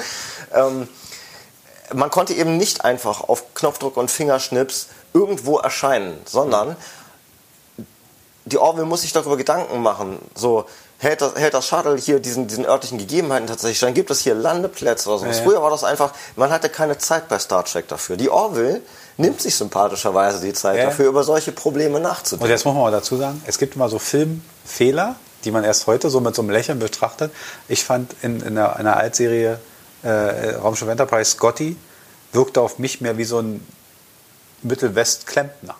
Ähm, 0.55 0.87
man 1.93 2.09
konnte 2.09 2.33
eben 2.33 2.57
nicht 2.57 2.83
einfach 2.83 3.29
auf 3.29 3.53
Knopfdruck 3.53 3.97
und 3.97 4.09
Fingerschnips 4.09 4.87
irgendwo 5.13 5.59
erscheinen, 5.59 6.17
sondern 6.25 6.75
die 8.45 8.57
Orwell 8.57 8.85
muss 8.85 9.01
sich 9.01 9.13
darüber 9.13 9.37
Gedanken 9.37 9.81
machen. 9.81 10.19
So, 10.35 10.65
hält 10.97 11.21
das, 11.21 11.35
hält 11.35 11.53
das 11.53 11.67
Shuttle 11.67 11.97
hier 11.97 12.19
diesen, 12.19 12.47
diesen 12.47 12.65
örtlichen 12.65 12.97
Gegebenheiten 12.97 13.47
tatsächlich 13.47 13.79
Dann 13.79 13.93
gibt 13.93 14.09
es 14.11 14.21
hier 14.21 14.33
Landeplätze 14.33 15.09
oder 15.09 15.19
sowas. 15.19 15.37
Ja, 15.37 15.43
ja. 15.43 15.49
Früher 15.49 15.61
war 15.61 15.69
das 15.69 15.83
einfach, 15.83 16.13
man 16.35 16.51
hatte 16.51 16.69
keine 16.69 16.97
Zeit 16.97 17.27
bei 17.27 17.39
Star 17.39 17.65
Trek 17.65 17.87
dafür. 17.87 18.17
Die 18.17 18.29
Orville 18.29 18.81
nimmt 19.17 19.41
sich 19.41 19.55
sympathischerweise 19.55 20.41
die 20.41 20.53
Zeit 20.53 20.77
ja. 20.77 20.85
dafür, 20.85 21.07
über 21.07 21.23
solche 21.23 21.51
Probleme 21.51 21.99
nachzudenken. 21.99 22.45
Und 22.45 22.49
jetzt 22.49 22.65
muss 22.65 22.73
man 22.73 22.83
mal 22.83 22.91
dazu 22.91 23.17
sagen, 23.17 23.41
es 23.45 23.57
gibt 23.57 23.75
immer 23.75 23.89
so 23.89 23.99
Filmfehler, 23.99 25.15
die 25.43 25.51
man 25.51 25.63
erst 25.63 25.87
heute 25.87 26.09
so 26.09 26.19
mit 26.19 26.35
so 26.35 26.41
einem 26.41 26.49
Lächeln 26.49 26.79
betrachtet. 26.79 27.31
Ich 27.67 27.83
fand 27.83 28.15
in, 28.21 28.41
in 28.41 28.57
einer, 28.57 28.75
einer 28.75 28.97
Altserie 28.97 29.59
äh, 30.03 30.09
Raumschiff 30.55 30.87
Enterprise 30.87 31.31
Scotty 31.31 31.77
wirkte 32.31 32.61
auf 32.61 32.79
mich 32.79 33.01
mehr 33.01 33.17
wie 33.17 33.23
so 33.23 33.39
ein 33.39 33.65
Mittelwest-Klempner. 34.63 35.75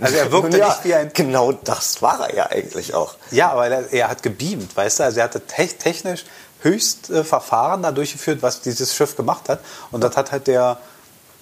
Also 0.00 0.16
er 0.16 0.32
wirkte 0.32 0.58
ja, 0.58 0.68
nicht 0.68 0.84
wie 0.84 0.94
ein... 0.94 1.12
Genau 1.12 1.52
das 1.52 2.02
war 2.02 2.28
er 2.28 2.34
ja 2.34 2.46
eigentlich 2.46 2.94
auch. 2.94 3.14
Ja, 3.30 3.52
aber 3.52 3.68
er, 3.68 3.92
er 3.92 4.08
hat 4.08 4.22
gebeamt, 4.22 4.76
weißt 4.76 5.00
du? 5.00 5.04
Also 5.04 5.18
er 5.18 5.24
hatte 5.24 5.46
te 5.46 5.66
technisch 5.68 6.24
höchst 6.62 7.10
äh, 7.10 7.24
Verfahren 7.24 7.82
da 7.82 7.92
durchgeführt, 7.92 8.42
was 8.42 8.60
dieses 8.60 8.94
Schiff 8.94 9.16
gemacht 9.16 9.48
hat. 9.48 9.60
Und 9.90 10.02
das 10.02 10.16
hat 10.16 10.32
halt 10.32 10.46
der, 10.46 10.78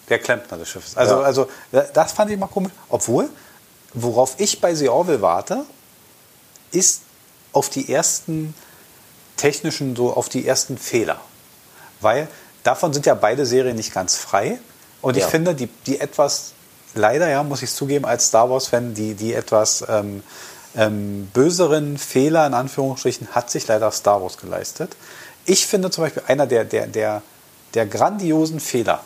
der 0.08 0.18
Klempner 0.18 0.58
des 0.58 0.68
Schiffes. 0.68 0.96
Also, 0.96 1.20
ja. 1.20 1.22
also 1.22 1.48
das 1.92 2.12
fand 2.12 2.30
ich 2.30 2.38
mal 2.38 2.46
komisch. 2.46 2.72
Obwohl, 2.88 3.28
worauf 3.94 4.34
ich 4.38 4.60
bei 4.60 4.74
The 4.74 4.88
Orville 4.88 5.22
warte, 5.22 5.64
ist 6.70 7.02
auf 7.52 7.68
die 7.68 7.92
ersten 7.92 8.54
technischen, 9.36 9.96
so 9.96 10.12
auf 10.12 10.28
die 10.28 10.46
ersten 10.46 10.78
Fehler. 10.78 11.20
Weil 12.00 12.28
davon 12.62 12.92
sind 12.92 13.06
ja 13.06 13.14
beide 13.14 13.46
Serien 13.46 13.76
nicht 13.76 13.92
ganz 13.92 14.16
frei. 14.16 14.60
Und 15.00 15.16
ich 15.16 15.24
finde, 15.24 15.54
die, 15.54 15.68
die 15.86 16.00
etwas 16.00 16.52
leider, 16.98 17.28
ja, 17.28 17.42
muss 17.42 17.62
ich 17.62 17.72
zugeben, 17.72 18.04
als 18.04 18.26
Star 18.26 18.50
Wars-Fan, 18.50 18.92
die, 18.92 19.14
die 19.14 19.32
etwas 19.32 19.84
ähm, 19.88 20.22
ähm, 20.76 21.28
böseren 21.32 21.96
Fehler 21.96 22.46
in 22.46 22.54
Anführungsstrichen 22.54 23.28
hat 23.28 23.50
sich 23.50 23.66
leider 23.66 23.90
Star 23.90 24.22
Wars 24.22 24.36
geleistet. 24.36 24.96
Ich 25.46 25.66
finde 25.66 25.90
zum 25.90 26.04
Beispiel 26.04 26.22
einer 26.26 26.46
der, 26.46 26.64
der, 26.64 26.86
der, 26.86 27.22
der 27.74 27.86
grandiosen 27.86 28.60
Fehler, 28.60 29.00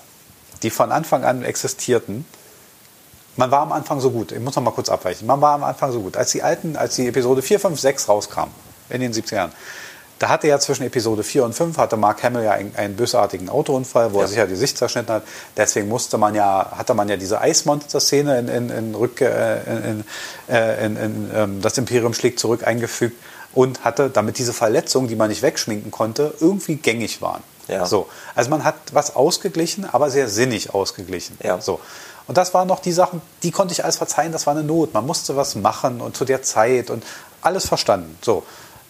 die 0.62 0.70
von 0.70 0.90
Anfang 0.90 1.24
an 1.24 1.44
existierten, 1.44 2.24
man 3.36 3.50
war 3.50 3.60
am 3.60 3.72
Anfang 3.72 4.00
so 4.00 4.10
gut, 4.10 4.32
ich 4.32 4.40
muss 4.40 4.56
noch 4.56 4.62
mal 4.62 4.72
kurz 4.72 4.88
abweichen, 4.88 5.26
man 5.26 5.40
war 5.40 5.54
am 5.54 5.64
Anfang 5.64 5.92
so 5.92 6.00
gut. 6.00 6.16
Als 6.16 6.32
die 6.32 6.42
alten, 6.42 6.76
als 6.76 6.96
die 6.96 7.08
Episode 7.08 7.40
4, 7.40 7.60
5, 7.60 7.80
6 7.80 8.08
rauskam, 8.08 8.50
in 8.90 9.00
den 9.00 9.12
70er 9.12 9.34
Jahren, 9.34 9.52
da 10.22 10.28
hatte 10.28 10.46
ja 10.46 10.60
zwischen 10.60 10.84
Episode 10.84 11.24
4 11.24 11.44
und 11.44 11.52
5 11.52 11.76
hatte 11.78 11.96
Mark 11.96 12.22
Hamill 12.22 12.44
ja 12.44 12.52
einen, 12.52 12.76
einen 12.76 12.94
bösartigen 12.94 13.48
Autounfall, 13.48 14.12
wo 14.12 14.18
ja. 14.18 14.24
er 14.24 14.28
sich 14.28 14.36
ja 14.36 14.46
die 14.46 14.54
Sicht 14.54 14.78
zerschnitten 14.78 15.12
hat. 15.12 15.24
Deswegen 15.56 15.88
musste 15.88 16.16
man 16.16 16.36
ja, 16.36 16.70
hatte 16.76 16.94
man 16.94 17.08
ja 17.08 17.16
diese 17.16 17.40
Eismonster-Szene 17.40 18.38
in, 18.38 18.46
in, 18.46 18.70
in, 18.70 18.94
Rück, 18.94 19.20
äh, 19.20 19.62
in, 19.64 20.04
äh, 20.48 20.86
in 20.86 21.30
ähm, 21.34 21.60
das 21.60 21.76
Imperium 21.76 22.14
schlägt 22.14 22.38
zurück 22.38 22.64
eingefügt. 22.64 23.16
und 23.52 23.84
hatte, 23.84 24.10
damit 24.10 24.38
diese 24.38 24.52
Verletzungen, 24.52 25.08
die 25.08 25.16
man 25.16 25.28
nicht 25.28 25.42
wegschminken 25.42 25.90
konnte, 25.90 26.32
irgendwie 26.38 26.76
gängig 26.76 27.20
waren. 27.20 27.42
Ja. 27.66 27.84
So. 27.84 28.06
Also 28.36 28.48
man 28.48 28.62
hat 28.62 28.76
was 28.92 29.16
ausgeglichen, 29.16 29.84
aber 29.90 30.08
sehr 30.08 30.28
sinnig 30.28 30.72
ausgeglichen. 30.72 31.36
Ja. 31.42 31.60
So. 31.60 31.80
Und 32.28 32.38
das 32.38 32.54
waren 32.54 32.68
noch 32.68 32.78
die 32.78 32.92
Sachen, 32.92 33.20
die 33.42 33.50
konnte 33.50 33.72
ich 33.72 33.82
alles 33.82 33.96
verzeihen, 33.96 34.30
das 34.30 34.46
war 34.46 34.54
eine 34.54 34.62
Not. 34.62 34.94
Man 34.94 35.04
musste 35.04 35.36
was 35.36 35.56
machen 35.56 36.00
und 36.00 36.16
zu 36.16 36.24
der 36.24 36.42
Zeit 36.42 36.90
und 36.90 37.02
alles 37.40 37.66
verstanden. 37.66 38.16
So. 38.22 38.44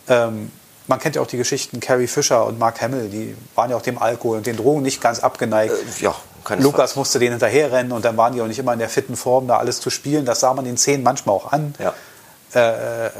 Ähm, 0.08 0.50
man 0.92 1.00
kennt 1.00 1.16
ja 1.16 1.22
auch 1.22 1.26
die 1.26 1.38
Geschichten 1.38 1.80
Carrie 1.80 2.06
Fisher 2.06 2.44
und 2.44 2.58
Mark 2.58 2.82
Hamill, 2.82 3.08
die 3.08 3.34
waren 3.54 3.70
ja 3.70 3.76
auch 3.76 3.82
dem 3.82 3.96
Alkohol 3.96 4.36
und 4.36 4.46
den 4.46 4.58
Drogen 4.58 4.82
nicht 4.82 5.00
ganz 5.00 5.20
abgeneigt. 5.20 5.72
Äh, 5.72 6.04
ja, 6.04 6.14
Lukas 6.58 6.90
Frage. 6.90 7.00
musste 7.00 7.18
denen 7.18 7.30
hinterherrennen 7.32 7.92
und 7.92 8.04
dann 8.04 8.18
waren 8.18 8.34
die 8.34 8.42
auch 8.42 8.46
nicht 8.46 8.58
immer 8.58 8.74
in 8.74 8.78
der 8.78 8.90
fitten 8.90 9.16
Form, 9.16 9.48
da 9.48 9.56
alles 9.56 9.80
zu 9.80 9.88
spielen. 9.88 10.26
Das 10.26 10.40
sah 10.40 10.52
man 10.52 10.66
den 10.66 10.76
Szenen 10.76 11.02
manchmal 11.02 11.34
auch 11.34 11.50
an. 11.50 11.74
Ja. 11.78 11.94
Äh, 12.54 13.06
äh, 13.06 13.10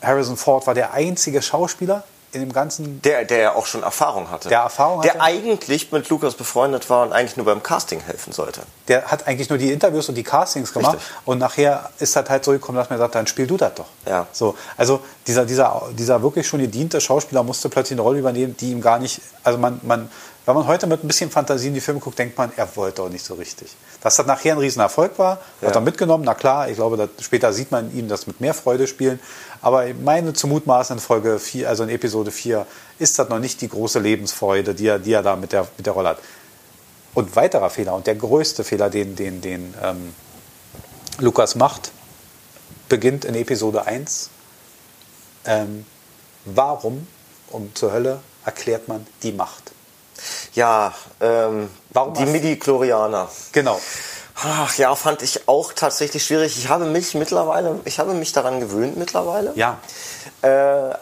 Harrison 0.00 0.38
Ford 0.38 0.66
war 0.66 0.72
der 0.72 0.94
einzige 0.94 1.42
Schauspieler 1.42 2.04
in 2.34 2.40
dem 2.40 2.52
ganzen. 2.52 3.00
Der, 3.02 3.24
der 3.24 3.38
ja 3.38 3.54
auch 3.54 3.66
schon 3.66 3.82
Erfahrung 3.82 4.30
hatte. 4.30 4.48
Der 4.48 4.60
Erfahrung 4.60 5.02
Der 5.02 5.14
hatte. 5.14 5.22
eigentlich 5.22 5.92
mit 5.92 6.08
Lukas 6.08 6.34
befreundet 6.34 6.88
war 6.90 7.06
und 7.06 7.12
eigentlich 7.12 7.36
nur 7.36 7.46
beim 7.46 7.62
Casting 7.62 8.00
helfen 8.00 8.32
sollte. 8.32 8.62
Der 8.88 9.06
hat 9.06 9.26
eigentlich 9.26 9.48
nur 9.48 9.58
die 9.58 9.72
Interviews 9.72 10.08
und 10.08 10.14
die 10.16 10.22
Castings 10.22 10.72
gemacht. 10.72 10.96
Richtig. 10.96 11.12
Und 11.24 11.38
nachher 11.38 11.90
ist 11.98 12.16
das 12.16 12.28
halt 12.28 12.44
so 12.44 12.52
gekommen, 12.52 12.76
dass 12.76 12.90
man 12.90 12.98
sagt, 12.98 13.14
dann 13.14 13.26
spiel 13.26 13.46
du 13.46 13.56
das 13.56 13.74
doch. 13.74 13.86
Ja. 14.06 14.26
So, 14.32 14.56
also 14.76 15.00
dieser, 15.26 15.44
dieser, 15.44 15.82
dieser 15.96 16.22
wirklich 16.22 16.46
schon 16.46 16.60
gediente 16.60 17.00
Schauspieler 17.00 17.42
musste 17.42 17.68
plötzlich 17.68 17.96
eine 17.96 18.02
Rolle 18.02 18.18
übernehmen, 18.18 18.56
die 18.58 18.72
ihm 18.72 18.80
gar 18.80 18.98
nicht. 18.98 19.20
Also 19.42 19.58
man, 19.58 19.80
man, 19.82 20.10
wenn 20.46 20.54
man 20.54 20.66
heute 20.66 20.86
mit 20.86 21.02
ein 21.02 21.06
bisschen 21.06 21.30
Fantasie 21.30 21.68
in 21.68 21.74
die 21.74 21.80
Filme 21.80 22.00
guckt, 22.00 22.18
denkt 22.18 22.36
man, 22.36 22.52
er 22.56 22.76
wollte 22.76 23.02
auch 23.02 23.08
nicht 23.08 23.24
so 23.24 23.34
richtig. 23.34 23.74
Dass 24.02 24.16
das 24.16 24.26
nachher 24.26 24.52
ein 24.52 24.58
Riesenerfolg 24.58 25.18
war, 25.18 25.40
Ja. 25.60 25.68
hat 25.68 25.74
er 25.74 25.80
mitgenommen, 25.80 26.24
na 26.24 26.34
klar, 26.34 26.68
ich 26.68 26.76
glaube, 26.76 27.08
später 27.20 27.52
sieht 27.52 27.70
man 27.70 27.94
ihm 27.96 28.08
das 28.08 28.26
mit 28.26 28.40
mehr 28.42 28.52
Freude 28.52 28.86
spielen. 28.86 29.18
Aber 29.62 29.86
meine 30.02 30.34
zu 30.34 30.46
mutmaßen 30.46 30.96
in 30.96 31.00
Folge 31.00 31.38
4, 31.38 31.68
also 31.68 31.84
in 31.84 31.88
Episode 31.88 32.30
4, 32.30 32.66
ist 32.98 33.18
das 33.18 33.30
noch 33.30 33.38
nicht 33.38 33.62
die 33.62 33.68
große 33.68 33.98
Lebensfreude, 33.98 34.74
die 34.74 34.86
er, 34.86 34.98
die 34.98 35.12
er 35.12 35.22
da 35.22 35.36
mit 35.36 35.52
der, 35.52 35.66
mit 35.78 35.86
der 35.86 35.94
Rolle 35.94 36.10
hat. 36.10 36.18
Und 37.14 37.34
weiterer 37.36 37.70
Fehler 37.70 37.94
und 37.94 38.06
der 38.06 38.16
größte 38.16 38.64
Fehler, 38.64 38.90
den, 38.90 39.16
den, 39.16 39.40
den 39.40 39.72
ähm, 39.82 40.14
Lukas 41.18 41.54
macht, 41.54 41.92
beginnt 42.90 43.24
in 43.24 43.34
Episode 43.34 43.86
1. 43.86 44.28
Ähm, 45.46 45.86
warum 46.44 47.06
um 47.50 47.74
zur 47.74 47.92
Hölle 47.92 48.20
erklärt 48.44 48.88
man 48.88 49.06
die 49.22 49.32
Macht? 49.32 49.73
Ja, 50.54 50.94
ähm, 51.20 51.70
Warum 51.90 52.14
die 52.14 52.26
Midi-Chlorianer. 52.26 53.28
Genau. 53.52 53.80
Ach 54.42 54.76
ja, 54.78 54.94
fand 54.96 55.22
ich 55.22 55.46
auch 55.48 55.72
tatsächlich 55.72 56.24
schwierig. 56.24 56.58
Ich 56.58 56.68
habe 56.68 56.86
mich 56.86 57.14
mittlerweile, 57.14 57.78
ich 57.84 58.00
habe 58.00 58.14
mich 58.14 58.32
daran 58.32 58.58
gewöhnt 58.58 58.96
mittlerweile. 58.96 59.52
Ja. 59.54 59.78
Äh, 60.42 60.48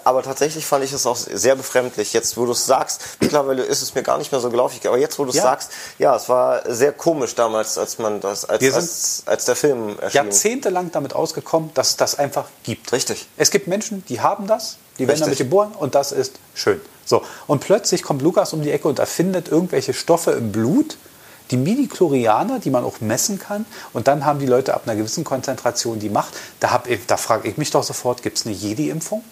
aber 0.04 0.22
tatsächlich 0.22 0.66
fand 0.66 0.84
ich 0.84 0.92
es 0.92 1.06
auch 1.06 1.16
sehr 1.16 1.56
befremdlich. 1.56 2.12
Jetzt, 2.12 2.36
wo 2.36 2.44
du 2.44 2.52
es 2.52 2.66
sagst, 2.66 3.00
mittlerweile 3.20 3.62
ist 3.62 3.80
es 3.80 3.94
mir 3.94 4.02
gar 4.02 4.18
nicht 4.18 4.32
mehr 4.32 4.40
so 4.40 4.50
gelaufig. 4.50 4.86
Aber 4.86 4.98
jetzt, 4.98 5.18
wo 5.18 5.24
du 5.24 5.30
es 5.30 5.36
Ja. 5.36 5.42
sagst, 5.44 5.70
ja, 5.98 6.14
es 6.14 6.28
war 6.28 6.62
sehr 6.70 6.92
komisch 6.92 7.34
damals, 7.34 7.78
als 7.78 7.98
man 7.98 8.20
das, 8.20 8.44
als, 8.44 8.60
Wir 8.60 8.70
sind 8.70 8.82
als, 8.82 9.22
als 9.24 9.44
der 9.46 9.56
Film 9.56 9.98
erschien. 9.98 10.24
Jahrzehntelang 10.24 10.92
damit 10.92 11.14
ausgekommen, 11.14 11.70
dass 11.72 11.90
es 11.90 11.96
das 11.96 12.18
einfach 12.18 12.44
gibt. 12.64 12.92
Richtig. 12.92 13.26
Es 13.38 13.50
gibt 13.50 13.66
Menschen, 13.66 14.04
die 14.08 14.20
haben 14.20 14.46
das, 14.46 14.76
die 15.02 15.08
werden 15.08 15.20
damit 15.20 15.38
geboren 15.38 15.72
und 15.78 15.94
das 15.94 16.12
ist 16.12 16.34
schön. 16.54 16.80
So. 17.04 17.22
Und 17.46 17.60
plötzlich 17.60 18.02
kommt 18.02 18.22
Lukas 18.22 18.52
um 18.52 18.62
die 18.62 18.70
Ecke 18.70 18.88
und 18.88 18.98
erfindet 18.98 19.48
irgendwelche 19.48 19.92
Stoffe 19.94 20.32
im 20.32 20.52
Blut, 20.52 20.96
die 21.50 21.56
Midi-Chlorianer, 21.56 22.60
die 22.60 22.70
man 22.70 22.84
auch 22.84 23.00
messen 23.00 23.38
kann. 23.38 23.66
Und 23.92 24.08
dann 24.08 24.24
haben 24.24 24.38
die 24.38 24.46
Leute 24.46 24.72
ab 24.74 24.82
einer 24.86 24.96
gewissen 24.96 25.24
Konzentration 25.24 25.98
die 25.98 26.08
Macht. 26.08 26.32
Da, 26.60 26.82
ich- 26.86 27.04
da 27.06 27.16
frage 27.16 27.48
ich 27.48 27.56
mich 27.58 27.70
doch 27.70 27.82
sofort, 27.82 28.22
gibt 28.22 28.38
es 28.38 28.46
eine 28.46 28.54
Jedi-Impfung? 28.54 29.22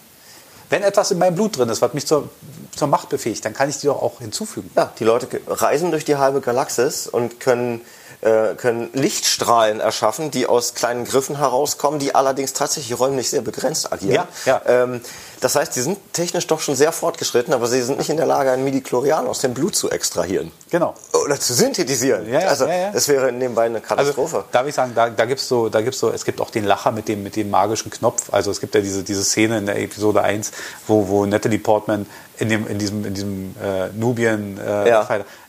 Wenn 0.68 0.82
etwas 0.82 1.10
in 1.10 1.18
meinem 1.18 1.34
Blut 1.34 1.56
drin 1.56 1.68
ist, 1.68 1.80
was 1.82 1.94
mich 1.94 2.06
zur, 2.06 2.28
zur 2.76 2.86
Macht 2.88 3.08
befähigt, 3.08 3.44
dann 3.44 3.54
kann 3.54 3.68
ich 3.68 3.78
die 3.78 3.86
doch 3.86 4.00
auch 4.02 4.18
hinzufügen. 4.20 4.70
Ja, 4.76 4.92
die 4.98 5.04
Leute 5.04 5.26
reisen 5.48 5.90
durch 5.90 6.04
die 6.04 6.16
halbe 6.16 6.40
Galaxis 6.40 7.08
und 7.08 7.40
können, 7.40 7.80
äh, 8.20 8.54
können 8.54 8.88
Lichtstrahlen 8.92 9.80
erschaffen, 9.80 10.30
die 10.30 10.46
aus 10.46 10.74
kleinen 10.74 11.04
Griffen 11.06 11.38
herauskommen, 11.38 11.98
die 11.98 12.14
allerdings 12.14 12.52
tatsächlich 12.52 12.96
räumlich 13.00 13.30
sehr 13.30 13.40
begrenzt 13.42 13.92
agieren. 13.92 14.12
Ja, 14.14 14.28
ja. 14.46 14.62
Ähm, 14.66 15.00
das 15.40 15.56
heißt, 15.56 15.74
die 15.74 15.80
sind 15.80 15.98
technisch 16.12 16.46
doch 16.46 16.60
schon 16.60 16.74
sehr 16.74 16.92
fortgeschritten, 16.92 17.54
aber 17.54 17.66
sie 17.66 17.80
sind 17.82 17.98
nicht 17.98 18.10
in 18.10 18.18
der 18.18 18.26
Lage, 18.26 18.50
einen 18.50 18.62
Midi-Chlorian 18.64 19.26
aus 19.26 19.40
dem 19.40 19.54
Blut 19.54 19.74
zu 19.74 19.90
extrahieren. 19.90 20.52
Genau. 20.70 20.94
Oder 21.24 21.40
zu 21.40 21.54
synthetisieren. 21.54 22.28
Ja, 22.30 22.40
ja, 22.40 22.48
also, 22.48 22.66
ja, 22.66 22.74
ja. 22.74 22.90
das 22.92 23.08
wäre 23.08 23.32
nebenbei 23.32 23.64
eine 23.64 23.80
Katastrophe. 23.80 24.36
Also, 24.36 24.48
darf 24.52 24.66
ich 24.66 24.74
sagen, 24.74 24.92
da, 24.94 25.08
da 25.08 25.24
gibt 25.24 25.40
es 25.40 25.48
so, 25.48 25.70
da 25.70 25.80
gibt's 25.80 25.98
so, 25.98 26.10
es 26.10 26.24
gibt 26.24 26.40
auch 26.42 26.50
den 26.50 26.64
Lacher 26.64 26.92
mit 26.92 27.08
dem, 27.08 27.22
mit 27.22 27.36
dem 27.36 27.48
magischen 27.48 27.90
Knopf. 27.90 28.32
Also 28.32 28.50
es 28.50 28.60
gibt 28.60 28.74
ja 28.74 28.82
diese, 28.82 29.02
diese 29.02 29.24
Szene 29.24 29.58
in 29.58 29.66
der 29.66 29.80
Episode 29.80 30.22
1, 30.22 30.52
wo, 30.86 31.08
wo 31.08 31.24
Natalie 31.24 31.58
Portman 31.58 32.06
in, 32.38 32.50
dem, 32.50 32.66
in 32.66 32.78
diesem, 32.78 33.04
in 33.06 33.14
diesem 33.14 33.54
äh, 33.62 33.88
Nubien 33.94 34.58
äh, 34.58 34.88
Ja. 34.88 35.08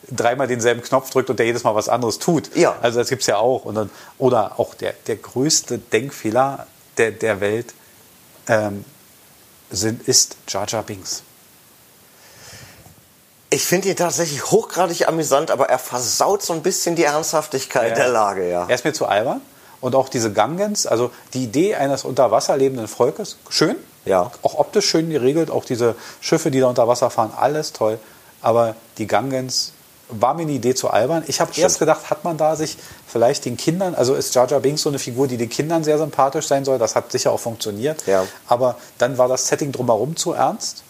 Dreimal 0.09 0.47
denselben 0.47 0.81
Knopf 0.81 1.09
drückt 1.09 1.29
und 1.29 1.39
der 1.39 1.45
jedes 1.45 1.63
Mal 1.63 1.75
was 1.75 1.87
anderes 1.87 2.19
tut. 2.19 2.55
Ja. 2.55 2.75
Also 2.81 2.99
das 2.99 3.09
gibt 3.09 3.21
es 3.21 3.27
ja 3.27 3.37
auch. 3.37 3.65
Und 3.65 3.75
dann, 3.75 3.89
oder 4.17 4.59
auch 4.59 4.73
der, 4.73 4.93
der 5.07 5.15
größte 5.15 5.77
Denkfehler 5.77 6.67
der, 6.97 7.11
der 7.11 7.39
Welt 7.39 7.73
ähm, 8.47 8.83
sind, 9.71 10.07
ist 10.07 10.37
Jar 10.47 10.67
Jar 10.67 10.83
Binks. 10.83 11.23
ich 13.53 13.65
finde 13.65 13.89
ihn 13.89 13.97
tatsächlich 13.97 14.49
hochgradig 14.49 15.07
amüsant, 15.07 15.51
aber 15.51 15.69
er 15.69 15.77
versaut 15.77 16.41
so 16.41 16.53
ein 16.53 16.61
bisschen 16.61 16.95
die 16.95 17.03
Ernsthaftigkeit 17.03 17.97
der 17.97 18.07
Lage, 18.07 18.49
ja. 18.49 18.65
Er 18.67 18.73
ist 18.73 18.85
mir 18.85 18.93
zu 18.93 19.05
albern. 19.05 19.41
Und 19.81 19.95
auch 19.95 20.09
diese 20.09 20.31
Gangens, 20.31 20.85
also 20.85 21.11
die 21.33 21.43
Idee 21.43 21.75
eines 21.75 22.05
unter 22.05 22.31
Wasser 22.31 22.55
lebenden 22.55 22.87
Volkes, 22.87 23.37
schön. 23.49 23.75
Ja. 24.05 24.31
Auch 24.41 24.57
optisch 24.57 24.87
schön 24.87 25.09
geregelt, 25.09 25.51
auch 25.51 25.65
diese 25.65 25.95
Schiffe, 26.21 26.49
die 26.49 26.59
da 26.59 26.67
unter 26.67 26.87
Wasser 26.87 27.09
fahren, 27.09 27.33
alles 27.35 27.73
toll. 27.73 27.99
Aber 28.41 28.75
die 28.99 29.07
Gangens 29.07 29.73
war 30.11 30.33
mir 30.33 30.43
eine 30.43 30.51
Idee 30.51 30.75
zu 30.75 30.89
albern. 30.89 31.23
Ich 31.27 31.39
habe 31.41 31.51
erst 31.55 31.79
gedacht, 31.79 32.09
hat 32.09 32.23
man 32.23 32.37
da 32.37 32.55
sich 32.55 32.77
vielleicht 33.07 33.45
den 33.45 33.57
Kindern, 33.57 33.95
also 33.95 34.13
ist 34.13 34.35
Jar 34.35 34.47
Jar 34.47 34.59
Binks 34.59 34.81
so 34.81 34.89
eine 34.89 34.99
Figur, 34.99 35.27
die 35.27 35.37
den 35.37 35.49
Kindern 35.49 35.83
sehr 35.83 35.97
sympathisch 35.97 36.47
sein 36.47 36.65
soll. 36.65 36.77
Das 36.77 36.95
hat 36.95 37.11
sicher 37.11 37.31
auch 37.31 37.39
funktioniert. 37.39 38.05
Ja. 38.07 38.25
Aber 38.47 38.77
dann 38.97 39.17
war 39.17 39.27
das 39.27 39.47
Setting 39.47 39.71
drumherum 39.71 40.15
zu 40.15 40.33
ernst. 40.33 40.83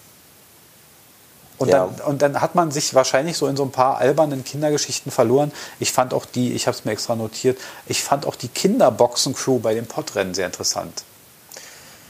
Und, 1.58 1.70
Ja. 1.70 1.86
dann, 1.96 2.08
und 2.08 2.22
dann 2.24 2.42
hat 2.42 2.56
man 2.56 2.72
sich 2.72 2.96
wahrscheinlich 2.96 3.38
so 3.38 3.46
in 3.46 3.56
so 3.56 3.64
ein 3.64 3.72
paar 3.72 3.98
albernen 4.00 4.44
Kindergeschichten 4.44 5.12
verloren. 5.12 5.52
Ich 5.80 5.92
fand 5.92 6.14
auch 6.14 6.26
die, 6.26 6.54
ich 6.54 6.66
habe 6.66 6.76
es 6.76 6.86
mir 6.86 6.92
extra 6.92 7.16
notiert, 7.16 7.60
ich 7.86 8.02
fand 8.04 8.26
auch 8.26 8.36
die 8.36 8.48
Kinderboxen-Crew 8.48 9.60
bei 9.60 9.76
dem 9.76 9.86
Podrennen 9.86 10.34
sehr 10.34 10.48
interessant. 10.48 11.04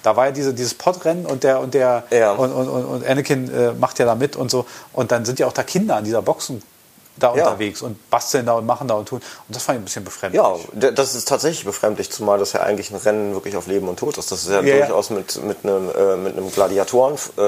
Da 0.04 0.16
war 0.16 0.28
ja 0.28 0.32
diese, 0.32 0.54
dieses 0.54 0.74
Podrennen 0.74 1.26
und 1.26 1.44
der 1.44 1.60
und 1.60 1.74
der 1.74 2.06
Ja. 2.12 2.32
und, 2.32 2.52
und, 2.52 2.68
und, 2.70 3.06
Anakin 3.06 3.54
äh, 3.54 3.74
macht 3.74 4.00
ja 4.00 4.06
da 4.06 4.16
mit 4.16 4.36
und 4.36 4.50
so. 4.50 4.66
Und 4.94 5.12
dann 5.12 5.26
sind 5.26 5.38
ja 5.38 5.48
auch 5.48 5.54
da 5.54 5.64
Kinder 5.64 5.98
an 5.98 6.06
dieser 6.06 6.22
Boxen 6.22 6.64
da 7.18 7.36
Ja. 7.36 7.46
unterwegs 7.48 7.82
und 7.82 8.10
basteln 8.10 8.46
da 8.46 8.54
und 8.54 8.66
machen 8.66 8.88
da 8.88 8.96
und 8.96 9.08
tun. 9.08 9.20
Und 9.48 9.56
das 9.56 9.64
fand 9.64 9.78
ich 9.78 9.82
ein 9.82 9.86
bisschen 9.86 10.04
befremdlich. 10.06 10.42
Ja, 10.42 10.92
das 10.92 11.16
ist 11.16 11.28
tatsächlich 11.28 11.66
befremdlich, 11.66 12.12
zumal 12.12 12.40
das 12.40 12.54
ja 12.54 12.62
eigentlich 12.62 12.90
ein 12.92 12.98
Rennen 12.98 13.34
wirklich 13.34 13.56
auf 13.58 13.68
Leben 13.68 13.88
und 13.88 13.98
Tod 14.00 14.18
ist. 14.18 14.32
Das 14.32 14.44
ist 14.44 14.50
ja, 14.50 14.62
Ja, 14.62 14.76
ja. 14.76 14.86
durchaus 14.86 15.10
mit, 15.10 15.44
mit 15.44 15.58
einem, 15.64 15.90
äh, 15.90 16.16
mit 16.16 16.38
einem 16.38 16.52
Gladiatoren. 16.52 17.16
Äh, 17.38 17.42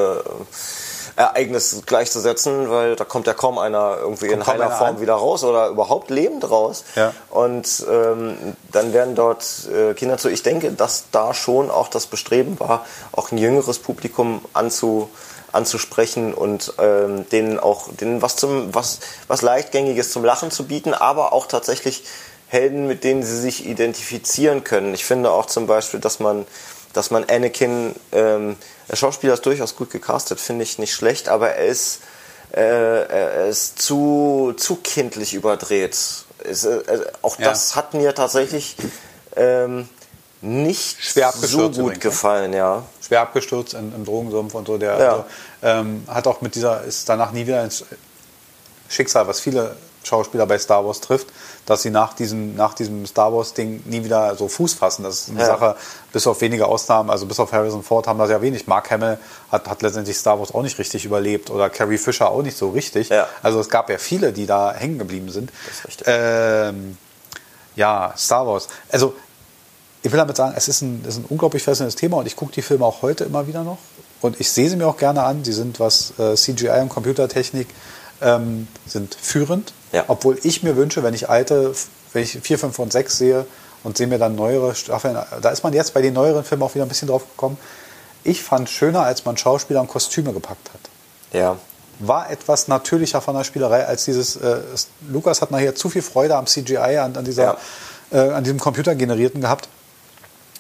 Ereignis 1.15 1.83
gleichzusetzen, 1.85 2.71
weil 2.71 2.95
da 2.95 3.05
kommt 3.05 3.27
ja 3.27 3.33
kaum 3.35 3.59
einer 3.59 3.97
irgendwie 3.99 4.25
in 4.25 4.31
Kommt 4.39 4.45
kaum 4.45 4.53
heiler 4.55 4.71
Form 4.71 4.95
an. 4.95 5.01
wieder 5.01 5.13
raus 5.13 5.43
oder 5.43 5.67
überhaupt 5.67 6.09
lebend 6.09 6.49
raus. 6.49 6.83
Ja. 6.95 7.13
Und 7.29 7.85
ähm, 7.87 8.55
dann 8.71 8.93
werden 8.93 9.13
dort 9.13 9.45
äh, 9.71 9.93
Kinder 9.93 10.17
zu. 10.17 10.29
Ich 10.29 10.41
denke, 10.41 10.71
dass 10.71 11.05
da 11.11 11.35
schon 11.35 11.69
auch 11.69 11.87
das 11.87 12.07
Bestreben 12.07 12.59
war, 12.59 12.83
auch 13.11 13.31
ein 13.31 13.37
jüngeres 13.37 13.77
Publikum 13.77 14.43
anzu, 14.53 15.07
anzusprechen 15.53 16.33
und 16.33 16.73
ähm, 16.79 17.27
denen 17.29 17.59
auch 17.59 17.89
denen 17.93 18.21
was 18.21 18.35
zum 18.35 18.73
was 18.73 18.99
was 19.27 19.41
leichtgängiges 19.41 20.11
zum 20.11 20.25
Lachen 20.25 20.51
zu 20.51 20.65
bieten, 20.65 20.93
aber 20.93 21.33
auch 21.33 21.47
tatsächlich 21.47 22.03
Helden, 22.47 22.87
mit 22.87 23.03
denen 23.03 23.23
sie 23.23 23.39
sich 23.39 23.65
identifizieren 23.65 24.63
können. 24.63 24.93
Ich 24.93 25.05
finde 25.05 25.31
auch 25.31 25.45
zum 25.45 25.65
Beispiel, 25.67 25.99
dass 25.99 26.19
man 26.19 26.45
dass 26.93 27.09
man 27.09 27.25
Anakin, 27.27 27.95
ähm, 28.11 28.55
der 28.89 28.95
Schauspieler 28.95 29.33
ist 29.33 29.45
durchaus 29.45 29.75
gut 29.75 29.89
gecastet, 29.89 30.39
finde 30.39 30.63
ich 30.63 30.77
nicht 30.77 30.93
schlecht, 30.93 31.27
aber 31.27 31.49
er 31.49 31.65
ist, 31.65 32.01
äh, 32.53 32.61
er 32.61 33.47
ist 33.47 33.81
zu, 33.81 34.53
zu 34.57 34.75
kindlich 34.75 35.33
überdreht. 35.33 35.97
Es, 36.43 36.63
äh, 36.65 36.81
auch 37.23 37.39
Ja. 37.39 37.49
das 37.49 37.75
hat 37.75 37.95
mir 37.95 38.13
tatsächlich 38.13 38.75
ähm, 39.35 39.89
nicht 40.43 41.01
Schwer 41.01 41.31
so 41.31 41.69
gut 41.69 41.93
ne? 41.93 41.99
gefallen, 41.99 42.53
ja. 42.53 42.83
schwer 43.05 43.21
abgestürzt 43.21 43.73
im, 43.73 43.93
im 43.95 44.03
Drogensumpf 44.05 44.53
und 44.53 44.67
so. 44.67 44.77
Der 44.77 44.99
Ja. 44.99 45.09
also, 45.09 45.25
ähm, 45.61 46.03
hat 46.07 46.27
auch 46.27 46.41
mit 46.41 46.55
dieser, 46.55 46.83
ist 46.83 47.07
danach 47.07 47.31
nie 47.31 47.47
wieder 47.47 47.63
ins 47.63 47.85
Schicksal, 48.89 49.25
was 49.27 49.39
viele 49.39 49.75
Schauspieler 50.03 50.45
bei 50.45 50.59
Star 50.59 50.85
Wars 50.85 50.99
trifft, 50.99 51.27
dass 51.65 51.81
sie 51.81 51.89
nach 51.89 52.13
diesem, 52.13 52.55
nach 52.55 52.73
diesem 52.73 53.05
Star 53.05 53.33
Wars-Ding 53.33 53.83
nie 53.85 54.03
wieder 54.03 54.35
so 54.35 54.49
Fuß 54.49 54.73
fassen. 54.73 55.03
Das 55.03 55.15
ist 55.21 55.29
eine 55.29 55.39
Ja. 55.39 55.45
Sache, 55.45 55.75
bis 56.11 56.27
auf 56.27 56.41
wenige 56.41 56.67
Ausnahmen, 56.67 57.09
also 57.09 57.25
bis 57.25 57.39
auf 57.39 57.53
Harrison 57.53 57.83
Ford 57.83 58.05
haben 58.05 58.19
das 58.19 58.29
ja 58.29 58.41
wenig. 58.41 58.67
Mark 58.67 58.91
Hamill 58.91 59.17
hat, 59.49 59.69
hat 59.69 59.81
letztendlich 59.81 60.17
Star 60.17 60.37
Wars 60.39 60.53
auch 60.53 60.61
nicht 60.61 60.77
richtig 60.77 61.05
überlebt 61.05 61.49
oder 61.49 61.69
Carrie 61.69 61.97
Fisher 61.97 62.29
auch 62.29 62.41
nicht 62.41 62.57
so 62.57 62.71
richtig. 62.71 63.07
Ja. 63.07 63.27
Also 63.41 63.61
es 63.61 63.69
gab 63.69 63.89
ja 63.89 63.97
viele, 63.97 64.33
die 64.33 64.45
da 64.45 64.73
hängen 64.73 64.99
geblieben 64.99 65.29
sind. 65.29 65.51
Das 65.67 65.77
ist 65.77 65.87
richtig. 65.87 66.07
Ähm, 66.09 66.97
ja, 67.77 68.13
Star 68.17 68.45
Wars. 68.45 68.67
Also 68.91 69.15
ich 70.03 70.11
will 70.11 70.17
damit 70.17 70.35
sagen, 70.35 70.53
es 70.55 70.67
ist 70.67 70.81
ein, 70.81 71.01
es 71.07 71.15
ist 71.15 71.21
ein 71.21 71.25
unglaublich 71.29 71.63
fesselndes 71.63 71.95
Thema 71.95 72.17
und 72.17 72.27
ich 72.27 72.35
gucke 72.35 72.51
die 72.51 72.61
Filme 72.61 72.85
auch 72.85 73.01
heute 73.01 73.23
immer 73.23 73.47
wieder 73.47 73.63
noch. 73.63 73.77
und 74.21 74.39
ich 74.39 74.51
sehe 74.51 74.69
sie 74.69 74.75
mir 74.75 74.87
auch 74.87 74.97
gerne 74.97 75.23
an. 75.23 75.43
Die 75.43 75.53
sind, 75.53 75.79
was 75.79 76.13
äh, 76.19 76.35
CGI 76.35 76.81
und 76.81 76.89
Computertechnik 76.89 77.67
ähm, 78.21 78.67
sind 78.85 79.15
führend. 79.15 79.73
Ja. 79.93 80.05
Obwohl 80.07 80.37
ich 80.43 80.61
mir 80.61 80.75
wünsche, 80.75 81.03
wenn 81.03 81.13
ich 81.13 81.29
alte, 81.29 81.73
wenn 82.11 82.23
ich 82.23 82.39
4, 82.39 82.59
5 82.59 82.79
und 82.79 82.91
6 82.91 83.17
sehe 83.17 83.45
und 83.83 83.97
sehe 83.97 84.07
mir 84.07 84.17
dann 84.17 84.35
neuere 84.35 84.75
Staffeln, 84.75 85.17
da 85.41 85.49
ist 85.49 85.63
man 85.63 85.73
jetzt 85.73 85.93
bei 85.93 86.01
den 86.01 86.13
neueren 86.13 86.43
Filmen 86.43 86.63
auch 86.63 86.75
wieder 86.75 86.85
ein 86.85 86.89
bisschen 86.89 87.07
drauf 87.07 87.23
gekommen. 87.29 87.57
Ich 88.25 88.43
fand 88.43 88.69
schöner, 88.69 89.01
als 89.03 89.25
man 89.25 89.37
Schauspieler 89.37 89.81
und 89.81 89.87
Kostüme 89.87 90.33
gepackt 90.33 90.69
hat. 90.73 90.79
Ja. 91.31 91.57
War 91.99 92.29
etwas 92.29 92.67
natürlicher 92.67 93.21
von 93.21 93.35
der 93.35 93.43
Spielerei 93.43 93.85
als 93.85 94.05
dieses. 94.05 94.35
Äh, 94.35 94.61
Lukas 95.09 95.41
hat 95.41 95.51
nachher 95.51 95.75
zu 95.75 95.89
viel 95.89 96.01
Freude 96.01 96.35
am 96.35 96.45
CGI, 96.45 96.97
an, 96.97 97.15
an, 97.15 97.23
dieser, 97.23 97.57
äh, 98.11 98.17
an 98.17 98.43
diesem 98.43 98.59
computergenerierten 98.59 99.41
gehabt. 99.41 99.69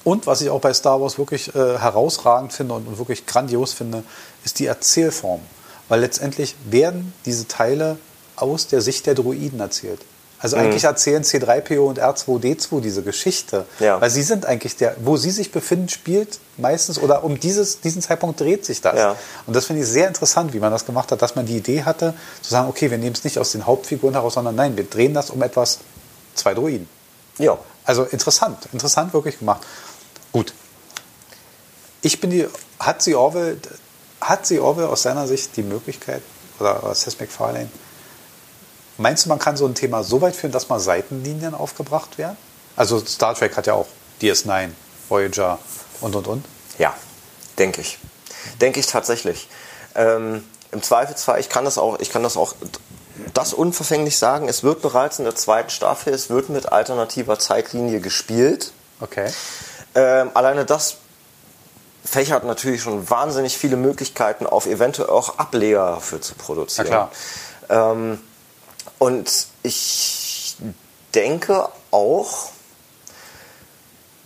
Und 0.03 0.27
was 0.27 0.41
ich 0.41 0.49
auch 0.49 0.61
bei 0.61 0.73
Star 0.73 1.01
Wars 1.01 1.17
wirklich 1.17 1.53
äh, 1.55 1.77
herausragend 1.77 2.53
finde 2.53 2.73
und, 2.73 2.87
und 2.87 2.97
wirklich 2.97 3.25
grandios 3.25 3.73
finde, 3.73 4.03
ist 4.43 4.59
die 4.59 4.65
Erzählform. 4.65 5.41
Weil 5.87 6.01
letztendlich 6.01 6.55
werden 6.65 7.13
diese 7.25 7.47
Teile 7.47 7.97
aus 8.35 8.67
der 8.67 8.81
Sicht 8.81 9.05
der 9.05 9.15
Druiden 9.15 9.59
erzählt. 9.59 10.01
Also 10.43 10.57
eigentlich 10.57 10.83
erzählen 10.83 11.23
C3PO 11.23 11.79
und 11.79 12.01
R2D2 12.01 12.81
diese 12.81 13.01
Geschichte. 13.01 13.65
Ja. 13.79 14.01
Weil 14.01 14.09
sie 14.09 14.23
sind 14.23 14.45
eigentlich 14.45 14.75
der, 14.75 14.97
wo 14.99 15.15
sie 15.15 15.31
sich 15.31 15.53
befinden, 15.53 15.87
spielt 15.87 16.39
meistens 16.57 16.99
oder 16.99 17.23
um 17.23 17.39
dieses, 17.39 17.79
diesen 17.79 18.01
Zeitpunkt 18.01 18.41
dreht 18.41 18.65
sich 18.65 18.81
das. 18.81 18.97
Ja. 18.97 19.15
Und 19.47 19.55
das 19.55 19.67
finde 19.67 19.83
ich 19.83 19.87
sehr 19.87 20.05
interessant, 20.05 20.53
wie 20.53 20.59
man 20.59 20.69
das 20.69 20.85
gemacht 20.85 21.13
hat, 21.13 21.21
dass 21.21 21.35
man 21.35 21.45
die 21.45 21.55
Idee 21.55 21.83
hatte, 21.83 22.13
zu 22.41 22.49
sagen, 22.49 22.67
okay, 22.67 22.91
wir 22.91 22.97
nehmen 22.97 23.15
es 23.15 23.23
nicht 23.23 23.39
aus 23.39 23.53
den 23.53 23.65
Hauptfiguren 23.65 24.15
heraus, 24.15 24.33
sondern 24.33 24.55
nein, 24.55 24.75
wir 24.75 24.83
drehen 24.83 25.13
das 25.13 25.29
um 25.29 25.41
etwas, 25.41 25.79
zwei 26.35 26.53
Druiden. 26.53 26.89
Ja. 27.37 27.57
Also 27.85 28.03
interessant, 28.03 28.57
interessant 28.73 29.13
wirklich 29.13 29.39
gemacht. 29.39 29.61
Gut. 30.33 30.53
Ich 32.01 32.19
bin 32.19 32.31
die, 32.31 32.47
hat 32.79 33.01
sie 33.01 33.15
Orwell, 33.15 33.57
hat 34.19 34.45
sie 34.45 34.59
Orwell 34.59 34.87
aus 34.87 35.03
seiner 35.03 35.27
Sicht 35.27 35.55
die 35.55 35.63
Möglichkeit, 35.63 36.21
oder, 36.59 36.83
oder 36.83 36.95
Seth 36.95 37.19
MacFarlane, 37.19 37.69
meinst 38.97 39.25
du, 39.25 39.29
man 39.29 39.39
kann 39.39 39.55
so 39.55 39.65
ein 39.65 39.75
Thema 39.75 40.03
so 40.03 40.21
weit 40.21 40.35
führen, 40.35 40.51
dass 40.51 40.67
mal 40.67 40.79
Seitenlinien 40.79 41.53
aufgebracht 41.53 42.17
werden? 42.17 42.35
Also 42.75 42.99
Star 43.05 43.35
Trek 43.35 43.55
hat 43.55 43.67
ja 43.67 43.75
auch 43.75 43.87
DS9, 44.21 44.69
Voyager 45.07 45.59
und 46.01 46.15
und 46.15 46.27
und. 46.27 46.45
Ja, 46.77 46.93
denke 47.57 47.81
ich. 47.81 47.99
Denke 48.59 48.79
ich 48.79 48.87
tatsächlich. 48.87 49.47
Ähm, 49.95 50.43
Im 50.71 50.81
Zweifelsfall, 50.81 51.39
ich 51.39 51.49
kann 51.49 51.65
das 51.65 51.77
auch, 51.77 51.99
ich 51.99 52.11
kann 52.11 52.23
das 52.23 52.35
auch 52.35 52.55
das 53.33 53.53
unverfänglich 53.53 54.17
sagen, 54.17 54.49
es 54.49 54.63
wird 54.63 54.81
bereits 54.81 55.19
in 55.19 55.25
der 55.25 55.35
zweiten 55.35 55.69
Staffel, 55.69 56.13
es 56.13 56.29
wird 56.29 56.49
mit 56.49 56.71
alternativer 56.71 57.37
Zeitlinie 57.37 57.99
gespielt. 57.99 58.71
Okay. 58.99 59.31
Ähm, 59.95 60.31
alleine 60.33 60.65
das 60.65 60.97
fächert 62.03 62.43
natürlich 62.43 62.81
schon 62.81 63.09
wahnsinnig 63.09 63.57
viele 63.57 63.77
Möglichkeiten 63.77 64.45
auf, 64.45 64.65
eventuell 64.65 65.09
auch 65.09 65.37
Ableger 65.37 65.91
dafür 65.91 66.21
zu 66.21 66.35
produzieren. 66.35 66.87
Na 66.89 67.09
klar. 67.69 67.91
Ähm, 67.91 68.19
und 68.99 69.47
ich 69.63 70.57
denke 71.15 71.69
auch, 71.91 72.49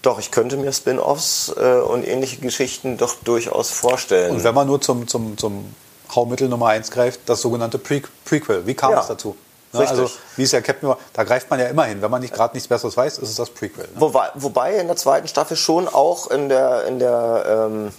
doch, 0.02 0.20
ich 0.20 0.32
könnte 0.32 0.58
mir 0.58 0.72
Spin-offs 0.72 1.54
äh, 1.58 1.80
und 1.80 2.08
ähnliche 2.08 2.38
Geschichten 2.38 2.98
doch 2.98 3.16
durchaus 3.24 3.72
vorstellen. 3.72 4.36
Und 4.36 4.44
wenn 4.44 4.56
man 4.56 4.68
nur 4.68 4.80
zum, 4.82 5.08
zum, 5.08 5.38
zum 5.38 5.76
Haumittel 6.16 6.48
Nummer 6.48 6.68
1 6.68 6.92
greift, 6.92 7.22
das 7.26 7.42
sogenannte 7.42 7.78
Pre 7.78 8.02
Prequel. 8.26 8.66
Wie 8.66 8.74
kam 8.74 8.92
Ja, 8.92 9.02
es 9.02 9.08
dazu? 9.08 9.36
Ne, 9.74 9.80
richtig. 9.80 10.00
Also, 10.00 10.12
wie 10.36 10.44
es 10.44 10.52
ja 10.52 10.62
Captain 10.62 10.94
da 11.14 11.24
greift 11.24 11.50
man 11.50 11.60
ja 11.60 11.68
immer 11.68 11.84
hin. 11.86 12.02
Wenn 12.02 12.12
man 12.12 12.22
nicht 12.22 12.34
gerade 12.34 12.56
nichts 12.56 12.68
Besseres 12.68 12.96
weiß, 12.96 13.18
ist 13.18 13.30
es 13.30 13.36
das 13.36 13.50
Prequel. 13.50 13.86
Ne? 13.86 14.02
Wobei, 14.02 14.30
wobei 14.36 14.76
in 14.76 14.88
der 14.88 14.96
zweiten 14.96 15.28
Staffel 15.28 15.58
schon 15.58 15.88
auch 15.88 16.32
in 16.32 16.50
der, 16.50 16.86
in 16.86 17.00
der, 17.00 17.70
ähm, 17.70 17.92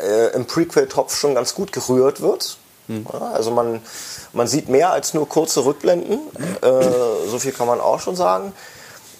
äh, 0.00 0.34
im 0.34 0.46
Prequel-Topf 0.46 1.16
schon 1.16 1.34
ganz 1.34 1.54
gut 1.54 1.72
gerührt 1.72 2.20
wird. 2.20 2.58
Ja, 2.88 3.30
also 3.32 3.50
man, 3.52 3.80
man 4.32 4.46
sieht 4.46 4.68
mehr 4.68 4.90
als 4.90 5.14
nur 5.14 5.28
kurze 5.28 5.64
Rückblenden. 5.64 6.18
Äh, 6.60 7.28
so 7.28 7.38
viel 7.38 7.52
kann 7.52 7.66
man 7.66 7.80
auch 7.80 8.00
schon 8.00 8.16
sagen. 8.16 8.52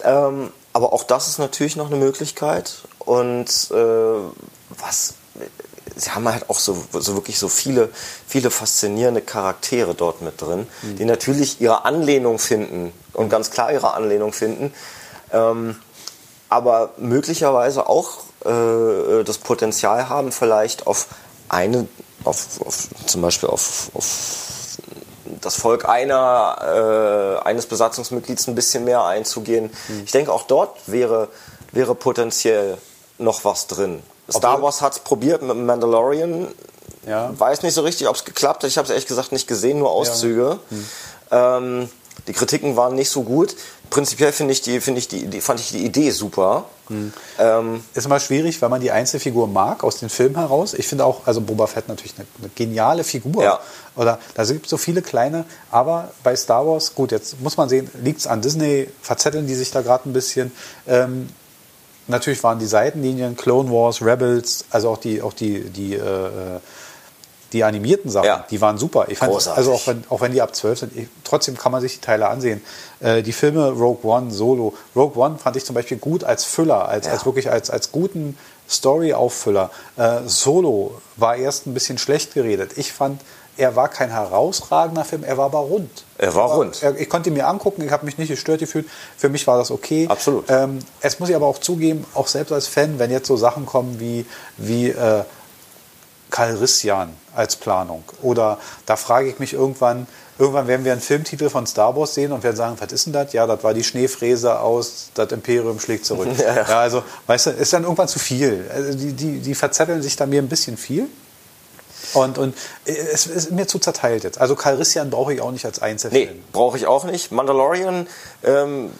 Ähm, 0.02 0.52
aber 0.72 0.92
auch 0.92 1.04
das 1.04 1.28
ist 1.28 1.38
natürlich 1.38 1.76
noch 1.76 1.86
eine 1.86 1.96
Möglichkeit. 1.96 2.82
Und 2.98 3.70
äh, 3.70 3.74
was 4.80 5.14
sie 5.96 6.10
haben 6.10 6.28
halt 6.28 6.48
auch 6.48 6.58
so, 6.58 6.76
so 6.92 7.14
wirklich 7.14 7.38
so 7.38 7.48
viele, 7.48 7.90
viele 8.26 8.50
faszinierende 8.50 9.20
Charaktere 9.20 9.94
dort 9.94 10.22
mit 10.22 10.40
drin, 10.40 10.66
die 10.82 11.04
natürlich 11.04 11.60
ihre 11.60 11.84
Anlehnung 11.84 12.38
finden 12.38 12.92
und 13.12 13.28
ganz 13.28 13.50
klar 13.50 13.72
ihre 13.72 13.94
Anlehnung 13.94 14.32
finden, 14.32 14.72
ähm, 15.32 15.76
aber 16.48 16.90
möglicherweise 16.98 17.88
auch 17.88 18.18
äh, 18.44 19.24
das 19.24 19.38
Potenzial 19.38 20.08
haben, 20.08 20.32
vielleicht 20.32 20.86
auf 20.86 21.06
eine, 21.48 21.86
auf, 22.24 22.60
auf 22.64 22.88
zum 23.06 23.22
Beispiel 23.22 23.48
auf, 23.48 23.90
auf 23.94 24.78
das 25.40 25.56
Volk 25.56 25.88
einer, 25.88 27.40
äh, 27.42 27.48
eines 27.48 27.66
Besatzungsmitglieds 27.66 28.48
ein 28.48 28.54
bisschen 28.54 28.84
mehr 28.84 29.04
einzugehen. 29.04 29.70
Ich 30.04 30.12
denke, 30.12 30.32
auch 30.32 30.44
dort 30.44 30.76
wäre, 30.86 31.28
wäre 31.72 31.94
potenziell 31.94 32.78
noch 33.18 33.44
was 33.44 33.66
drin. 33.66 34.02
Star 34.32 34.54
Obwohl- 34.54 34.64
Wars 34.64 34.80
hat 34.80 34.92
es 34.94 34.98
probiert 35.00 35.42
mit 35.42 35.50
dem 35.50 35.66
Mandalorian. 35.66 36.48
Ja. 37.06 37.30
Weiß 37.38 37.62
nicht 37.62 37.74
so 37.74 37.82
richtig, 37.82 38.08
ob 38.08 38.16
es 38.16 38.24
geklappt 38.24 38.62
hat. 38.62 38.70
Ich 38.70 38.78
habe 38.78 38.84
es 38.86 38.90
ehrlich 38.90 39.06
gesagt 39.06 39.32
nicht 39.32 39.48
gesehen, 39.48 39.78
nur 39.78 39.90
Auszüge. 39.90 40.58
Ähm, 41.30 41.88
die 42.26 42.32
Kritiken 42.32 42.76
waren 42.76 42.94
nicht 42.94 43.10
so 43.10 43.22
gut. 43.22 43.56
Prinzipiell 43.90 44.32
finde 44.32 44.52
ich 44.52 44.62
die, 44.62 44.80
finde 44.80 45.00
ich 45.00 45.08
die, 45.08 45.26
die, 45.26 45.40
fand 45.40 45.60
ich 45.60 45.70
die 45.70 45.84
Idee 45.84 46.10
super. 46.10 46.64
Ähm, 47.38 47.82
Ist 47.94 48.04
immer 48.06 48.20
schwierig, 48.20 48.60
weil 48.60 48.68
man 48.68 48.80
die 48.80 48.90
Einzelfigur 48.90 49.46
mag 49.48 49.82
aus 49.82 49.98
den 49.98 50.08
Filmen 50.10 50.36
heraus. 50.36 50.74
Ich 50.74 50.86
finde 50.86 51.04
auch, 51.06 51.20
also 51.26 51.40
Boba 51.40 51.66
Fett 51.66 51.88
natürlich 51.88 52.14
eine, 52.16 52.26
eine 52.38 52.50
geniale 52.54 53.02
Figur. 53.02 53.42
Ja. 53.42 53.60
Oder 53.96 54.18
da 54.34 54.44
gibt 54.44 54.66
es 54.66 54.70
so 54.70 54.76
viele 54.76 55.00
kleine, 55.02 55.44
aber 55.70 56.10
bei 56.22 56.36
Star 56.36 56.66
Wars, 56.66 56.94
gut, 56.94 57.12
jetzt 57.12 57.40
muss 57.40 57.56
man 57.56 57.68
sehen, 57.68 57.90
liegt 58.02 58.20
es 58.20 58.26
an 58.26 58.42
Disney, 58.42 58.88
verzetteln 59.00 59.46
die 59.46 59.54
sich 59.54 59.70
da 59.70 59.80
gerade 59.80 60.08
ein 60.08 60.12
bisschen. 60.12 60.52
Ähm, 60.86 61.28
natürlich 62.08 62.42
waren 62.42 62.58
die 62.58 62.66
Seitenlinien, 62.66 63.36
Clone 63.36 63.70
Wars, 63.70 64.02
Rebels, 64.02 64.64
also 64.70 64.90
auch 64.90 64.98
die, 64.98 65.22
auch 65.22 65.32
die, 65.32 65.60
die, 65.70 65.94
äh, 65.94 66.30
die 67.52 67.64
animierten 67.64 68.10
Sachen, 68.10 68.26
Ja. 68.26 68.46
die 68.50 68.60
waren 68.60 68.78
super. 68.78 69.06
Ich 69.08 69.18
fand, 69.18 69.30
Großartig. 69.32 69.58
also 69.58 69.72
auch 69.74 69.86
wenn, 69.86 70.04
auch 70.08 70.20
wenn 70.22 70.32
die 70.32 70.40
ab 70.40 70.54
12 70.54 70.78
sind, 70.78 70.96
ich, 70.96 71.08
trotzdem 71.24 71.56
kann 71.58 71.70
man 71.70 71.80
sich 71.82 71.94
die 71.94 72.00
Teile 72.00 72.28
ansehen. 72.28 72.62
Äh, 73.00 73.22
die 73.22 73.32
Filme 73.32 73.68
Rogue 73.70 74.10
One, 74.10 74.30
Solo. 74.30 74.74
Rogue 74.96 75.22
One 75.22 75.38
fand 75.38 75.56
ich 75.56 75.64
zum 75.64 75.74
Beispiel 75.74 75.98
gut 75.98 76.24
als 76.24 76.44
Füller, 76.44 76.88
als, 76.88 77.06
Ja. 77.06 77.12
als 77.12 77.26
wirklich 77.26 77.50
als, 77.50 77.68
als 77.70 77.92
guten 77.92 78.38
Story-Auffüller. 78.70 79.70
Äh, 79.96 80.20
Solo 80.26 81.00
war 81.16 81.36
erst 81.36 81.66
ein 81.66 81.74
bisschen 81.74 81.98
schlecht 81.98 82.32
geredet. 82.34 82.72
Ich 82.76 82.92
fand, 82.92 83.20
er 83.56 83.76
war 83.76 83.88
kein 83.88 84.10
herausragender 84.10 85.04
Film, 85.04 85.24
er 85.24 85.36
war 85.36 85.46
aber 85.46 85.58
rund. 85.58 86.04
Er 86.18 86.34
war 86.34 86.50
rund. 86.50 86.82
Ich 86.98 87.08
konnte 87.08 87.30
ihn 87.30 87.34
mir 87.34 87.46
angucken, 87.46 87.82
ich 87.82 87.90
habe 87.90 88.06
mich 88.06 88.18
nicht 88.18 88.28
gestört 88.28 88.60
gefühlt. 88.60 88.88
Für 89.16 89.28
mich 89.28 89.46
war 89.46 89.58
das 89.58 89.70
okay. 89.70 90.06
Absolut. 90.08 90.46
Ähm, 90.48 90.78
es 91.00 91.20
muss 91.20 91.28
ich 91.28 91.36
aber 91.36 91.46
auch 91.46 91.58
zugeben, 91.58 92.06
auch 92.14 92.28
selbst 92.28 92.52
als 92.52 92.66
Fan, 92.66 92.98
wenn 92.98 93.10
jetzt 93.10 93.26
so 93.26 93.36
Sachen 93.36 93.66
kommen 93.66 94.00
wie, 94.00 94.24
wie 94.56 94.88
äh, 94.88 95.24
Calrissian 96.30 97.10
als 97.36 97.56
Planung. 97.56 98.04
Oder 98.22 98.58
da 98.86 98.96
frage 98.96 99.28
ich 99.28 99.38
mich 99.38 99.52
irgendwann, 99.52 100.06
irgendwann 100.38 100.66
werden 100.66 100.84
wir 100.84 100.92
einen 100.92 101.00
Filmtitel 101.00 101.50
von 101.50 101.66
Star 101.66 101.94
Wars 101.94 102.14
sehen 102.14 102.32
und 102.32 102.42
werden 102.42 102.56
sagen, 102.56 102.76
was 102.78 102.90
ist 102.90 103.06
denn 103.06 103.12
das? 103.12 103.32
Ja, 103.32 103.46
das 103.46 103.62
war 103.62 103.74
die 103.74 103.84
Schneefräse 103.84 104.58
aus 104.58 105.10
Das 105.14 105.30
Imperium 105.30 105.78
schlägt 105.78 106.06
zurück. 106.06 106.28
Ja, 106.38 106.56
ja. 106.56 106.62
also, 106.80 107.02
weißt 107.26 107.46
du, 107.46 107.50
ist 107.50 107.72
dann 107.72 107.84
irgendwann 107.84 108.08
zu 108.08 108.18
viel. 108.18 108.68
Also 108.74 108.96
die, 108.98 109.12
die, 109.12 109.40
die 109.40 109.54
verzetteln 109.54 110.02
sich 110.02 110.16
da 110.16 110.26
mir 110.26 110.40
ein 110.40 110.48
bisschen 110.48 110.76
viel. 110.76 111.08
Und, 112.14 112.38
und 112.38 112.56
äh, 112.84 112.92
es 112.92 113.26
ist 113.26 113.50
mir 113.50 113.66
zu 113.66 113.78
zerteilt 113.78 114.24
jetzt. 114.24 114.40
Also 114.40 114.54
Calrissian 114.54 115.10
brauche 115.10 115.32
ich 115.32 115.40
auch 115.40 115.50
nicht 115.50 115.64
als 115.64 115.80
Einzelfilm. 115.80 116.28
Nee, 116.28 116.42
brauche 116.52 116.76
ich 116.76 116.86
auch 116.86 117.04
nicht. 117.04 117.32
Mandalorian 117.32 118.06
ähm, 118.44 118.90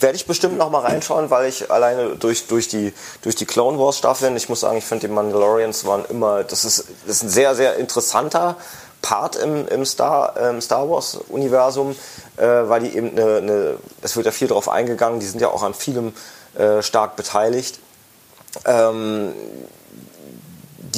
werde 0.00 0.16
ich 0.16 0.26
bestimmt 0.26 0.58
noch 0.58 0.70
mal 0.70 0.80
reinschauen, 0.80 1.30
weil 1.30 1.48
ich 1.48 1.70
alleine 1.70 2.16
durch, 2.16 2.46
durch, 2.46 2.68
die, 2.68 2.92
durch 3.22 3.36
die 3.36 3.46
Clone 3.46 3.78
Wars 3.78 3.98
Staffeln, 3.98 4.36
ich 4.36 4.48
muss 4.48 4.60
sagen, 4.60 4.78
ich 4.78 4.84
finde 4.84 5.08
die 5.08 5.12
Mandalorians 5.12 5.84
waren 5.84 6.04
immer, 6.06 6.44
das 6.44 6.64
ist, 6.64 6.84
das 7.06 7.16
ist 7.16 7.22
ein 7.24 7.28
sehr, 7.28 7.54
sehr 7.54 7.76
interessanter 7.76 8.56
Part 9.02 9.36
im, 9.36 9.68
im 9.68 9.84
Star, 9.84 10.34
ähm, 10.38 10.60
Star 10.60 10.90
Wars 10.90 11.18
Universum, 11.28 11.94
äh, 12.36 12.44
weil 12.46 12.80
die 12.80 12.96
eben 12.96 13.10
eine, 13.10 13.36
eine, 13.36 13.76
es 14.02 14.16
wird 14.16 14.26
ja 14.26 14.32
viel 14.32 14.48
darauf 14.48 14.68
eingegangen, 14.68 15.20
die 15.20 15.26
sind 15.26 15.40
ja 15.40 15.48
auch 15.48 15.62
an 15.62 15.74
vielem 15.74 16.12
äh, 16.56 16.82
stark 16.82 17.14
beteiligt. 17.16 17.78
Ähm, 18.64 19.32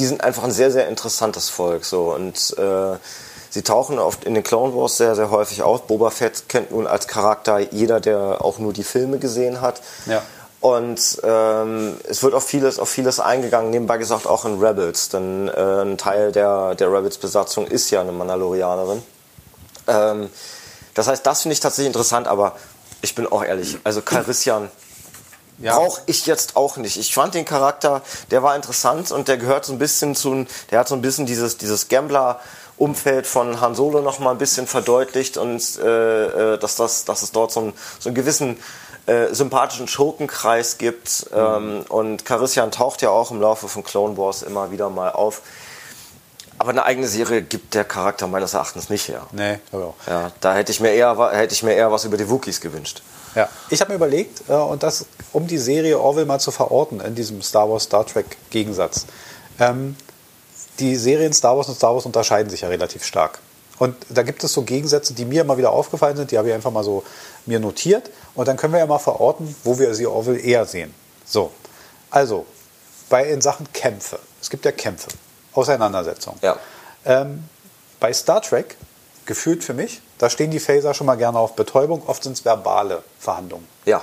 die 0.00 0.06
sind 0.06 0.24
einfach 0.24 0.44
ein 0.44 0.50
sehr, 0.50 0.72
sehr 0.72 0.88
interessantes 0.88 1.50
Volk. 1.50 1.84
So. 1.84 2.14
Und 2.14 2.56
äh, 2.58 2.96
sie 3.50 3.62
tauchen 3.62 3.98
oft 3.98 4.24
in 4.24 4.32
den 4.32 4.42
Clone 4.42 4.74
Wars 4.74 4.96
sehr, 4.96 5.14
sehr 5.14 5.30
häufig 5.30 5.62
auf. 5.62 5.82
Boba 5.82 6.08
Fett 6.08 6.48
kennt 6.48 6.70
nun 6.70 6.86
als 6.86 7.06
Charakter 7.06 7.58
jeder, 7.58 8.00
der 8.00 8.42
auch 8.42 8.58
nur 8.58 8.72
die 8.72 8.82
Filme 8.82 9.18
gesehen 9.18 9.60
hat. 9.60 9.82
Ja. 10.06 10.22
Und 10.60 11.20
ähm, 11.22 11.96
es 12.08 12.22
wird 12.22 12.34
auf 12.34 12.44
vieles, 12.44 12.78
auf 12.78 12.88
vieles 12.88 13.20
eingegangen, 13.20 13.70
nebenbei 13.70 13.98
gesagt 13.98 14.26
auch 14.26 14.44
in 14.44 14.62
Rebels, 14.62 15.08
denn 15.08 15.48
äh, 15.48 15.82
ein 15.82 15.96
Teil 15.96 16.32
der, 16.32 16.74
der 16.74 16.92
Rebels-Besatzung 16.92 17.66
ist 17.66 17.90
ja 17.90 18.02
eine 18.02 18.12
Mandalorianerin. 18.12 19.02
Ähm, 19.86 20.28
das 20.92 21.08
heißt, 21.08 21.26
das 21.26 21.42
finde 21.42 21.54
ich 21.54 21.60
tatsächlich 21.60 21.86
interessant, 21.86 22.26
aber 22.26 22.56
ich 23.00 23.14
bin 23.14 23.26
auch 23.26 23.42
ehrlich, 23.42 23.78
also 23.84 24.02
Calrissian 24.02 24.70
Ja. 25.60 25.76
Brauche 25.76 26.00
ich 26.06 26.26
jetzt 26.26 26.56
auch 26.56 26.76
nicht. 26.78 26.96
Ich 26.96 27.14
fand 27.14 27.34
den 27.34 27.44
Charakter, 27.44 28.02
der 28.30 28.42
war 28.42 28.56
interessant 28.56 29.12
und 29.12 29.28
der 29.28 29.36
gehört 29.36 29.66
so 29.66 29.72
ein 29.72 29.78
bisschen 29.78 30.14
zu, 30.14 30.46
der 30.70 30.80
hat 30.80 30.88
so 30.88 30.94
ein 30.94 31.02
bisschen 31.02 31.26
dieses, 31.26 31.58
dieses 31.58 31.88
Gambler, 31.88 32.40
Umfeld 32.78 33.26
von 33.26 33.60
Han 33.60 33.74
Solo 33.74 34.00
noch 34.00 34.20
mal 34.20 34.30
ein 34.30 34.38
bisschen 34.38 34.66
verdeutlicht 34.66 35.36
und 35.36 35.62
äh, 35.78 36.54
äh, 36.54 36.58
dass, 36.58 36.76
das, 36.76 37.04
dass 37.04 37.20
es 37.22 37.30
dort 37.30 37.52
so, 37.52 37.60
ein, 37.60 37.72
so 37.98 38.08
einen 38.08 38.14
gewissen 38.14 38.56
äh, 39.04 39.34
sympathischen 39.34 39.86
Schurkenkreis 39.86 40.78
gibt. 40.78 41.26
Ähm, 41.34 41.84
und 41.90 42.24
Carissian 42.24 42.70
taucht 42.70 43.02
ja 43.02 43.10
auch 43.10 43.30
im 43.30 43.40
Laufe 43.40 43.68
von 43.68 43.84
Clone 43.84 44.16
Wars 44.16 44.42
immer 44.42 44.70
wieder 44.70 44.88
mal 44.88 45.10
auf. 45.10 45.42
Aber 46.56 46.70
eine 46.70 46.84
eigene 46.84 47.08
Serie 47.08 47.42
gibt 47.42 47.74
der 47.74 47.84
Charakter 47.84 48.26
meines 48.26 48.54
Erachtens 48.54 48.88
nicht 48.88 49.08
her. 49.08 49.26
Nee, 49.32 49.58
aber 49.72 49.86
auch. 49.86 49.94
Ja, 50.06 50.30
da 50.40 50.54
hätte 50.54 50.72
ich 50.72 50.80
mir 50.80 50.92
eher, 50.92 51.16
hätte 51.32 51.52
ich 51.52 51.62
mir 51.62 51.74
eher 51.74 51.92
was 51.92 52.04
über 52.04 52.16
die 52.16 52.30
Wookies 52.30 52.60
gewünscht. 52.60 53.02
Ja, 53.34 53.48
ich 53.68 53.80
habe 53.80 53.90
mir 53.90 53.96
überlegt, 53.96 54.42
äh, 54.48 54.52
und 54.52 54.82
das, 54.82 55.06
um 55.32 55.46
die 55.46 55.58
Serie 55.58 55.98
Orville 55.98 56.26
mal 56.26 56.40
zu 56.40 56.50
verorten 56.50 57.00
in 57.00 57.14
diesem 57.14 57.42
Star 57.42 57.70
Wars 57.70 57.84
Star 57.84 58.06
Trek 58.06 58.36
Gegensatz. 58.50 59.06
Ähm, 59.58 59.96
die 60.78 60.96
Serien 60.96 61.32
Star 61.32 61.56
Wars 61.56 61.68
und 61.68 61.74
Star 61.74 61.94
Wars 61.94 62.06
unterscheiden 62.06 62.50
sich 62.50 62.62
ja 62.62 62.68
relativ 62.68 63.04
stark. 63.04 63.38
Und 63.78 63.96
da 64.10 64.22
gibt 64.22 64.44
es 64.44 64.52
so 64.52 64.62
Gegensätze, 64.62 65.14
die 65.14 65.24
mir 65.24 65.42
immer 65.42 65.56
wieder 65.56 65.72
aufgefallen 65.72 66.16
sind, 66.16 66.30
die 66.30 66.38
habe 66.38 66.48
ich 66.48 66.54
einfach 66.54 66.70
mal 66.70 66.84
so 66.84 67.02
mir 67.46 67.60
notiert. 67.60 68.10
Und 68.34 68.46
dann 68.46 68.56
können 68.56 68.74
wir 68.74 68.80
ja 68.80 68.86
mal 68.86 68.98
verorten, 68.98 69.54
wo 69.64 69.78
wir 69.78 69.94
sie 69.94 70.06
Orville 70.06 70.38
eher 70.38 70.66
sehen. 70.66 70.94
So, 71.24 71.50
also 72.10 72.44
bei 73.08 73.24
in 73.24 73.40
Sachen 73.40 73.72
Kämpfe. 73.72 74.18
Es 74.40 74.50
gibt 74.50 74.64
ja 74.64 74.72
Kämpfe, 74.72 75.08
Auseinandersetzungen. 75.54 76.38
Ja. 76.42 76.58
Ähm, 77.04 77.44
bei 78.00 78.12
Star 78.12 78.42
Trek, 78.42 78.76
gefühlt 79.24 79.64
für 79.64 79.74
mich, 79.74 80.02
da 80.20 80.28
stehen 80.28 80.50
die 80.50 80.60
Phaser 80.60 80.92
schon 80.92 81.06
mal 81.06 81.16
gerne 81.16 81.38
auf 81.38 81.56
Betäubung, 81.56 82.02
oft 82.06 82.22
sind 82.22 82.34
es 82.34 82.44
verbale 82.44 83.02
Verhandlungen. 83.18 83.66
Ja, 83.86 84.02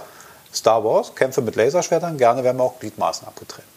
Star 0.52 0.84
Wars, 0.84 1.14
Kämpfe 1.14 1.42
mit 1.42 1.56
Laserschwertern, 1.56 2.18
gerne 2.18 2.44
werden 2.44 2.60
auch 2.60 2.80
Gliedmaßen 2.80 3.28
abgetrennt. 3.28 3.68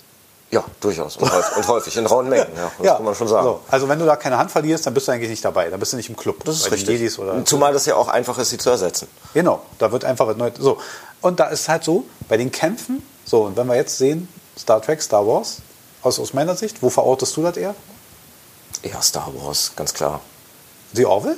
ja, 0.51 0.65
durchaus. 0.81 1.19
Und 1.19 1.31
häufig, 1.31 1.57
und 1.59 1.69
häufig 1.69 1.97
in 1.99 2.07
rauen 2.07 2.31
Mengen. 2.31 2.47
Ja, 2.57 2.71
das 2.79 2.97
kann 2.97 3.05
man 3.05 3.15
schon 3.15 3.29
sagen. 3.29 3.45
So, 3.45 3.61
also 3.71 3.89
wenn 3.91 3.99
du 3.99 4.07
da 4.07 4.17
keine 4.17 4.39
Hand 4.39 4.51
verlierst, 4.51 4.87
dann 4.87 4.95
bist 4.95 5.07
du 5.07 5.13
eigentlich 5.13 5.29
nicht 5.29 5.45
dabei. 5.45 5.69
Dann 5.69 5.79
bist 5.79 5.93
du 5.93 5.99
nicht 5.99 6.09
im 6.09 6.17
Club. 6.17 6.43
Das 6.45 6.57
ist 6.57 6.73
richtig. 6.73 7.13
Zumal 7.45 7.75
das 7.75 7.85
ja 7.85 7.95
auch 7.97 8.09
einfach 8.09 8.39
ist, 8.39 8.49
sie 8.51 8.59
zu 8.59 8.71
ersetzen. 8.71 9.07
Genau, 9.35 9.61
da 9.79 9.93
wird 9.93 10.07
einfach 10.07 10.35
Neues. 10.35 10.55
So. 10.59 10.79
Und 11.21 11.41
da 11.41 11.49
ist 11.49 11.69
halt 11.69 11.85
so, 11.85 12.07
bei 12.27 12.39
den 12.39 12.51
Kämpfen, 12.51 13.03
so, 13.27 13.43
und 13.43 13.59
wenn 13.59 13.67
wir 13.67 13.77
jetzt 13.77 13.99
sehen, 13.99 14.29
Star 14.59 14.81
Trek, 14.81 15.03
Star 15.03 15.27
Wars, 15.27 15.59
aus, 16.03 16.19
aus 16.19 16.33
meiner 16.33 16.57
Sicht, 16.57 16.83
wo 16.83 16.89
verortest 16.89 17.37
du 17.37 17.43
das 17.43 17.59
eher? 17.59 17.75
Ja, 18.83 19.03
Star 19.03 19.31
Wars, 19.35 19.73
ganz 19.77 19.93
klar. 19.93 20.21
Die 20.93 21.05
Orville? 21.05 21.37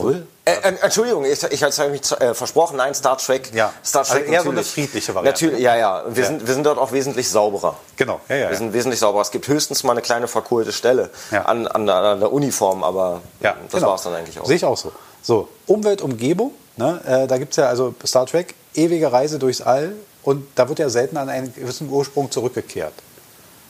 Orwell? 0.00 0.26
Äh, 0.44 0.52
äh, 0.52 0.74
Entschuldigung, 0.82 1.24
ich, 1.24 1.42
ich 1.42 1.62
hatte 1.62 1.88
mich 1.88 2.02
äh, 2.20 2.34
versprochen, 2.34 2.76
nein, 2.76 2.94
Star 2.94 3.16
Trek. 3.18 3.50
Ja. 3.54 3.72
Star 3.84 4.00
Also 4.02 4.14
Trek 4.14 4.28
eher 4.28 4.42
so 4.42 4.50
eine 4.50 4.62
friedliche 4.62 5.14
Variante. 5.14 5.44
Natürlich, 5.44 5.62
ja, 5.64 5.76
ja. 5.76 6.04
Wir, 6.08 6.22
Ja. 6.22 6.28
Sind, 6.28 6.46
wir 6.46 6.54
sind 6.54 6.64
dort 6.64 6.78
auch 6.78 6.92
wesentlich 6.92 7.28
sauberer. 7.30 7.76
Genau, 7.96 8.20
ja, 8.28 8.36
ja. 8.36 8.42
Wir 8.46 8.50
ja. 8.52 8.56
sind 8.58 8.72
wesentlich 8.72 9.00
sauberer. 9.00 9.22
Es 9.22 9.30
gibt 9.30 9.48
höchstens 9.48 9.82
mal 9.84 9.92
eine 9.92 10.02
kleine 10.02 10.28
verkohlte 10.28 10.72
Stelle 10.72 11.10
an, 11.30 11.66
an, 11.66 11.86
der- 11.86 11.94
an 11.96 12.20
der 12.20 12.32
Uniform, 12.32 12.84
aber 12.84 13.22
das 13.40 13.54
genau. 13.70 13.88
war 13.88 13.94
es 13.96 14.02
dann 14.02 14.14
eigentlich 14.14 14.38
auch. 14.38 14.46
Sehe 14.46 14.56
ich 14.56 14.64
auch 14.64 14.76
so. 14.76 14.92
So, 15.22 15.48
Umwelt, 15.66 16.02
Umgebung, 16.02 16.52
ne, 16.76 17.00
äh, 17.06 17.26
da 17.26 17.38
gibt 17.38 17.52
es 17.52 17.56
ja 17.56 17.68
also 17.68 17.94
Star 18.06 18.26
Trek, 18.26 18.54
ewige 18.74 19.10
Reise 19.10 19.38
durchs 19.38 19.62
All 19.62 19.94
und 20.22 20.46
da 20.54 20.68
wird 20.68 20.78
ja 20.78 20.90
selten 20.90 21.16
an 21.16 21.30
einen 21.30 21.54
gewissen 21.54 21.88
Ursprung 21.88 22.30
zurückgekehrt. 22.30 22.92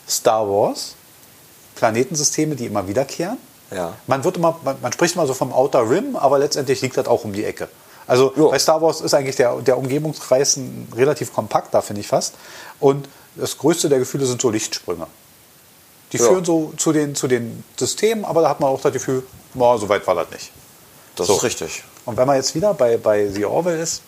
Star 0.09 0.45
Wars, 0.49 0.95
Planetensysteme, 1.75 2.55
die 2.55 2.65
immer 2.65 2.87
wiederkehren. 2.87 3.37
Ja. 3.71 3.93
Man, 4.07 4.23
wird 4.23 4.37
immer, 4.37 4.59
man, 4.63 4.77
man 4.81 4.91
spricht 4.93 5.15
immer 5.15 5.25
so 5.27 5.33
vom 5.33 5.51
Outer 5.53 5.89
Rim, 5.89 6.15
aber 6.15 6.39
letztendlich 6.39 6.81
liegt 6.81 6.97
das 6.97 7.07
auch 7.07 7.23
um 7.23 7.33
die 7.33 7.43
Ecke. 7.45 7.67
Also 8.07 8.31
Jo. 8.35 8.51
bei 8.51 8.59
Star 8.59 8.81
Wars 8.81 9.01
ist 9.01 9.13
eigentlich 9.15 9.35
der, 9.35 9.55
der 9.61 9.77
Umgebungskreis 9.77 10.57
ein 10.57 10.87
relativ 10.95 11.33
kompakt, 11.33 11.73
da 11.73 11.81
finde 11.81 12.01
ich 12.01 12.07
fast. 12.07 12.35
Und 12.79 13.09
das 13.35 13.57
größte 13.57 13.89
der 13.89 13.99
Gefühle 13.99 14.25
sind 14.27 14.41
so 14.41 14.49
Lichtsprünge. 14.49 15.07
Die 16.11 16.17
Ja. 16.17 16.27
führen 16.27 16.45
so 16.45 16.71
zu 16.77 16.91
den, 16.93 17.15
zu 17.15 17.27
den 17.27 17.63
Systemen, 17.77 18.23
aber 18.23 18.41
da 18.41 18.49
hat 18.49 18.59
man 18.59 18.69
auch 18.69 18.79
das 18.79 18.93
Gefühl, 18.93 19.23
boah, 19.55 19.77
so 19.79 19.89
weit 19.89 20.05
war 20.05 20.13
das 20.15 20.29
nicht. 20.29 20.51
Das 21.15 21.27
So. 21.27 21.37
ist 21.37 21.43
richtig. 21.43 21.83
Und 22.05 22.17
wenn 22.17 22.27
man 22.27 22.35
jetzt 22.35 22.53
wieder 22.53 22.73
bei, 22.75 22.97
bei 22.97 23.27
The 23.27 23.45
Orwell 23.45 23.79
ist, 23.79 24.03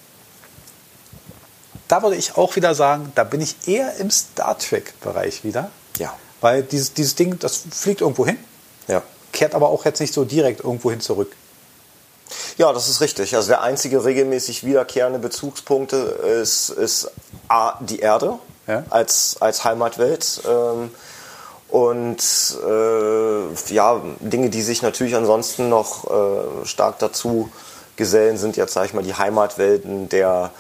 da 1.88 2.04
würde 2.04 2.16
ich 2.18 2.36
auch 2.38 2.56
wieder 2.56 2.76
sagen, 2.76 3.12
da 3.16 3.24
bin 3.24 3.42
ich 3.42 3.56
eher 3.68 3.96
im 3.96 4.12
Star 4.12 4.58
Trek-Bereich 4.58 5.44
wieder. 5.44 5.72
Ja. 5.98 6.14
Weil 6.42 6.64
dieses, 6.64 6.94
dieses 6.94 7.16
Ding, 7.16 7.40
das 7.40 7.64
fliegt 7.72 8.02
irgendwo 8.02 8.26
hin, 8.26 8.38
Ja. 8.88 9.02
Kehrt 9.38 9.54
aber 9.54 9.70
auch 9.70 9.86
jetzt 9.86 10.00
nicht 10.00 10.14
so 10.14 10.26
direkt 10.26 10.64
irgendwo 10.64 10.90
hin 10.90 11.00
zurück. 11.00 11.32
Ja, 12.58 12.74
das 12.74 12.90
ist 12.90 13.02
richtig. 13.02 13.36
Also 13.36 13.50
der 13.50 13.62
einzige 13.62 14.04
regelmäßig 14.04 14.66
wiederkehrende 14.66 15.20
Bezugspunkte 15.20 15.96
ist, 16.42 16.70
ist 16.70 17.12
A, 17.48 17.76
die 17.82 18.00
Erde 18.00 18.40
Ja. 18.66 18.84
als, 18.90 19.38
als 19.40 19.64
Heimatwelt. 19.64 20.42
Ähm, 20.50 20.92
und 21.70 22.18
äh, 22.68 23.74
ja, 23.74 24.02
Dinge, 24.22 24.50
die 24.50 24.62
sich 24.64 24.82
natürlich 24.82 25.16
ansonsten 25.16 25.70
noch 25.70 26.10
äh, 26.10 26.66
stark 26.66 26.98
dazu 27.00 27.52
gesellen, 27.96 28.38
sind 28.38 28.58
jetzt, 28.58 28.74
sag 28.74 28.86
ich 28.86 28.94
mal, 28.94 29.04
die 29.04 29.14
Heimatwelten 29.16 30.10
der 30.10 30.52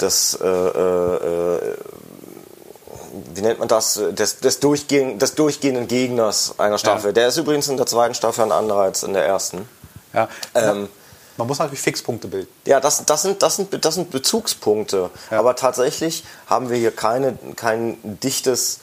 des, 0.00 0.34
äh, 0.42 0.46
äh, 0.46 1.54
äh, 1.56 1.76
wie 3.34 3.40
nennt 3.42 3.58
man 3.58 3.68
das, 3.68 4.00
des, 4.10 4.38
des, 4.38 4.60
durchgehenden, 4.60 5.18
des 5.18 5.34
durchgehenden 5.34 5.88
Gegners 5.88 6.54
einer 6.58 6.78
Staffel. 6.78 7.08
Ja. 7.08 7.12
Der 7.12 7.28
ist 7.28 7.36
übrigens 7.36 7.68
in 7.68 7.76
der 7.76 7.86
zweiten 7.86 8.14
Staffel 8.14 8.44
ein 8.44 8.52
anderer 8.52 8.80
als 8.80 9.02
in 9.02 9.12
der 9.12 9.24
ersten. 9.24 9.68
Ja. 10.12 10.28
Ähm, 10.54 10.88
man 11.36 11.46
muss 11.46 11.58
natürlich 11.58 11.80
Fixpunkte 11.80 12.28
bilden. 12.28 12.48
Ja, 12.66 12.80
das, 12.80 13.04
das, 13.06 13.22
sind, 13.22 13.42
das, 13.42 13.56
sind, 13.56 13.84
das 13.84 13.94
sind 13.94 14.10
Bezugspunkte. 14.10 15.10
Ja. 15.30 15.38
Aber 15.38 15.56
tatsächlich 15.56 16.24
haben 16.46 16.70
wir 16.70 16.76
hier 16.76 16.90
keine, 16.90 17.38
kein 17.56 17.96
dichtes, 18.02 18.80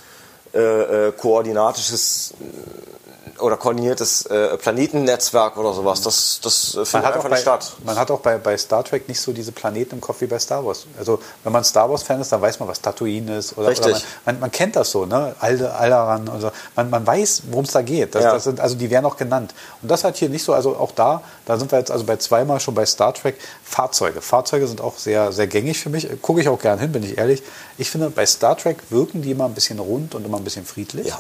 äh, 0.53 1.07
äh, 1.07 1.11
koordinatisches 1.11 2.33
äh, 2.39 3.06
oder 3.39 3.57
koordiniertes 3.57 4.25
äh, 4.25 4.57
Planetennetzwerk 4.57 5.57
oder 5.57 5.73
sowas. 5.73 6.01
Das, 6.01 6.39
das 6.41 6.73
äh, 6.73 6.77
Man 6.77 6.85
findet 6.85 7.05
hat, 7.07 7.13
auch 7.13 7.15
einfach 7.17 7.29
bei, 7.29 7.35
nicht 7.35 7.41
statt. 7.41 7.73
man 7.83 7.95
hat 7.97 8.11
auch 8.11 8.19
bei, 8.19 8.37
bei 8.37 8.57
Star 8.57 8.83
Trek 8.83 9.07
nicht 9.07 9.19
so 9.21 9.31
diese 9.33 9.51
Planeten 9.51 9.95
im 9.95 10.01
Kopf 10.01 10.21
wie 10.21 10.27
bei 10.27 10.39
Star 10.39 10.65
Wars. 10.65 10.85
Also 10.97 11.19
wenn 11.43 11.53
man 11.53 11.63
Star 11.63 11.89
Wars-Fan 11.89 12.21
ist, 12.21 12.31
dann 12.31 12.41
weiß 12.41 12.59
man, 12.59 12.67
was 12.69 12.81
Tatooine 12.81 13.37
ist. 13.37 13.57
Oder, 13.57 13.69
Richtig. 13.69 13.87
Oder 13.87 14.01
man, 14.25 14.35
man, 14.35 14.39
man 14.41 14.51
kennt 14.51 14.75
das 14.75 14.91
so, 14.91 15.05
ne? 15.05 15.35
Alde, 15.39 15.73
Alderan 15.73 16.27
und 16.27 16.41
so. 16.41 16.51
Man, 16.75 16.89
man 16.89 17.05
weiß, 17.05 17.43
worum 17.49 17.65
es 17.65 17.71
da 17.71 17.81
geht. 17.81 18.15
Das, 18.15 18.23
Ja. 18.23 18.33
das 18.33 18.43
sind, 18.45 18.59
also 18.59 18.75
die 18.75 18.89
werden 18.89 19.05
auch 19.05 19.17
genannt. 19.17 19.53
Und 19.81 19.89
das 19.89 20.03
hat 20.03 20.17
hier 20.17 20.29
nicht 20.29 20.43
so, 20.43 20.53
also 20.53 20.75
auch 20.75 20.91
da, 20.91 21.21
da 21.45 21.57
sind 21.57 21.71
wir 21.71 21.79
jetzt 21.79 21.91
also 21.91 22.05
bei 22.05 22.17
zweimal 22.17 22.59
schon 22.59 22.73
bei 22.75 22.85
Star 22.85 23.13
Trek, 23.13 23.37
Fahrzeuge. 23.63 24.21
Fahrzeuge 24.21 24.67
sind 24.67 24.81
auch 24.81 24.97
sehr, 24.97 25.31
sehr 25.31 25.47
gängig 25.47 25.79
für 25.79 25.89
mich. 25.89 26.07
Gucke 26.21 26.41
ich 26.41 26.49
auch 26.49 26.59
gern 26.59 26.79
hin, 26.79 26.91
bin 26.91 27.03
ich 27.03 27.17
ehrlich. 27.17 27.43
Ich 27.77 27.89
finde, 27.89 28.09
bei 28.09 28.25
Star 28.25 28.57
Trek 28.57 28.77
wirken 28.89 29.21
die 29.21 29.31
immer 29.31 29.45
ein 29.45 29.53
bisschen 29.53 29.79
rund 29.79 30.15
und 30.15 30.25
immer 30.25 30.37
ein 30.37 30.43
bisschen 30.43 30.65
friedlich. 30.65 31.07
Ja. 31.07 31.19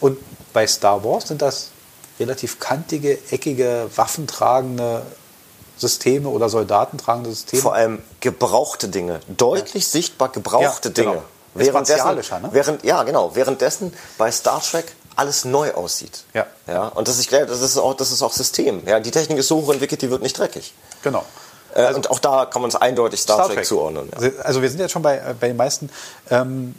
Und 0.00 0.18
bei 0.52 0.66
Star 0.66 1.04
Wars 1.04 1.28
sind 1.28 1.42
das 1.42 1.70
relativ 2.18 2.58
kantige, 2.58 3.18
eckige, 3.30 3.88
waffentragende 3.94 5.02
Systeme 5.76 6.28
oder 6.28 6.48
soldatentragende 6.48 7.30
Systeme. 7.30 7.62
Vor 7.62 7.74
allem 7.74 8.02
gebrauchte 8.20 8.88
Dinge. 8.88 9.20
Deutlich 9.28 9.88
sichtbar 9.88 10.30
gebrauchte 10.30 10.88
Ja, 10.88 10.94
genau. 10.94 11.10
Dinge. 11.12 11.22
Währenddessen, 11.54 11.98
Martialischer, 11.98 12.40
ne? 12.40 12.48
während, 12.52 12.84
ja, 12.84 13.02
genau. 13.02 13.34
Währenddessen 13.34 13.92
bei 14.16 14.30
Star 14.30 14.60
Trek 14.60 14.94
alles 15.16 15.44
neu 15.44 15.72
aussieht. 15.72 16.24
Ja. 16.34 16.46
Ja, 16.66 16.88
und 16.88 17.08
das, 17.08 17.24
glaube, 17.26 17.46
das 17.46 17.60
ist 17.60 17.76
auch, 17.78 17.94
das 17.94 18.12
ist 18.12 18.22
auch 18.22 18.32
System. 18.32 18.86
Ja, 18.86 19.00
die 19.00 19.10
Technik 19.10 19.38
ist 19.38 19.48
so 19.48 19.56
hochentwickelt, 19.56 20.00
die 20.02 20.10
wird 20.10 20.22
nicht 20.22 20.38
dreckig. 20.38 20.74
Genau. 21.02 21.24
Äh, 21.74 21.92
und 21.94 22.10
auch 22.10 22.20
da 22.20 22.46
kann 22.46 22.62
man 22.62 22.68
es 22.68 22.76
eindeutig 22.76 23.20
Star, 23.20 23.48
Trek, 23.48 23.64
zuordnen. 23.64 24.10
Ja. 24.20 24.30
Also 24.42 24.62
wir 24.62 24.70
sind 24.70 24.80
jetzt 24.80 24.92
schon 24.92 25.02
bei, 25.02 25.16
äh, 25.16 25.34
bei 25.38 25.48
den 25.48 25.56
meisten. 25.56 25.90
Ähm, 26.30 26.74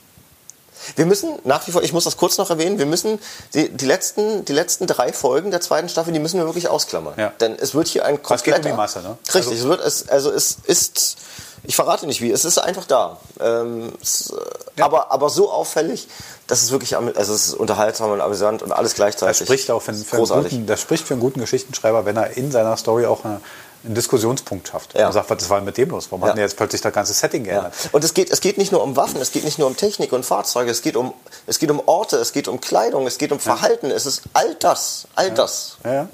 Wir 0.96 1.06
müssen 1.06 1.40
nach 1.44 1.66
wie 1.68 1.72
vor, 1.72 1.84
ich 1.84 1.94
muss 1.94 2.04
das 2.04 2.18
kurz 2.18 2.38
noch 2.38 2.50
erwähnen, 2.50 2.80
wir 2.80 2.86
müssen 2.86 3.20
die, 3.54 3.70
die, 3.70 3.86
letzten, 3.86 4.46
die 4.46 4.54
letzten 4.54 4.88
drei 4.88 5.14
Folgen 5.14 5.52
der 5.52 5.62
zweiten 5.62 5.90
Staffel, 5.90 6.14
die 6.14 6.20
müssen 6.20 6.40
wir 6.40 6.46
wirklich 6.46 6.68
ausklammern. 6.68 7.14
Ja. 7.18 7.34
Denn 7.40 7.56
es 7.60 7.74
wird 7.74 7.88
hier 7.88 8.06
ein 8.06 8.16
Es 8.16 8.22
geht 8.22 8.30
um 8.30 8.38
kompletter... 8.38 8.70
die 8.70 8.74
Masse, 8.76 9.02
ne? 9.02 9.18
Richtig, 9.26 9.36
Also- 9.36 9.52
es 9.54 9.64
wird, 9.64 9.82
es, 9.82 10.10
also 10.10 10.32
es 10.32 10.58
ist, 10.64 11.18
ich 11.64 11.76
verrate 11.76 12.08
nicht 12.08 12.22
wie, 12.22 12.32
es 12.32 12.46
ist 12.46 12.58
einfach 12.58 12.86
da. 12.86 13.18
Ähm, 13.40 13.92
es, 14.02 14.34
äh, 14.78 14.82
aber, 14.82 15.12
aber 15.12 15.30
so 15.30 15.52
auffällig, 15.52 16.08
dass 16.48 16.64
es 16.64 16.72
wirklich, 16.72 16.96
also 16.96 17.34
es 17.34 17.48
ist 17.48 17.54
unterhaltsam 17.54 18.12
und 18.12 18.22
amüsant 18.22 18.64
und 18.64 18.72
alles 18.72 18.96
gleichzeitig. 18.96 19.40
das 19.40 19.48
spricht 19.48 19.72
auch 19.72 19.82
für, 19.82 19.94
für 19.94 20.18
einen 20.18 20.44
guten, 20.44 20.66
das 20.66 20.82
spricht 20.82 21.06
für 21.06 21.14
einen 21.14 21.22
guten 21.22 21.40
Geschichtenschreiber, 21.40 22.06
wenn 22.06 22.18
er 22.18 22.38
in 22.38 22.52
seiner 22.52 22.76
Story 22.78 23.06
auch 23.06 23.26
eine, 23.26 23.42
einen 23.86 23.96
Diskussionspunkt 23.96 24.68
schafft. 24.68 24.94
Ja. 24.94 25.08
Und 25.08 25.14
sagt, 25.14 25.30
was 25.30 25.50
war 25.50 25.62
mit 25.62 25.78
dem 25.78 25.90
los? 25.90 26.08
Warum 26.10 26.22
Ja. 26.24 26.30
hat 26.30 26.36
denn 26.38 26.44
jetzt 26.44 26.58
plötzlich 26.58 26.82
das 26.82 26.92
ganze 26.94 27.14
Setting 27.14 27.46
Ja. 27.46 27.52
geändert? 27.54 27.74
Und 27.92 28.04
es 28.04 28.14
geht, 28.14 28.30
es 28.30 28.42
geht 28.42 28.58
nicht 28.58 28.72
nur 28.72 28.84
um 28.84 28.96
Waffen, 28.98 29.22
es 29.22 29.32
geht 29.32 29.44
nicht 29.46 29.58
nur 29.58 29.68
um 29.68 29.78
Technik 29.78 30.12
und 30.12 30.26
Fahrzeuge, 30.26 30.70
es 30.72 30.82
geht 30.82 30.96
um, 30.98 31.14
es 31.48 31.60
geht 31.60 31.72
um 31.72 31.82
Orte, 31.86 32.18
es 32.18 32.34
geht 32.34 32.48
um 32.48 32.60
Kleidung, 32.60 33.08
es 33.08 33.18
geht 33.18 33.32
um 33.32 33.40
Verhalten, 33.40 33.90
es 33.92 34.06
ist 34.06 34.24
all 34.34 34.56
das, 34.56 35.08
all 35.16 35.32
das. 35.32 35.78
Ja, 35.86 35.94
ja. 35.94 36.08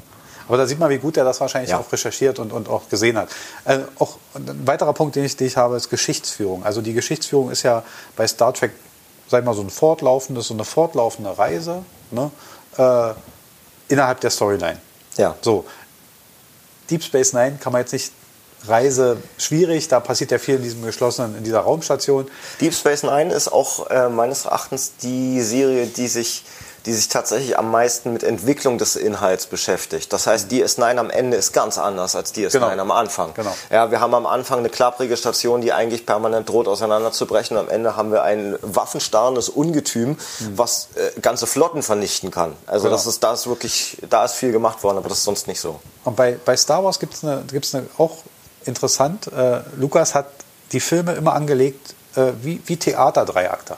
Aber 0.47 0.57
da 0.57 0.67
sieht 0.67 0.77
man, 0.77 0.91
wie 0.91 0.99
gut 0.99 1.17
er 1.17 1.23
das 1.23 1.41
wahrscheinlich 1.41 1.71
Ja. 1.71 1.79
auch 1.79 1.91
recherchiert 1.91 2.37
und, 2.37 2.53
und 2.53 2.69
auch 2.69 2.87
gesehen 2.87 3.17
hat. 3.17 3.29
Äh, 3.65 3.79
auch 3.97 4.17
ein 4.35 4.67
weiterer 4.67 4.93
Punkt, 4.93 5.15
den 5.15 5.25
ich, 5.25 5.35
den 5.35 5.47
ich 5.47 5.57
habe, 5.57 5.75
ist 5.75 5.89
Geschichtsführung. 5.89 6.63
Also 6.63 6.81
die 6.81 6.93
Geschichtsführung 6.93 7.49
ist 7.49 7.63
ja 7.63 7.81
bei 8.15 8.27
Star 8.27 8.53
Trek, 8.53 8.71
sag 9.27 9.39
ich 9.39 9.45
mal, 9.45 9.55
so 9.55 9.61
ein 9.63 9.71
fortlaufendes, 9.71 10.47
so 10.49 10.53
eine 10.53 10.63
fortlaufende 10.65 11.35
Reise 11.35 11.83
ne, 12.11 12.29
äh, 12.77 13.13
innerhalb 13.87 14.19
der 14.21 14.29
Storyline. 14.29 14.79
Ja. 15.17 15.35
So, 15.41 15.65
Deep 16.89 17.03
Space 17.03 17.33
Nine 17.33 17.57
kann 17.59 17.73
man 17.73 17.81
jetzt 17.81 17.93
nicht 17.93 18.11
Reise 18.67 19.17
schwierig. 19.37 19.87
Da 19.87 19.99
passiert 19.99 20.31
ja 20.31 20.39
viel 20.39 20.55
in 20.55 20.63
diesem 20.63 20.83
geschlossenen, 20.83 21.37
in 21.37 21.43
dieser 21.43 21.61
Raumstation. 21.61 22.27
Deep 22.61 22.73
Space 22.73 23.03
Nine 23.03 23.33
ist 23.33 23.47
auch 23.47 23.89
äh, 23.89 24.09
meines 24.09 24.45
Erachtens 24.45 24.93
die 25.01 25.41
Serie, 25.41 25.87
die 25.87 26.07
sich 26.07 26.43
die 26.85 26.93
sich 26.93 27.09
tatsächlich 27.09 27.57
am 27.57 27.71
meisten 27.71 28.13
mit 28.13 28.23
Entwicklung 28.23 28.77
des 28.77 28.95
Inhalts 28.95 29.47
beschäftigt. 29.47 30.13
Das 30.13 30.27
heißt, 30.27 30.51
DS9 30.51 30.97
am 30.97 31.09
Ende 31.09 31.35
ist 31.35 31.51
ganz 31.51 31.77
anders 31.77 32.15
als 32.15 32.33
DS9 32.33 32.51
genau. 32.51 32.67
am 32.67 32.91
Anfang. 32.91 33.33
Genau. 33.33 33.55
Ja, 33.71 33.89
wir 33.89 33.99
haben 33.99 34.13
am 34.13 34.27
Anfang 34.27 34.59
eine 34.59 34.69
klapprige 34.69 35.17
Station, 35.17 35.61
die 35.61 35.73
eigentlich 35.73 36.05
permanent 36.05 36.47
droht 36.47 36.67
auseinanderzubrechen. 36.67 37.57
Am 37.57 37.69
Ende 37.69 37.95
haben 37.95 38.11
wir 38.11 38.23
ein 38.23 38.55
waffenstarrendes 38.61 39.49
Ungetüm, 39.49 40.09
mhm. 40.09 40.17
was 40.57 40.89
äh, 40.95 41.19
ganze 41.19 41.47
Flotten 41.47 41.81
vernichten 41.81 42.29
kann. 42.29 42.53
Also 42.67 42.83
genau. 42.85 42.95
das 42.95 43.07
ist, 43.07 43.23
da 43.23 43.33
ist 43.33 43.47
wirklich, 43.47 43.97
da 44.09 44.25
ist 44.25 44.33
viel 44.33 44.51
gemacht 44.51 44.83
worden, 44.83 44.97
aber 44.97 45.09
das 45.09 45.19
ist 45.19 45.25
sonst 45.25 45.47
nicht 45.47 45.59
so. 45.59 45.79
Und 46.03 46.15
bei, 46.15 46.37
bei 46.43 46.55
Star 46.55 46.83
Wars 46.83 46.99
gibt 46.99 47.15
es 47.15 47.23
eine, 47.23 47.43
gibt's 47.51 47.73
eine, 47.73 47.87
auch 47.97 48.17
interessant, 48.63 49.27
äh, 49.33 49.61
Lukas 49.75 50.13
hat 50.13 50.27
die 50.71 50.79
Filme 50.79 51.13
immer 51.13 51.33
angelegt 51.33 51.95
äh, 52.15 52.31
wie, 52.41 52.61
wie 52.65 52.77
Theater-Dreiakter. 52.77 53.77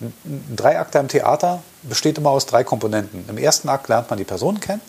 Ein 0.00 0.56
Dreiakter 0.56 1.00
im 1.00 1.08
Theater 1.08 1.62
besteht 1.82 2.18
immer 2.18 2.30
aus 2.30 2.46
drei 2.46 2.64
Komponenten. 2.64 3.24
Im 3.28 3.38
ersten 3.38 3.68
Akt 3.68 3.88
lernt 3.88 4.10
man 4.10 4.18
die 4.18 4.24
Personen 4.24 4.60
kennen, 4.60 4.80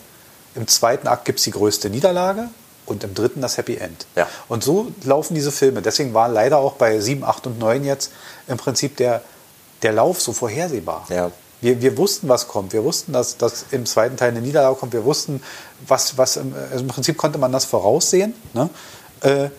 im 0.54 0.66
zweiten 0.66 1.06
Akt 1.06 1.24
gibt 1.24 1.38
es 1.38 1.44
die 1.44 1.52
größte 1.52 1.90
Niederlage 1.90 2.48
und 2.86 3.04
im 3.04 3.14
dritten 3.14 3.40
das 3.40 3.56
Happy 3.56 3.76
End. 3.76 4.06
Ja. 4.16 4.28
Und 4.48 4.64
so 4.64 4.92
laufen 5.04 5.34
diese 5.34 5.52
Filme. 5.52 5.82
Deswegen 5.82 6.12
war 6.12 6.28
leider 6.28 6.58
auch 6.58 6.74
bei 6.74 6.98
7, 6.98 7.24
8 7.24 7.46
und 7.46 7.58
9 7.58 7.84
jetzt 7.84 8.12
im 8.48 8.56
Prinzip 8.56 8.96
der, 8.96 9.22
der 9.82 9.92
Lauf 9.92 10.20
so 10.20 10.32
vorhersehbar. 10.32 11.06
Ja. 11.08 11.30
Wir, 11.60 11.80
wir 11.82 11.96
wussten, 11.98 12.28
was 12.28 12.48
kommt. 12.48 12.72
Wir 12.72 12.82
wussten, 12.84 13.12
dass, 13.12 13.36
dass 13.36 13.66
im 13.70 13.86
zweiten 13.86 14.16
Teil 14.16 14.30
eine 14.30 14.40
Niederlage 14.40 14.76
kommt. 14.76 14.92
Wir 14.92 15.04
wussten, 15.04 15.42
was, 15.86 16.18
was 16.18 16.36
im, 16.36 16.54
also 16.54 16.82
im 16.82 16.88
Prinzip 16.88 17.16
konnte 17.16 17.38
man 17.38 17.52
das 17.52 17.64
voraussehen. 17.64 18.34
Ne? 18.54 18.70
Äh, 19.20 19.50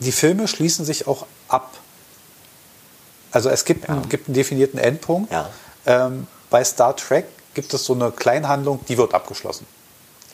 die 0.00 0.12
Filme 0.12 0.46
schließen 0.48 0.84
sich 0.84 1.06
auch 1.06 1.26
ab. 1.48 1.74
Also 3.30 3.50
es 3.50 3.64
gibt, 3.64 3.88
ja. 3.88 3.94
einen, 3.94 4.08
gibt 4.08 4.28
einen 4.28 4.34
definierten 4.34 4.78
Endpunkt. 4.78 5.32
Ja. 5.32 5.48
Ähm, 5.88 6.28
bei 6.50 6.62
Star 6.62 6.94
Trek 6.94 7.26
gibt 7.54 7.74
es 7.74 7.84
so 7.84 7.94
eine 7.94 8.12
Kleinhandlung, 8.12 8.84
die 8.86 8.96
wird 8.96 9.14
abgeschlossen. 9.14 9.66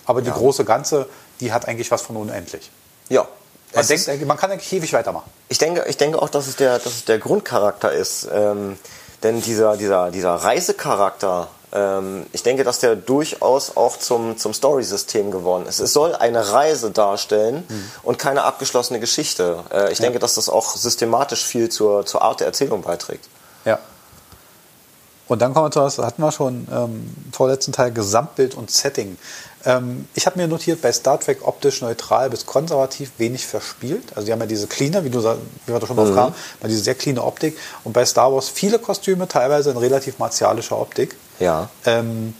Aber 0.04 0.20
die 0.20 0.28
ja. 0.28 0.34
große 0.34 0.64
Ganze, 0.64 1.08
die 1.40 1.52
hat 1.52 1.66
eigentlich 1.66 1.90
was 1.90 2.02
von 2.02 2.16
unendlich. 2.16 2.70
Ja. 3.08 3.26
Man, 3.74 3.86
denkt, 3.86 4.26
man 4.26 4.36
kann 4.36 4.50
eigentlich 4.50 4.72
ewig 4.72 4.92
weitermachen. 4.92 5.30
Ich 5.48 5.58
denke, 5.58 5.84
ich 5.88 5.96
denke 5.96 6.20
auch, 6.20 6.28
dass 6.28 6.46
es 6.46 6.56
der, 6.56 6.78
dass 6.78 6.92
es 6.92 7.04
der 7.06 7.18
Grundcharakter 7.18 7.90
ist. 7.90 8.28
Ähm, 8.32 8.78
denn 9.22 9.40
dieser, 9.40 9.76
dieser, 9.76 10.10
dieser 10.10 10.34
Reisecharakter, 10.34 11.48
ähm, 11.72 12.26
ich 12.32 12.42
denke, 12.42 12.62
dass 12.62 12.78
der 12.78 12.94
durchaus 12.94 13.76
auch 13.76 13.98
zum, 13.98 14.36
zum 14.38 14.54
Story-System 14.54 15.30
geworden 15.30 15.66
ist. 15.66 15.80
Es 15.80 15.92
soll 15.92 16.14
eine 16.14 16.52
Reise 16.52 16.90
darstellen 16.90 17.64
mhm. 17.68 17.90
und 18.02 18.18
keine 18.18 18.44
abgeschlossene 18.44 19.00
Geschichte. 19.00 19.58
Äh, 19.72 19.92
ich 19.92 19.98
ja. 19.98 20.04
denke, 20.04 20.18
dass 20.18 20.34
das 20.34 20.48
auch 20.48 20.76
systematisch 20.76 21.44
viel 21.44 21.68
zur, 21.68 22.06
zur 22.06 22.22
Art 22.22 22.40
der 22.40 22.46
Erzählung 22.46 22.82
beiträgt. 22.82 23.28
Ja. 23.64 23.78
Und 25.26 25.40
dann 25.40 25.54
kommen 25.54 25.66
wir 25.66 25.70
zu 25.70 25.80
was, 25.80 25.98
hatten 25.98 26.22
wir 26.22 26.32
schon 26.32 26.68
ähm, 26.70 27.14
vorletzten 27.32 27.72
Teil, 27.72 27.92
Gesamtbild 27.92 28.54
und 28.54 28.70
Setting. 28.70 29.16
Ähm, 29.64 30.06
ich 30.14 30.26
habe 30.26 30.38
mir 30.38 30.46
notiert, 30.46 30.82
bei 30.82 30.92
Star 30.92 31.18
Trek 31.18 31.46
optisch 31.46 31.80
neutral 31.80 32.28
bis 32.28 32.44
konservativ 32.44 33.12
wenig 33.18 33.46
verspielt. 33.46 34.04
Also 34.14 34.26
die 34.26 34.32
haben 34.32 34.40
ja 34.40 34.46
diese 34.46 34.66
cleaner, 34.66 35.04
wie 35.04 35.10
du 35.10 35.22
wie 35.22 35.72
wir 35.72 35.80
da 35.80 35.86
schon 35.86 35.96
drauf 35.96 36.10
mhm. 36.10 36.14
kamen, 36.14 36.34
diese 36.64 36.82
sehr 36.82 36.94
cleane 36.94 37.22
Optik. 37.22 37.58
Und 37.84 37.92
bei 37.92 38.04
Star 38.04 38.32
Wars 38.32 38.48
viele 38.48 38.78
Kostüme, 38.78 39.26
teilweise 39.26 39.70
in 39.70 39.76
relativ 39.76 40.18
martialischer 40.18 40.78
Optik. 40.78 41.16
Ja. 41.40 41.70
Ähm, 41.86 42.34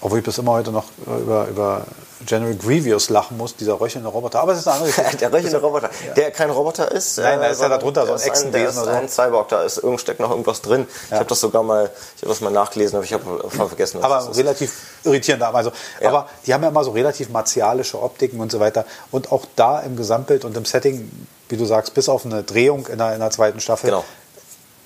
obwohl 0.00 0.20
ich 0.20 0.24
bis 0.24 0.38
immer 0.38 0.52
heute 0.52 0.70
noch 0.70 0.86
über, 1.06 1.48
über 1.48 1.84
General 2.26 2.54
Grievous 2.54 3.08
lachen 3.08 3.36
muss, 3.36 3.56
dieser 3.56 3.80
röchelnde 3.80 4.08
Roboter. 4.08 4.40
Aber 4.40 4.52
es 4.52 4.60
ist 4.60 4.68
eine 4.68 4.76
andere 4.76 4.92
Geschichte. 4.94 5.16
der 5.16 5.32
röchelnde 5.32 5.60
Roboter, 5.60 5.90
ja. 6.06 6.14
der 6.14 6.30
kein 6.30 6.50
Roboter 6.50 6.90
ist. 6.92 7.18
Nein, 7.18 7.40
da 7.40 7.46
ist 7.46 7.60
ja 7.60 7.68
darunter 7.68 8.06
so 8.06 8.12
ein 8.12 8.20
Echsenwesen 8.20 8.82
oder 8.82 8.92
so. 8.92 8.98
ein 8.98 9.08
Cyborg, 9.08 9.48
da 9.48 9.62
ist 9.62 9.78
irgend 9.78 10.00
steckt 10.00 10.20
noch 10.20 10.30
irgendwas 10.30 10.60
drin. 10.60 10.86
Ich 11.06 11.12
habe 11.12 11.24
das 11.24 11.40
sogar 11.40 11.62
mal, 11.62 11.90
ich 12.16 12.22
habe 12.22 12.30
das 12.32 12.40
mal 12.40 12.50
nachgelesen, 12.50 12.96
aber 12.96 13.04
ich 13.04 13.12
habe 13.12 13.48
vergessen. 13.50 14.02
Was 14.02 14.26
aber 14.26 14.36
relativ 14.36 14.72
irritierend. 15.04 15.42
Also. 15.42 15.72
Aber 16.02 16.28
die 16.46 16.54
haben 16.54 16.62
ja 16.62 16.68
immer 16.68 16.84
so 16.84 16.90
relativ 16.90 17.30
martialische 17.30 18.00
Optiken 18.00 18.40
und 18.40 18.52
so 18.52 18.60
weiter. 18.60 18.84
Und 19.10 19.32
auch 19.32 19.44
da 19.56 19.80
im 19.80 19.96
Gesamtbild 19.96 20.44
und 20.44 20.56
im 20.56 20.64
Setting, 20.64 21.10
wie 21.48 21.56
du 21.56 21.64
sagst, 21.64 21.94
bis 21.94 22.08
auf 22.08 22.24
eine 22.26 22.42
Drehung 22.42 22.86
in 22.86 22.98
der, 22.98 23.14
in 23.14 23.20
der 23.20 23.30
zweiten 23.30 23.60
Staffel, 23.60 23.90
genau. 23.90 24.04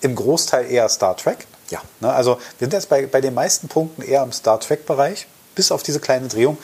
im 0.00 0.14
Großteil 0.14 0.70
eher 0.70 0.88
Star 0.88 1.16
Trek. 1.16 1.46
Ja. 1.70 1.80
Ne, 2.00 2.12
also 2.12 2.36
wir 2.58 2.66
sind 2.66 2.72
jetzt 2.72 2.88
bei, 2.88 3.06
bei 3.06 3.20
den 3.20 3.34
meisten 3.34 3.68
Punkten 3.68 4.02
eher 4.02 4.22
im 4.22 4.32
Star 4.32 4.60
Trek-Bereich, 4.60 5.26
bis 5.54 5.72
auf 5.72 5.82
diese 5.82 6.00
kleine 6.00 6.28
Drehung. 6.28 6.58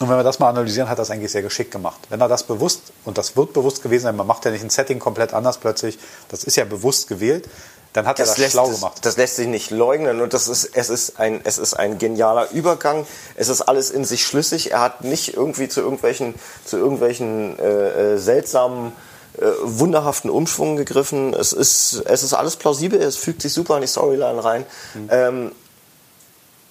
Und 0.00 0.08
wenn 0.08 0.16
wir 0.16 0.22
das 0.22 0.38
mal 0.38 0.48
analysieren, 0.48 0.88
hat 0.88 0.98
das 0.98 1.10
eigentlich 1.10 1.32
sehr 1.32 1.42
geschickt 1.42 1.72
gemacht. 1.72 2.00
Wenn 2.08 2.20
er 2.20 2.28
das 2.28 2.44
bewusst, 2.44 2.92
und 3.04 3.18
das 3.18 3.36
wird 3.36 3.52
bewusst 3.52 3.82
gewesen 3.82 4.04
sein, 4.04 4.16
man 4.16 4.26
macht 4.26 4.44
ja 4.44 4.52
nicht 4.52 4.62
ein 4.62 4.70
Setting 4.70 5.00
komplett 5.00 5.34
anders 5.34 5.58
plötzlich, 5.58 5.98
das 6.28 6.44
ist 6.44 6.56
ja 6.56 6.64
bewusst 6.64 7.08
gewählt, 7.08 7.48
dann 7.94 8.06
hat 8.06 8.18
das 8.18 8.38
er 8.38 8.44
das 8.44 8.52
schlau 8.52 8.68
gemacht. 8.68 8.98
Das, 9.02 9.16
lässt 9.16 9.36
sich 9.36 9.48
nicht 9.48 9.70
leugnen 9.70 10.20
und 10.20 10.34
das 10.34 10.46
ist, 10.46 10.70
es, 10.74 10.88
ist 10.88 11.18
ein, 11.18 11.40
es 11.44 11.58
ist 11.58 11.74
ein 11.74 11.98
genialer 11.98 12.50
Übergang. 12.52 13.06
Es 13.34 13.48
ist 13.48 13.62
alles 13.62 13.90
in 13.90 14.04
sich 14.04 14.24
schlüssig. 14.24 14.72
Er 14.72 14.80
hat 14.80 15.04
nicht 15.04 15.34
irgendwie 15.34 15.68
zu 15.68 15.80
irgendwelchen, 15.80 16.34
zu 16.64 16.76
irgendwelchen 16.76 17.58
äh, 17.58 18.14
äh, 18.14 18.18
seltsamen 18.18 18.92
äh, 19.38 19.46
wunderhaften 19.62 20.30
Umschwung 20.30 20.76
gegriffen. 20.76 21.32
Es 21.34 21.52
ist, 21.52 22.02
es 22.04 22.22
ist 22.22 22.34
alles 22.34 22.56
plausibel, 22.56 23.00
es 23.00 23.16
fügt 23.16 23.42
sich 23.42 23.52
super 23.52 23.76
in 23.76 23.80
die 23.80 23.88
Storyline 23.88 24.44
rein. 24.44 24.66
Mhm. 24.94 25.08
Ähm, 25.10 25.52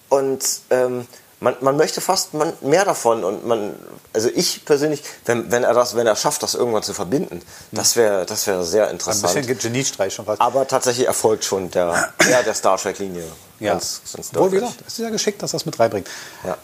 und 0.10 0.46
ähm, 0.70 1.08
man, 1.40 1.56
man 1.62 1.78
möchte 1.78 2.02
fast 2.02 2.34
man, 2.34 2.54
mehr 2.62 2.84
davon 2.84 3.24
und 3.24 3.46
man, 3.46 3.76
also 4.14 4.30
ich 4.34 4.66
persönlich, 4.66 5.04
wenn, 5.26 5.52
wenn 5.52 5.64
er 5.64 5.74
das, 5.74 5.96
wenn 5.96 6.08
er 6.08 6.16
schafft, 6.16 6.42
das 6.42 6.56
irgendwann 6.56 6.84
zu 6.84 6.94
verbinden, 6.94 7.42
das 7.72 7.96
wäre, 7.96 8.26
das 8.26 8.48
wäre 8.48 8.64
sehr 8.64 8.90
interessant. 8.90 9.36
Ein 9.36 9.46
bisschen 9.46 9.60
Geniestreich 9.60 10.14
schon 10.14 10.26
fast. 10.26 10.42
Aber 10.42 10.68
tatsächlich 10.68 11.06
erfolgt 11.06 11.46
schon 11.46 11.70
der, 11.70 12.12
ja, 12.30 12.42
der 12.42 12.54
Star 12.54 12.78
Trek 12.78 12.98
Linie. 13.00 13.24
Ja. 13.60 13.74
Ganz, 13.74 14.02
ganz 14.14 14.34
Wohl 14.34 14.50
gesagt, 14.50 14.82
es 14.88 14.94
ist 14.94 15.00
ja 15.00 15.10
geschickt, 15.10 15.42
dass 15.44 15.52
das 15.52 15.66
mit 15.66 15.80
reinbringt. 15.80 16.08
Ja. 16.44 16.58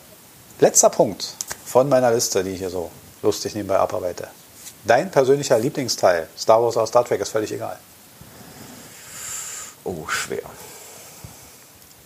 Letzter 0.60 0.90
Punkt 0.90 1.36
von 1.66 1.88
meiner 1.88 2.12
Liste, 2.12 2.44
die 2.44 2.52
ich 2.52 2.60
hier 2.60 2.70
so 2.70 2.90
lustig 3.22 3.54
nebenbei 3.54 3.78
abarbeite. 3.78 4.28
Dein 4.86 5.12
persönlicher 5.12 5.58
Lieblingsteil, 5.58 6.28
Star 6.38 6.62
Wars 6.62 6.76
oder 6.78 6.88
Star 6.88 7.06
Trek, 7.06 7.22
ist 7.22 7.30
völlig 7.30 7.52
egal. 7.52 7.80
Oh, 9.84 10.08
schwer. 10.08 10.44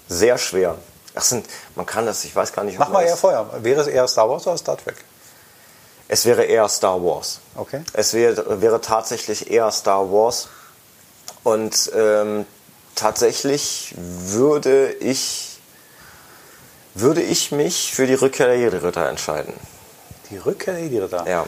Sehr 0.10 0.38
schwer. 0.38 0.78
Ach, 1.18 1.24
sind, 1.24 1.48
man 1.76 1.86
kann 1.86 2.06
das, 2.06 2.24
ich 2.24 2.36
weiß 2.36 2.54
gar 2.54 2.64
nicht. 2.64 2.78
Mach 2.78 2.90
mal 2.90 3.04
eher 3.04 3.18
vorher. 3.18 3.48
Wäre 3.64 3.82
es 3.82 3.88
eher 3.88 4.08
Star 4.08 4.30
Wars 4.30 4.46
oder 4.46 4.58
Star 4.58 4.78
Trek? 4.78 4.96
Es 6.08 6.26
wäre 6.26 6.44
eher 6.44 6.68
Star 6.70 7.04
Wars. 7.04 7.40
Okay. 7.56 7.82
Es 7.94 8.14
wäre, 8.14 8.62
wäre 8.62 8.80
tatsächlich 8.82 9.52
eher 9.52 9.72
Star 9.72 10.12
Wars. 10.12 10.48
Und 11.44 11.92
ähm, 11.96 12.46
tatsächlich 12.96 13.94
würde 13.98 14.92
ich, 14.94 15.60
würde 16.94 17.22
ich 17.22 17.52
mich 17.52 17.94
für 17.94 18.08
die 18.08 18.14
Rückkehr 18.14 18.48
der 18.48 18.58
Jedi-Ritter 18.58 19.10
entscheiden. 19.10 19.54
Die 20.30 20.38
Rückkehr 20.38 20.74
der 20.74 20.84
Jedi-Ritter? 20.84 21.28
Ja 21.28 21.46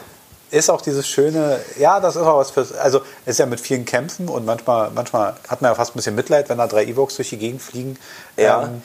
ist 0.50 0.70
auch 0.70 0.80
dieses 0.80 1.06
schöne, 1.06 1.60
ja, 1.78 2.00
das 2.00 2.16
ist 2.16 2.22
auch 2.22 2.38
was 2.38 2.50
für, 2.50 2.66
also 2.80 3.02
ist 3.24 3.38
ja 3.38 3.46
mit 3.46 3.60
vielen 3.60 3.84
Kämpfen 3.84 4.28
und 4.28 4.44
manchmal, 4.44 4.90
manchmal 4.90 5.34
hat 5.48 5.62
man 5.62 5.70
ja 5.70 5.74
fast 5.74 5.94
ein 5.94 5.98
bisschen 5.98 6.14
Mitleid, 6.14 6.48
wenn 6.48 6.58
da 6.58 6.66
drei 6.66 6.84
Evox 6.84 7.16
durch 7.16 7.30
die 7.30 7.38
Gegend 7.38 7.62
fliegen. 7.62 7.96
Ja. 8.36 8.64
Ähm, 8.64 8.82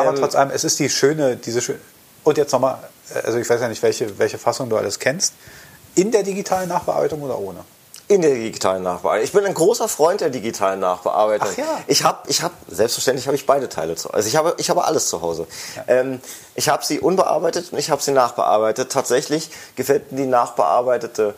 aber 0.00 0.10
ähm, 0.10 0.16
trotz 0.16 0.34
allem, 0.34 0.50
es 0.50 0.64
ist 0.64 0.78
die 0.78 0.88
schöne, 0.88 1.36
diese 1.36 1.60
schöne, 1.60 1.78
und 2.24 2.38
jetzt 2.38 2.52
nochmal, 2.52 2.78
also 3.24 3.38
ich 3.38 3.48
weiß 3.48 3.60
ja 3.60 3.68
nicht, 3.68 3.82
welche, 3.82 4.18
welche 4.18 4.38
Fassung 4.38 4.68
du 4.68 4.76
alles 4.76 4.98
kennst, 4.98 5.34
in 5.94 6.10
der 6.10 6.22
digitalen 6.22 6.68
Nachbearbeitung 6.68 7.22
oder 7.22 7.38
ohne? 7.38 7.60
In 8.08 8.22
der 8.22 8.34
digitalen 8.34 8.84
Nachbearbeitung. 8.84 9.24
Ich 9.24 9.32
bin 9.32 9.44
ein 9.44 9.54
großer 9.54 9.88
Freund 9.88 10.20
der 10.20 10.30
digitalen 10.30 10.78
Nachbearbeitung. 10.78 11.48
Ach 11.50 11.56
ja. 11.56 11.80
Ich 11.88 12.04
habe, 12.04 12.18
ich 12.28 12.42
hab, 12.42 12.52
selbstverständlich 12.68 13.26
habe 13.26 13.36
ich 13.36 13.46
beide 13.46 13.68
Teile 13.68 13.96
zu 13.96 14.12
Also 14.12 14.28
ich 14.28 14.36
habe, 14.36 14.54
ich 14.58 14.70
habe 14.70 14.84
alles 14.84 15.08
zu 15.08 15.22
Hause. 15.22 15.46
Ja. 15.74 15.84
Ähm, 15.88 16.20
ich 16.54 16.68
habe 16.68 16.84
sie 16.84 17.00
unbearbeitet 17.00 17.72
und 17.72 17.78
ich 17.78 17.90
habe 17.90 18.00
sie 18.02 18.12
nachbearbeitet. 18.12 18.92
Tatsächlich 18.92 19.50
gefällt 19.74 20.12
mir 20.12 20.18
die 20.18 20.26
nachbearbeitete 20.26 21.34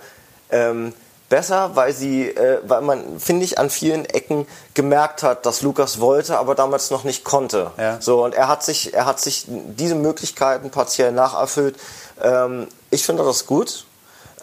ähm, 0.50 0.92
besser, 1.28 1.72
weil 1.74 1.92
sie, 1.92 2.28
äh, 2.28 2.60
weil 2.66 2.80
man, 2.80 3.20
finde 3.20 3.44
ich, 3.44 3.58
an 3.58 3.70
vielen 3.70 4.04
Ecken 4.04 4.46
gemerkt 4.74 5.22
hat, 5.22 5.46
dass 5.46 5.62
Lukas 5.62 6.00
wollte, 6.00 6.38
aber 6.38 6.54
damals 6.54 6.90
noch 6.90 7.04
nicht 7.04 7.24
konnte. 7.24 7.70
Ja. 7.76 8.00
So, 8.00 8.24
und 8.24 8.34
er 8.34 8.48
hat 8.48 8.62
sich, 8.62 8.94
er 8.94 9.06
hat 9.06 9.20
sich 9.20 9.44
diese 9.46 9.94
Möglichkeiten 9.94 10.70
partiell 10.70 11.12
nacherfüllt. 11.12 11.76
Ähm, 12.22 12.68
ich 12.90 13.04
finde 13.04 13.24
das 13.24 13.46
gut. 13.46 13.84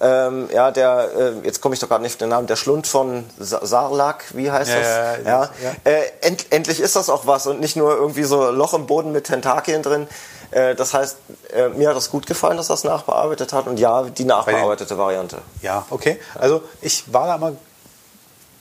Ähm, 0.02 0.50
ja, 0.54 0.72
der, 0.72 1.10
äh, 1.18 1.46
jetzt 1.46 1.62
komme 1.62 1.74
ich 1.74 1.80
doch 1.80 1.88
gerade 1.88 2.04
nicht 2.04 2.14
auf 2.14 2.18
den 2.18 2.30
Namen, 2.30 2.48
der 2.48 2.58
Schlund 2.58 2.86
von 2.86 3.24
Sarlak, 3.40 4.26
wie 4.34 4.52
heißt 4.52 4.70
ja, 4.70 4.78
das? 4.78 4.88
Ja, 4.88 5.18
ja, 5.24 5.50
ja. 5.64 5.92
Äh, 5.92 6.12
end, 6.22 6.48
endlich 6.50 6.82
ist 6.82 6.98
das 6.98 7.10
auch 7.10 7.28
was 7.28 7.48
und 7.48 7.62
nicht 7.62 7.78
nur 7.78 7.96
irgendwie 7.96 8.26
so 8.26 8.52
Loch 8.52 8.74
im 8.74 8.88
Boden 8.88 9.14
mit 9.14 9.26
Tentakeln 9.26 9.84
drin. 9.84 10.08
Äh, 10.56 10.74
das 10.74 10.94
heißt, 10.94 11.18
äh, 11.54 11.70
mir 11.70 11.90
hat 11.90 11.98
das 11.98 12.10
gut 12.10 12.26
gefallen, 12.26 12.56
dass 12.56 12.68
das 12.68 12.86
nachbearbeitet 12.86 13.52
hat 13.52 13.68
und 13.68 13.78
ja, 13.78 14.04
die 14.04 14.24
nachbearbeitete 14.24 14.98
Variante. 14.98 15.40
Ja, 15.62 15.86
okay. 15.90 16.18
Also 16.34 16.64
ich 16.82 17.12
war 17.14 17.28
da 17.28 17.38
mal 17.38 17.58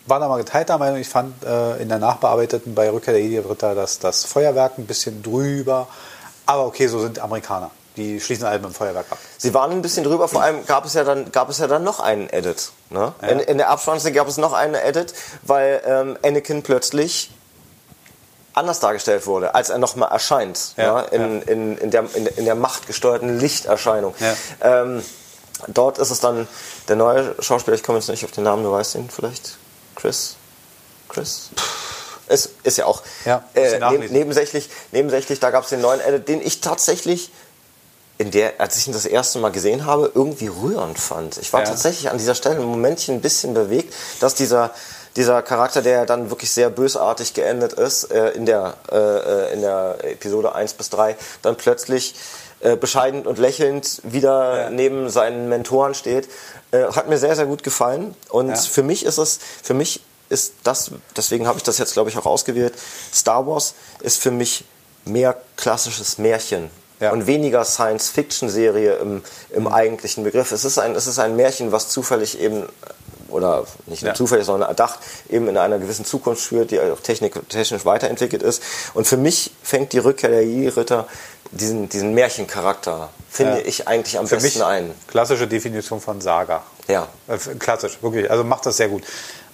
war 0.07 0.20
da 0.20 0.28
mal 0.28 0.36
geteilter 0.36 0.76
Meinung. 0.76 0.99
Ich 0.99 1.09
fand 1.09 1.45
äh, 1.45 1.80
in 1.80 1.88
der 1.88 1.99
nachbearbeiteten 1.99 2.74
bei 2.74 2.90
Rückkehr 2.90 3.14
der 3.14 3.22
Jedi-Ritter 3.22 3.74
das, 3.74 4.01
das 4.01 4.24
Feuerwerk 4.24 4.76
ein 4.76 4.86
bisschen 4.86 5.22
drüber. 5.22 5.86
Aber 6.45 6.66
okay, 6.66 6.88
so 6.88 7.01
sind 7.01 7.20
Amerikaner. 7.20 7.70
die 7.97 8.20
schließen 8.20 8.45
alle 8.45 8.59
mit 8.59 8.66
dem 8.66 8.74
Feuerwerk 8.74 9.07
ab. 9.11 9.18
Sie 9.38 9.55
waren 9.55 9.70
ein 9.70 9.80
bisschen 9.80 10.05
drüber, 10.05 10.28
vor 10.28 10.42
allem 10.42 10.66
gab 10.66 10.84
es 10.84 10.95
ja 10.95 11.05
dann, 11.05 11.30
gab 11.32 11.49
es 11.49 11.59
ja 11.59 11.68
dann 11.68 11.84
noch 11.84 12.01
einen 12.01 12.28
Edit. 12.28 12.72
Ne? 12.90 13.14
Ja. 13.22 13.28
In, 13.28 13.38
in 13.38 13.57
der 13.57 13.70
Abspann 13.70 13.99
gab 14.12 14.28
es 14.28 14.36
noch 14.36 14.53
einen 14.53 14.74
Edit, 14.74 15.14
weil 15.42 15.80
ähm, 15.86 16.18
Anakin 16.22 16.62
plötzlich 16.62 17.30
anders 18.55 18.80
dargestellt 18.80 19.26
wurde, 19.26 19.55
als 19.55 19.68
er 19.68 19.78
nochmal 19.78 20.11
erscheint. 20.11 20.74
Ja, 20.76 21.02
ne? 21.02 21.09
in, 21.11 21.42
In, 21.42 21.78
in, 21.78 21.90
der, 21.90 22.05
in, 22.14 22.26
in 22.26 22.44
der 22.44 22.55
machtgesteuerten 22.55 23.38
Lichterscheinung. 23.38 24.14
Ja. 24.20 24.82
Ähm, 24.82 25.02
dort 25.68 25.98
ist 25.98 26.11
es 26.11 26.20
dann 26.20 26.48
der 26.88 26.96
neue 26.96 27.34
Schauspieler, 27.40 27.76
ich 27.76 27.82
komme 27.82 27.98
jetzt 27.98 28.09
nicht 28.09 28.24
auf 28.24 28.30
den 28.30 28.44
Namen, 28.44 28.62
du 28.62 28.70
weißt 28.70 28.94
ihn 28.94 29.11
vielleicht? 29.11 29.57
Chris? 29.96 30.36
Chris? 31.09 31.50
Ist, 32.28 32.50
ist 32.62 32.78
ja 32.78 32.86
auch 32.86 33.02
Ja, 33.26 33.44
äh, 33.55 33.78
neb, 33.78 34.11
nebensächlich, 34.11 34.70
nebensächlich, 34.92 35.40
da 35.40 35.50
gab 35.50 35.64
es 35.64 35.70
den 35.70 35.80
neuen 35.82 36.00
Edit, 36.00 36.28
den 36.28 36.40
ich 36.40 36.61
tatsächlich 36.61 37.30
in 38.16 38.30
der, 38.30 38.55
als 38.59 38.76
ich 38.76 38.86
ihn 38.86 38.92
das 38.92 39.05
erste 39.07 39.40
Mal 39.40 39.50
gesehen 39.50 39.84
habe, 39.86 40.11
irgendwie 40.14 40.46
rührend 40.46 40.98
fand. 40.98 41.36
Ich 41.38 41.52
war 41.52 41.61
Ja. 41.61 41.66
tatsächlich 41.66 42.11
an 42.11 42.16
dieser 42.16 42.34
Stelle 42.36 42.57
ein 42.57 42.64
Momentchen 42.64 43.16
ein 43.16 43.20
bisschen 43.20 43.55
bewegt, 43.55 43.92
dass 44.20 44.34
dieser, 44.34 44.70
dieser 45.16 45.42
Charakter, 45.42 45.80
der 45.82 46.06
dann 46.06 46.30
wirklich 46.30 46.50
sehr 46.50 46.70
bösartig 46.70 47.34
geendet 47.34 47.74
ist, 47.74 48.10
äh, 48.10 48.30
in, 48.30 48.46
der, 48.46 48.74
äh, 48.90 48.96
äh, 48.96 49.52
in 49.54 49.60
der 49.60 49.96
Episode 50.02 50.54
1 50.54 50.74
bis 50.74 50.90
3, 50.90 51.16
dann 51.42 51.56
plötzlich 51.56 52.14
äh, 52.60 52.76
bescheiden 52.76 53.26
und 53.26 53.38
lächelnd 53.38 54.00
wieder 54.04 54.62
Ja. 54.64 54.70
neben 54.70 55.10
seinen 55.10 55.48
Mentoren 55.48 55.94
steht. 55.94 56.28
Äh, 56.72 56.84
hat 56.92 57.08
mir 57.08 57.18
sehr, 57.18 57.36
sehr 57.36 57.46
gut 57.46 57.62
gefallen. 57.62 58.14
Und 58.30 58.48
Ja. 58.50 58.56
für 58.56 58.82
mich 58.82 59.04
ist 59.04 59.18
es, 59.18 59.38
für 59.62 59.74
mich 59.74 60.00
ist 60.30 60.54
das, 60.64 60.90
deswegen 61.16 61.46
habe 61.46 61.58
ich 61.58 61.62
das 61.64 61.78
jetzt, 61.78 61.92
glaube 61.92 62.08
ich, 62.10 62.16
auch 62.16 62.26
ausgewählt, 62.26 62.72
Star 63.12 63.46
Wars 63.46 63.74
ist 64.00 64.20
für 64.20 64.30
mich 64.30 64.64
mehr 65.04 65.36
klassisches 65.56 66.16
Märchen 66.18 66.70
Ja. 67.00 67.12
und 67.12 67.26
weniger 67.26 67.64
Science-Fiction-Serie 67.64 68.94
im, 68.94 69.22
im 69.50 69.68
eigentlichen 69.68 70.24
Begriff. 70.24 70.50
Es 70.50 70.64
ist, 70.64 70.78
ein, 70.78 70.94
es 70.94 71.06
ist 71.06 71.18
ein 71.18 71.36
Märchen, 71.36 71.70
was 71.72 71.88
zufällig 71.90 72.40
eben, 72.40 72.64
oder 73.35 73.64
nicht 73.87 74.03
nur 74.03 74.12
Ja. 74.12 74.14
zufällig, 74.14 74.47
sondern 74.47 74.68
erdacht, 74.68 75.01
eben 75.28 75.49
in 75.49 75.57
einer 75.59 75.78
gewissen 75.78 76.05
Zukunft 76.05 76.43
führt, 76.43 76.70
die 76.70 76.80
auch 76.80 77.01
technik, 77.01 77.49
technisch 77.49 77.85
weiterentwickelt 77.85 78.43
ist. 78.43 78.62
Und 78.95 79.07
für 79.07 79.16
mich 79.16 79.51
fängt 79.62 79.93
die 79.93 79.99
Rückkehr 79.99 80.30
der 80.30 80.45
Jedi-Ritter 80.47 81.07
diesen, 81.51 81.89
diesen 81.89 82.14
Märchencharakter, 82.14 83.11
finde 83.30 83.59
Ja. 83.61 83.66
ich 83.66 83.87
eigentlich 83.87 84.18
am 84.18 84.26
Für 84.26 84.37
besten 84.37 84.59
mich 84.61 84.64
ein. 84.66 84.91
klassische 85.07 85.47
Definition 85.47 86.01
von 86.01 86.20
Saga. 86.20 86.62
Ja. 86.89 87.09
Äh, 87.28 87.37
Klassisch, 87.59 87.99
wirklich. 88.01 88.30
Also 88.30 88.43
macht 88.45 88.66
das 88.66 88.76
sehr 88.78 88.89
gut. 88.89 89.03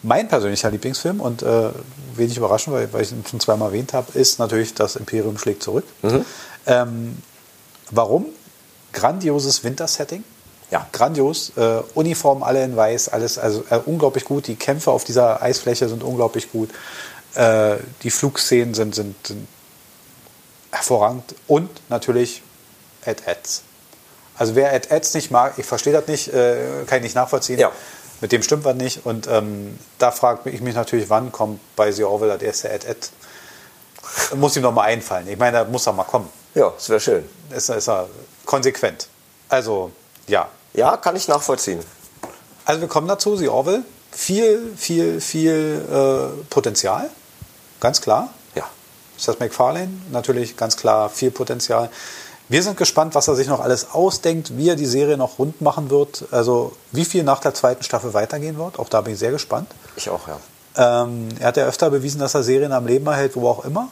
Mein 0.02 0.28
persönlicher 0.28 0.70
Lieblingsfilm 0.70 1.20
und 1.20 1.42
äh, 1.42 1.70
wenig 2.14 2.36
überraschend, 2.38 2.74
weil, 2.74 2.90
weil 2.92 3.02
ich 3.02 3.12
ihn 3.12 3.22
schon 3.28 3.38
zweimal 3.40 3.68
erwähnt 3.68 3.92
habe, 3.92 4.18
ist 4.18 4.38
natürlich 4.38 4.72
das 4.72 4.96
Imperium 4.96 5.36
schlägt 5.36 5.62
zurück. 5.62 5.84
Mhm. 6.02 6.24
Ähm, 6.66 7.18
warum? 7.90 8.26
Grandioses 8.92 9.62
Wintersetting. 9.62 10.24
Ja. 10.70 10.86
Grandios. 10.92 11.52
Äh, 11.56 11.82
Uniformen 11.94 12.42
alle 12.42 12.64
in 12.64 12.76
weiß, 12.76 13.08
alles 13.08 13.38
also 13.38 13.64
äh, 13.70 13.80
unglaublich 13.84 14.24
gut. 14.24 14.46
Die 14.46 14.56
Kämpfe 14.56 14.90
auf 14.90 15.04
dieser 15.04 15.42
Eisfläche 15.42 15.88
sind 15.88 16.02
unglaublich 16.02 16.52
gut. 16.52 16.70
Äh, 17.34 17.76
die 18.02 18.10
Flugszenen 18.10 18.74
sind, 18.74 18.94
sind, 18.94 19.26
sind 19.26 19.48
hervorragend. 20.70 21.34
Und 21.46 21.70
natürlich 21.88 22.42
Ed 23.04 23.26
Eds. 23.26 23.62
Also 24.36 24.54
wer 24.54 24.72
Ed 24.72 24.90
Eds 24.90 25.14
nicht 25.14 25.30
mag, 25.30 25.54
ich 25.58 25.66
verstehe 25.66 25.92
das 25.92 26.06
nicht, 26.06 26.32
äh, 26.32 26.84
kann 26.86 26.98
ich 26.98 27.04
nicht 27.04 27.14
nachvollziehen. 27.14 27.58
Ja. 27.58 27.72
Mit 28.20 28.32
dem 28.32 28.42
stimmt 28.42 28.64
was 28.64 28.76
nicht. 28.76 29.04
Und 29.04 29.26
ähm, 29.28 29.78
da 29.98 30.10
frage 30.10 30.50
ich 30.50 30.60
mich 30.60 30.74
natürlich, 30.74 31.08
wann 31.10 31.32
kommt 31.32 31.60
bei 31.76 31.90
The 31.90 32.04
Orwell 32.04 32.28
das 32.30 32.42
erste 32.42 32.70
Ed? 32.70 33.10
Muss 34.34 34.56
ihm 34.56 34.62
noch 34.62 34.72
mal 34.72 34.84
einfallen. 34.84 35.28
Ich 35.28 35.38
meine, 35.38 35.58
da 35.58 35.64
muss 35.64 35.86
er 35.86 35.92
mal 35.92 36.04
kommen. 36.04 36.28
Ja, 36.54 36.70
das 36.70 36.88
wäre 36.88 37.00
schön. 37.00 37.28
Ist, 37.50 37.70
ist 37.70 37.88
er 37.88 38.08
konsequent. 38.44 39.08
Also, 39.48 39.92
ja. 40.26 40.48
Ja, 40.72 40.96
kann 40.96 41.16
ich 41.16 41.28
nachvollziehen. 41.28 41.80
Also 42.64 42.80
wir 42.80 42.88
kommen 42.88 43.08
dazu, 43.08 43.36
The 43.36 43.48
Orwell. 43.48 43.82
Viel, 44.12 44.72
viel, 44.76 45.20
viel 45.20 45.84
äh, 45.90 46.44
Potenzial. 46.50 47.10
Ganz 47.80 48.00
klar. 48.00 48.28
Ja. 48.54 48.64
Seth 49.16 49.40
MacFarlane, 49.40 49.90
natürlich 50.10 50.56
ganz 50.56 50.76
klar 50.76 51.08
viel 51.08 51.30
Potenzial. 51.30 51.90
Wir 52.48 52.62
sind 52.64 52.76
gespannt, 52.76 53.14
was 53.14 53.28
er 53.28 53.36
sich 53.36 53.46
noch 53.46 53.60
alles 53.60 53.92
ausdenkt, 53.92 54.56
wie 54.56 54.68
er 54.68 54.74
die 54.74 54.86
Serie 54.86 55.16
noch 55.16 55.38
rund 55.38 55.60
machen 55.60 55.88
wird. 55.88 56.24
Also 56.32 56.72
wie 56.90 57.04
viel 57.04 57.22
nach 57.22 57.40
der 57.40 57.54
zweiten 57.54 57.84
Staffel 57.84 58.12
weitergehen 58.12 58.58
wird. 58.58 58.78
Auch 58.78 58.88
da 58.88 59.02
bin 59.02 59.14
ich 59.14 59.20
sehr 59.20 59.30
gespannt. 59.30 59.70
Ich 59.94 60.10
auch, 60.10 60.26
ja. 60.26 60.38
Ähm, 60.76 61.28
er 61.38 61.48
hat 61.48 61.56
ja 61.56 61.66
öfter 61.66 61.90
bewiesen, 61.90 62.20
dass 62.20 62.34
er 62.34 62.42
Serien 62.42 62.72
am 62.72 62.86
Leben 62.86 63.06
erhält, 63.06 63.36
wo 63.36 63.48
auch 63.48 63.64
immer. 63.64 63.88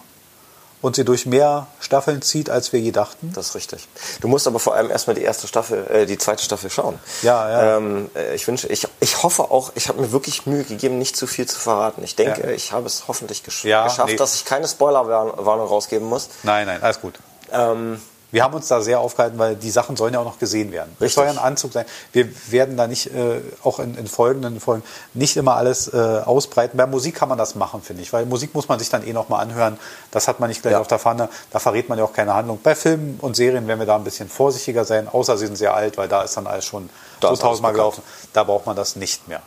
Und 0.80 0.94
sie 0.94 1.04
durch 1.04 1.26
mehr 1.26 1.66
Staffeln 1.80 2.22
zieht, 2.22 2.50
als 2.50 2.72
wir 2.72 2.78
je 2.78 2.92
dachten. 2.92 3.32
Das 3.34 3.48
ist 3.48 3.54
richtig. 3.56 3.88
Du 4.20 4.28
musst 4.28 4.46
aber 4.46 4.60
vor 4.60 4.74
allem 4.76 4.90
erstmal 4.92 5.16
die 5.16 5.22
erste 5.22 5.48
Staffel, 5.48 5.84
äh, 5.90 6.06
die 6.06 6.18
zweite 6.18 6.44
Staffel 6.44 6.70
schauen. 6.70 7.00
Ja, 7.22 7.50
ja. 7.50 7.76
Ähm, 7.78 8.08
äh, 8.14 8.34
ich 8.36 8.46
wünsche, 8.46 8.68
ich, 8.68 8.86
ich 9.00 9.22
hoffe 9.24 9.50
auch, 9.50 9.72
ich 9.74 9.88
habe 9.88 10.00
mir 10.00 10.12
wirklich 10.12 10.46
Mühe 10.46 10.62
gegeben, 10.62 10.98
nicht 10.98 11.16
zu 11.16 11.26
viel 11.26 11.46
zu 11.46 11.58
verraten. 11.58 12.04
Ich 12.04 12.14
denke, 12.14 12.42
Ja. 12.42 12.50
ich 12.50 12.70
habe 12.70 12.86
es 12.86 13.08
hoffentlich 13.08 13.42
gesch 13.42 13.64
Ja, 13.64 13.84
geschafft, 13.84 14.10
nee. 14.10 14.16
dass 14.16 14.36
ich 14.36 14.44
keine 14.44 14.68
Spoilerwarnung 14.68 15.66
rausgeben 15.66 16.06
muss. 16.08 16.28
Nein, 16.44 16.66
nein, 16.66 16.80
alles 16.80 17.00
gut. 17.00 17.14
Ähm, 17.50 18.00
Wir 18.30 18.44
haben 18.44 18.52
uns 18.52 18.68
da 18.68 18.82
sehr 18.82 19.00
aufgehalten, 19.00 19.38
weil 19.38 19.56
die 19.56 19.70
Sachen 19.70 19.96
sollen 19.96 20.12
ja 20.12 20.20
auch 20.20 20.24
noch 20.24 20.38
gesehen 20.38 20.70
werden. 20.70 20.90
Richtig. 21.00 21.14
soll 21.14 21.24
ja 21.24 21.30
ein 21.30 21.38
Anzug 21.38 21.72
sein. 21.72 21.86
Wir 22.12 22.28
werden 22.50 22.76
da 22.76 22.86
nicht, 22.86 23.06
äh, 23.14 23.40
auch 23.64 23.78
in, 23.78 23.96
in 23.96 24.06
folgenden 24.06 24.60
Folgen, 24.60 24.82
nicht 25.14 25.36
immer 25.38 25.56
alles 25.56 25.88
äh, 25.94 25.96
ausbreiten. 26.24 26.76
Bei 26.76 26.86
Musik 26.86 27.14
kann 27.14 27.30
man 27.30 27.38
das 27.38 27.54
machen, 27.54 27.80
finde 27.80 28.02
ich, 28.02 28.12
weil 28.12 28.26
Musik 28.26 28.54
muss 28.54 28.68
man 28.68 28.78
sich 28.78 28.90
dann 28.90 29.06
eh 29.06 29.14
nochmal 29.14 29.40
anhören. 29.40 29.78
Das 30.10 30.28
hat 30.28 30.40
man 30.40 30.50
nicht 30.50 30.60
gleich 30.60 30.72
Ja. 30.72 30.80
auf 30.80 30.88
der 30.88 30.98
Pfanne. 30.98 31.30
Da 31.50 31.58
verrät 31.58 31.88
man 31.88 31.96
ja 31.98 32.04
auch 32.04 32.12
keine 32.12 32.34
Handlung. 32.34 32.60
Bei 32.62 32.74
Filmen 32.74 33.18
und 33.22 33.34
Serien 33.34 33.66
werden 33.66 33.78
wir 33.78 33.86
da 33.86 33.96
ein 33.96 34.04
bisschen 34.04 34.28
vorsichtiger 34.28 34.84
sein, 34.84 35.08
außer 35.08 35.38
sie 35.38 35.46
sind 35.46 35.56
sehr 35.56 35.72
alt, 35.74 35.96
weil 35.96 36.08
da 36.08 36.22
ist 36.22 36.36
dann 36.36 36.46
alles 36.46 36.66
schon 36.66 36.90
Da 37.20 37.28
so 37.30 37.36
tausendmal 37.36 37.72
gelaufen. 37.72 38.02
Da 38.34 38.44
braucht 38.44 38.66
man 38.66 38.76
das 38.76 38.94
nicht 38.96 39.26
mehr. 39.28 39.40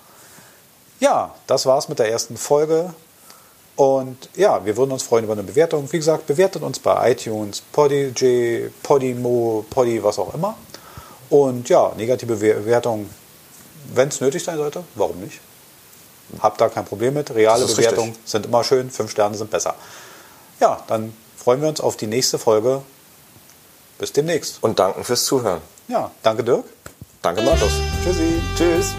Ja, 1.00 1.36
das 1.46 1.68
war's 1.68 1.88
mit 1.88 2.00
der 2.00 2.12
ersten 2.12 2.36
Folge. 2.38 2.94
Und 3.82 4.30
ja, 4.36 4.64
wir 4.64 4.78
würden 4.78 4.92
uns 4.92 5.02
freuen 5.02 5.24
über 5.24 5.34
eine 5.34 5.42
Bewertung. 5.42 5.92
Wie 5.92 5.98
gesagt, 5.98 6.28
bewertet 6.28 6.62
uns 6.62 6.78
bei 6.78 7.14
iTunes, 7.14 7.64
Podigy, 7.72 8.70
Podimo, 8.84 9.66
Podi, 9.72 10.04
was 10.04 10.20
auch 10.20 10.36
immer. 10.36 10.56
Und 11.32 11.68
ja, 11.68 11.92
negative 11.98 12.36
Bewertung, 12.36 13.10
wenn 13.92 14.10
es 14.10 14.22
nötig 14.22 14.44
sein 14.44 14.58
sollte, 14.58 14.84
warum 14.94 15.20
nicht? 15.22 15.40
Habt 16.42 16.62
da 16.62 16.70
kein 16.70 16.86
Problem 16.86 17.16
mit. 17.16 17.34
Reale 17.34 17.66
Bewertungen 17.66 18.10
richtig. 18.10 18.30
sind 18.30 18.46
immer 18.46 18.64
schön, 18.64 18.92
fünf 18.92 19.10
Sterne 19.10 19.36
sind 19.36 19.50
besser. 19.50 19.74
Ja, 20.60 20.84
dann 20.86 21.12
freuen 21.36 21.64
wir 21.64 21.70
uns 21.70 21.82
auf 21.82 21.98
die 21.98 22.06
nächste 22.06 22.38
Folge. 22.38 22.84
Bis 23.98 24.14
demnächst. 24.14 24.60
und 24.62 24.78
danken 24.78 25.04
fürs 25.04 25.26
Zuhören. 25.26 25.62
Ja, 25.88 26.12
danke 26.22 26.44
Dirk. 26.44 26.66
Danke, 27.24 27.42
Markus. 27.42 27.72
Tschüssi. 28.04 28.40
Tschüss. 28.56 28.94